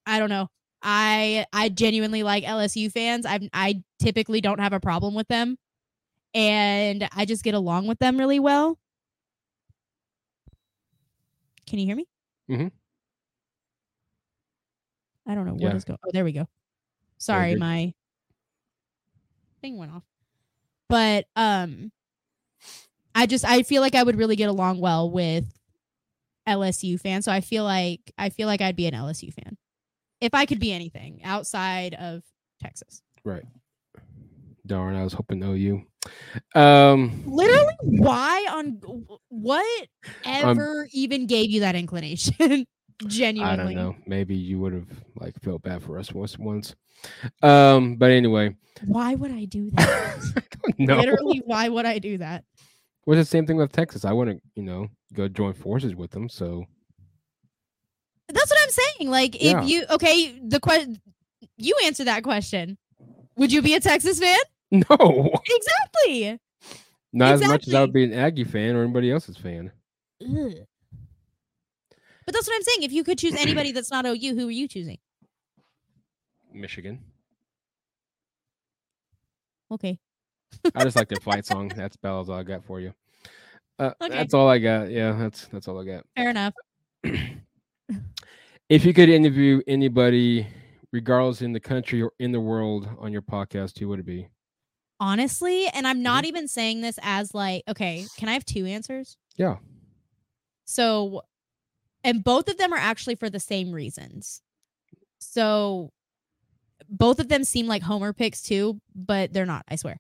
[0.06, 0.48] I don't know.
[0.82, 3.26] I I genuinely like LSU fans.
[3.26, 5.58] I I typically don't have a problem with them,
[6.34, 8.78] and I just get along with them really well.
[11.66, 12.08] Can you hear me?
[12.50, 12.68] Mm-hmm.
[15.30, 15.76] I don't know what yeah.
[15.76, 16.00] is going.
[16.06, 16.48] Oh, there we go.
[17.18, 17.94] Sorry, my
[19.62, 20.04] thing went off.
[20.88, 21.92] But um,
[23.16, 25.46] I just I feel like I would really get along well with
[26.48, 27.26] LSU fans.
[27.26, 29.58] So I feel like I feel like I'd be an LSU fan
[30.22, 32.24] if I could be anything outside of
[32.62, 33.02] Texas.
[33.24, 33.44] Right.
[34.66, 35.84] Darn, I was hoping OU.
[36.56, 38.80] Um literally why on
[39.28, 39.88] what
[40.26, 42.66] ever um, even gave you that inclination?
[43.06, 43.54] Genuinely.
[43.54, 43.96] I don't know.
[44.06, 46.76] Maybe you would have like felt bad for us once once.
[47.44, 48.56] Um, but anyway.
[48.86, 50.44] Why would I do that?
[50.80, 52.44] I Literally, why would I do that?
[53.06, 54.04] Well, the same thing with Texas.
[54.04, 56.28] I wouldn't, you know, go join forces with them.
[56.28, 56.66] So
[58.30, 59.10] that's what saying.
[59.10, 59.64] Like, if yeah.
[59.64, 61.02] you okay, the question
[61.58, 62.78] you answer that question.
[63.36, 64.38] Would you be a Texas fan?
[64.70, 65.32] No.
[65.48, 66.40] Exactly.
[67.14, 67.46] Not exactly.
[67.46, 69.72] as much as I would be an Aggie fan or anybody else's fan.
[70.22, 70.56] Ugh.
[72.26, 72.84] But that's what I'm saying.
[72.84, 74.98] If you could choose anybody that's not OU, who are you choosing?
[76.54, 77.00] Michigan.
[79.72, 79.98] Okay.
[80.76, 81.70] I just like the fight song.
[81.70, 82.94] That's about all I got for you.
[83.80, 84.14] Uh, okay.
[84.14, 84.90] That's all I got.
[84.92, 86.06] Yeah, that's that's all I got.
[86.18, 86.54] Fair enough.
[88.70, 90.48] if you could interview anybody,
[90.92, 94.28] regardless in the country or in the world, on your podcast, who would it be?
[95.00, 96.30] Honestly, and I'm not mm-hmm.
[96.30, 99.18] even saying this as like, okay, can I have two answers?
[99.36, 99.58] Yeah.
[100.66, 101.22] So,
[102.04, 104.42] and both of them are actually for the same reasons.
[105.20, 105.92] So,
[106.90, 110.00] both of them seem like Homer picks too, but they're not, I swear.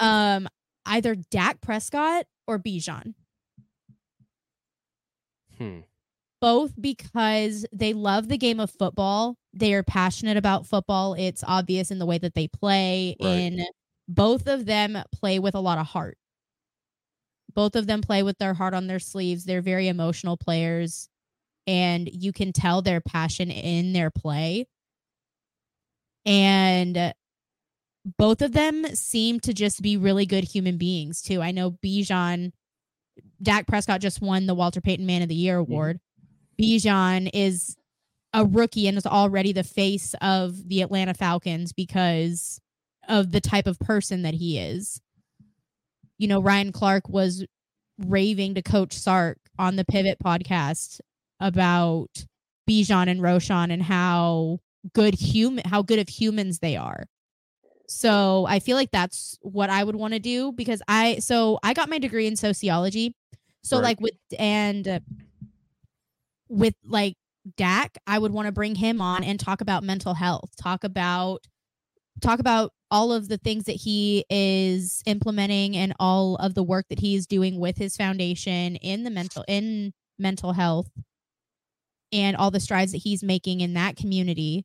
[0.00, 0.48] Um,
[0.86, 3.14] either Dak Prescott or Bijan.
[5.58, 5.80] Hmm
[6.42, 9.36] both because they love the game of football.
[9.54, 11.14] They are passionate about football.
[11.14, 13.16] It's obvious in the way that they play.
[13.22, 13.28] Right.
[13.28, 13.66] In
[14.08, 16.18] both of them play with a lot of heart.
[17.54, 19.44] Both of them play with their heart on their sleeves.
[19.44, 21.08] They're very emotional players,
[21.68, 24.66] and you can tell their passion in their play.
[26.26, 27.14] And
[28.18, 31.40] both of them seem to just be really good human beings too.
[31.40, 32.50] I know Bijan,
[33.40, 35.72] Dak Prescott just won the Walter Payton Man of the Year mm-hmm.
[35.72, 36.00] award.
[36.62, 37.76] Bijan is
[38.32, 42.60] a rookie and is already the face of the Atlanta Falcons because
[43.08, 45.00] of the type of person that he is.
[46.18, 47.44] You know, Ryan Clark was
[47.98, 51.00] raving to Coach Sark on the Pivot podcast
[51.40, 52.26] about
[52.68, 54.60] Bijan and Roschon and how
[54.94, 57.04] good human how good of humans they are.
[57.88, 61.74] So I feel like that's what I would want to do because I so I
[61.74, 63.14] got my degree in sociology.
[63.62, 63.84] So right.
[63.84, 65.02] like with and
[66.52, 67.16] with like
[67.56, 71.46] Dak, I would want to bring him on and talk about mental health, talk about
[72.20, 76.84] talk about all of the things that he is implementing and all of the work
[76.90, 80.90] that he is doing with his foundation in the mental in mental health
[82.12, 84.64] and all the strides that he's making in that community.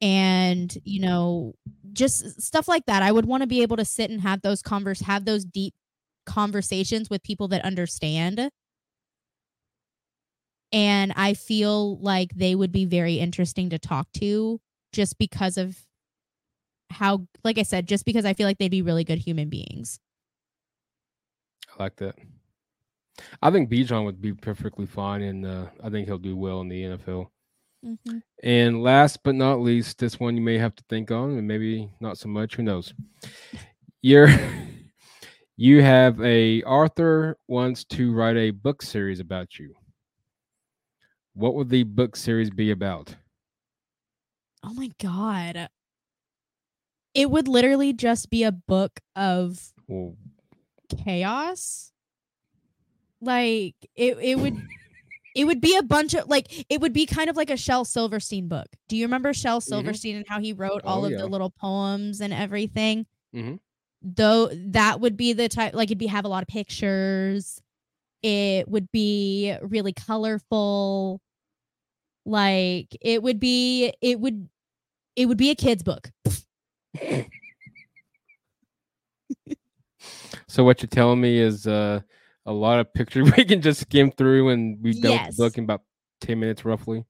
[0.00, 1.54] And you know
[1.92, 3.02] just stuff like that.
[3.02, 5.74] I would want to be able to sit and have those converse have those deep
[6.26, 8.50] conversations with people that understand
[10.74, 14.60] and I feel like they would be very interesting to talk to
[14.92, 15.78] just because of
[16.90, 20.00] how like I said, just because I feel like they'd be really good human beings.
[21.78, 22.16] I like that.
[23.40, 26.68] I think Bijan would be perfectly fine and uh, I think he'll do well in
[26.68, 27.28] the NFL.
[27.86, 28.18] Mm-hmm.
[28.42, 31.90] And last but not least, this one you may have to think on, and maybe
[32.00, 32.56] not so much.
[32.56, 32.94] Who knows?
[34.02, 34.30] You're
[35.56, 39.74] you have a author wants to write a book series about you.
[41.34, 43.16] What would the book series be about?
[44.62, 45.68] Oh my god.
[47.12, 50.16] It would literally just be a book of well,
[51.04, 51.92] chaos.
[53.20, 54.56] Like it it would
[55.34, 57.84] it would be a bunch of like it would be kind of like a Shel
[57.84, 58.68] Silverstein book.
[58.88, 59.68] Do you remember Shel mm-hmm.
[59.68, 60.18] Silverstein mm-hmm.
[60.18, 61.18] and how he wrote all oh, of yeah.
[61.18, 63.06] the little poems and everything?
[63.34, 63.56] Mm-hmm.
[64.02, 67.60] Though that would be the type like it'd be have a lot of pictures.
[68.24, 71.20] It would be really colorful.
[72.24, 74.48] Like it would be it would
[75.14, 76.10] it would be a kid's book.
[80.48, 82.00] so what you're telling me is uh
[82.46, 85.36] a lot of pictures we can just skim through and we don't yes.
[85.36, 85.82] book in about
[86.22, 87.04] 10 minutes roughly.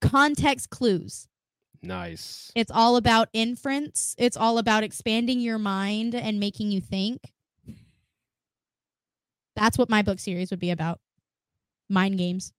[0.00, 1.28] Context clues.
[1.82, 2.50] Nice.
[2.54, 4.14] It's all about inference.
[4.16, 7.20] It's all about expanding your mind and making you think.
[9.56, 11.00] That's what my book series would be about.
[11.88, 12.52] Mind games.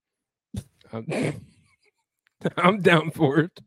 [0.91, 1.07] I'm,
[2.57, 3.59] I'm down for it.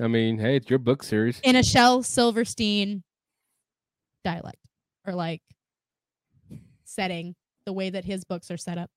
[0.00, 1.40] I mean, hey, it's your book series.
[1.40, 3.02] In a Shel Silverstein
[4.24, 4.58] dialect
[5.06, 5.42] or like
[6.84, 8.90] setting the way that his books are set up.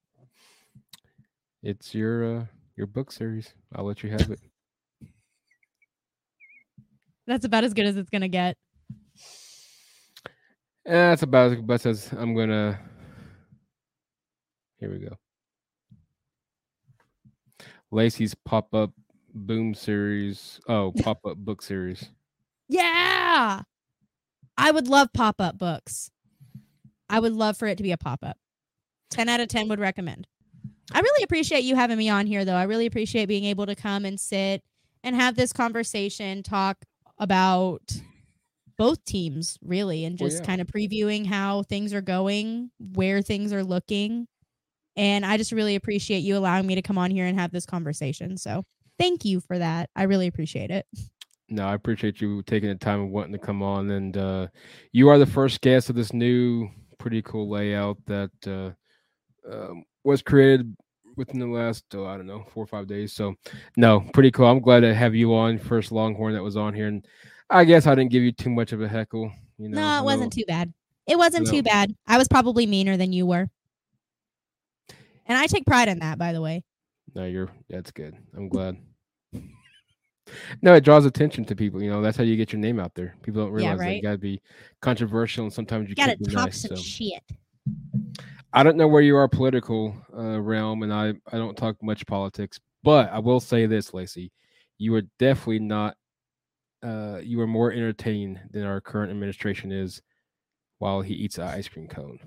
[1.64, 2.46] It's your uh
[2.76, 3.54] your book series.
[3.76, 4.40] I'll let you have it.
[7.28, 8.58] That's about as good as it's gonna get.
[10.86, 12.80] That's about as best as I'm gonna.
[14.80, 15.18] Here we go.
[17.92, 18.92] Laci's pop up
[19.34, 20.60] boom series.
[20.68, 22.10] Oh, pop up book series.
[22.68, 23.62] Yeah,
[24.58, 26.12] I would love pop up books.
[27.10, 28.38] I would love for it to be a pop up.
[29.10, 30.28] 10 out of 10 would recommend.
[30.94, 32.56] I really appreciate you having me on here, though.
[32.56, 34.64] I really appreciate being able to come and sit
[35.04, 36.78] and have this conversation, talk
[37.18, 37.82] about
[38.78, 40.46] both teams, really, and just yeah.
[40.46, 44.28] kind of previewing how things are going, where things are looking.
[45.00, 47.66] And I just really appreciate you allowing me to come on here and have this
[47.66, 48.36] conversation.
[48.36, 48.66] So
[48.98, 49.90] thank you for that.
[49.96, 50.86] I really appreciate it.
[51.48, 53.92] No, I appreciate you taking the time and wanting to come on.
[53.92, 54.48] And uh,
[54.92, 56.68] you are the first guest of this new,
[56.98, 58.72] pretty cool layout that uh,
[59.50, 60.76] um, was created
[61.16, 63.14] within the last oh, I don't know four or five days.
[63.14, 63.36] So
[63.78, 64.48] no, pretty cool.
[64.48, 67.08] I'm glad to have you on first Longhorn that was on here, and
[67.50, 69.32] I guess I didn't give you too much of a heckle.
[69.58, 70.74] You know, no, it wasn't too bad.
[71.08, 71.96] It wasn't too bad.
[72.06, 73.50] I was probably meaner than you were,
[75.30, 76.18] and I take pride in that.
[76.18, 76.64] By the way.
[77.16, 78.16] No, you're that's good.
[78.36, 78.78] I'm glad.
[80.62, 81.82] no, it draws attention to people.
[81.82, 83.16] You know, that's how you get your name out there.
[83.24, 83.90] People don't realize yeah, right?
[83.90, 84.42] that you gotta be
[84.82, 86.84] controversial, and sometimes you, you gotta talk nice, some so.
[86.84, 87.24] shit.
[88.52, 92.06] I don't know where you are political uh, realm, and I I don't talk much
[92.06, 94.32] politics, but I will say this, Laci,
[94.78, 95.96] you are definitely not.
[96.82, 100.02] Uh, you are more entertained than our current administration is,
[100.80, 102.20] while he eats an ice cream cone.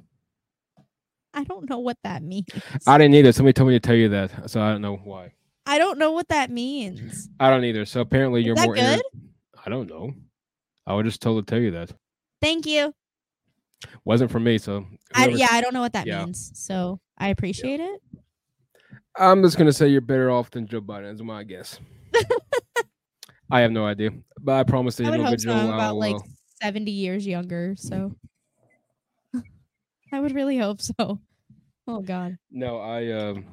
[1.35, 2.47] I don't know what that means.
[2.87, 3.33] I didn't either.
[3.33, 5.33] Somebody told me to tell you that, so I don't know why.
[5.65, 7.29] I don't know what that means.
[7.39, 7.85] I don't either.
[7.85, 8.75] So apparently, you're more.
[8.75, 9.03] Good?
[9.65, 10.13] I don't know.
[10.87, 11.93] I was just told to tell you that.
[12.41, 12.93] Thank you.
[14.05, 16.25] Wasn't for me, so I, yeah, I don't know what that yeah.
[16.25, 16.53] means.
[16.55, 17.95] So I appreciate yeah.
[17.95, 18.01] it.
[19.17, 21.79] I'm just gonna say you're better off than Joe Biden, is my guess.
[23.51, 24.11] I have no idea,
[24.41, 25.49] but I promise that you know good.
[25.49, 26.17] I'm about like
[26.63, 28.15] 70 years younger, so
[30.13, 31.19] I would really hope so.
[31.89, 32.39] Oh God.
[32.49, 33.45] No, I um,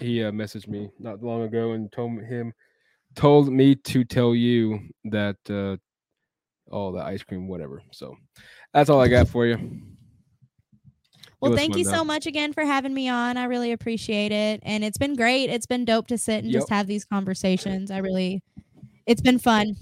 [0.00, 2.54] he uh, messaged me not long ago and told him
[3.14, 5.76] told me to tell you that uh,
[6.74, 7.82] all the ice cream, whatever.
[7.92, 8.16] So
[8.72, 9.82] that's all I got for you.
[11.40, 13.36] Well, thank you so much again for having me on.
[13.36, 14.60] I really appreciate it.
[14.62, 15.50] And it's been great.
[15.50, 16.60] It's been dope to sit and yep.
[16.60, 17.90] just have these conversations.
[17.90, 18.42] I really
[19.06, 19.76] it's been fun.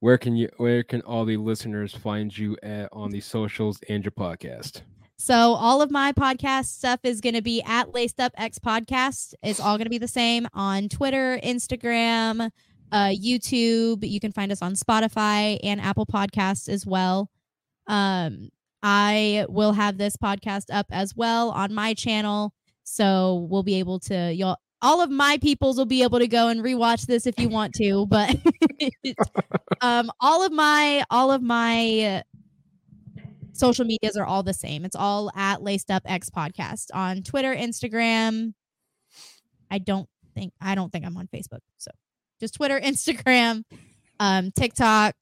[0.00, 4.02] Where can you where can all the listeners find you at on the socials and
[4.02, 4.80] your podcast?
[5.22, 9.34] So all of my podcast stuff is going to be at Laced Up X Podcast.
[9.42, 12.50] It's all going to be the same on Twitter, Instagram,
[12.90, 14.08] uh, YouTube.
[14.08, 17.28] You can find us on Spotify and Apple Podcasts as well.
[17.86, 18.48] Um,
[18.82, 22.54] I will have this podcast up as well on my channel.
[22.84, 26.48] So we'll be able to, y'all, all of my peoples will be able to go
[26.48, 28.06] and rewatch this if you want to.
[28.06, 28.38] But
[29.82, 32.22] um, all of my, all of my,
[33.60, 34.84] social medias are all the same.
[34.84, 38.54] It's all at Laced Up X Podcast on Twitter, Instagram.
[39.70, 41.60] I don't think I don't think I'm on Facebook.
[41.78, 41.90] So
[42.40, 43.64] just Twitter, Instagram,
[44.18, 45.14] um, TikTok,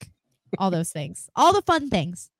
[0.57, 1.29] all those things.
[1.35, 2.31] All the fun things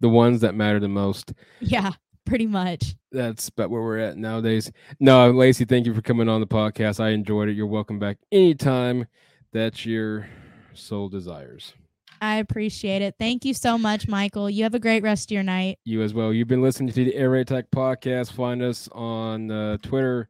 [0.00, 1.32] the ones that matter the most.
[1.60, 1.92] Yeah,
[2.24, 2.96] pretty much.
[3.12, 4.70] That's about where we're at nowadays.
[4.98, 7.00] No, Laci, thank you for coming on the podcast.
[7.00, 7.56] I enjoyed it.
[7.56, 9.06] You're welcome back anytime
[9.52, 10.28] that your
[10.74, 11.74] soul desires.
[12.20, 13.14] I appreciate it.
[13.18, 14.50] Thank you so much, Michael.
[14.50, 15.78] You have a great rest of your night.
[15.84, 16.32] You as well.
[16.32, 18.32] You've been listening to the Air Raid Attack podcast.
[18.32, 20.28] Find us on uh, Twitter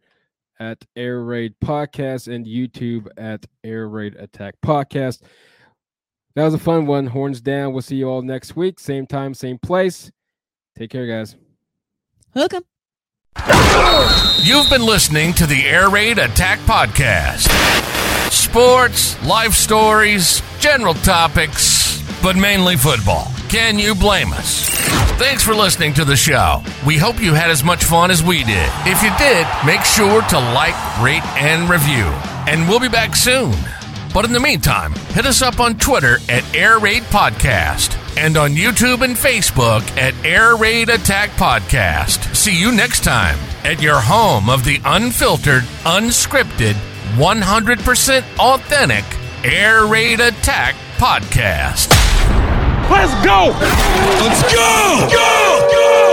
[0.60, 5.22] at Air Raid Podcast and YouTube at Air Raid Attack Podcast.
[6.36, 7.08] That was a fun one.
[7.08, 7.72] Horns down.
[7.72, 8.78] We'll see you all next week.
[8.78, 10.12] Same time, same place.
[10.78, 11.34] Take care, guys.
[12.34, 12.62] Hook 'em.
[14.42, 17.48] You've been listening to the Air Raid Attack Podcast.
[18.30, 21.79] Sports, life stories, general topics,
[22.22, 23.26] but mainly football.
[23.48, 24.68] Can you blame us?
[25.18, 26.62] Thanks for listening to the show.
[26.86, 28.70] We hope you had as much fun as we did.
[28.86, 32.06] If you did, make sure to like, rate, and review.
[32.48, 33.54] And we'll be back soon.
[34.12, 38.52] But in the meantime, hit us up on Twitter at Air Raid Podcast and on
[38.52, 42.34] YouTube and Facebook at Air Raid Attack Podcast.
[42.34, 46.74] See you next time at your home of the unfiltered, unscripted,
[47.16, 49.04] 100% authentic
[49.44, 51.88] Air Raid Attack Podcast.
[52.90, 53.56] Let's go!
[54.20, 55.08] Let's go!
[55.10, 55.68] Go!
[55.72, 56.09] Go!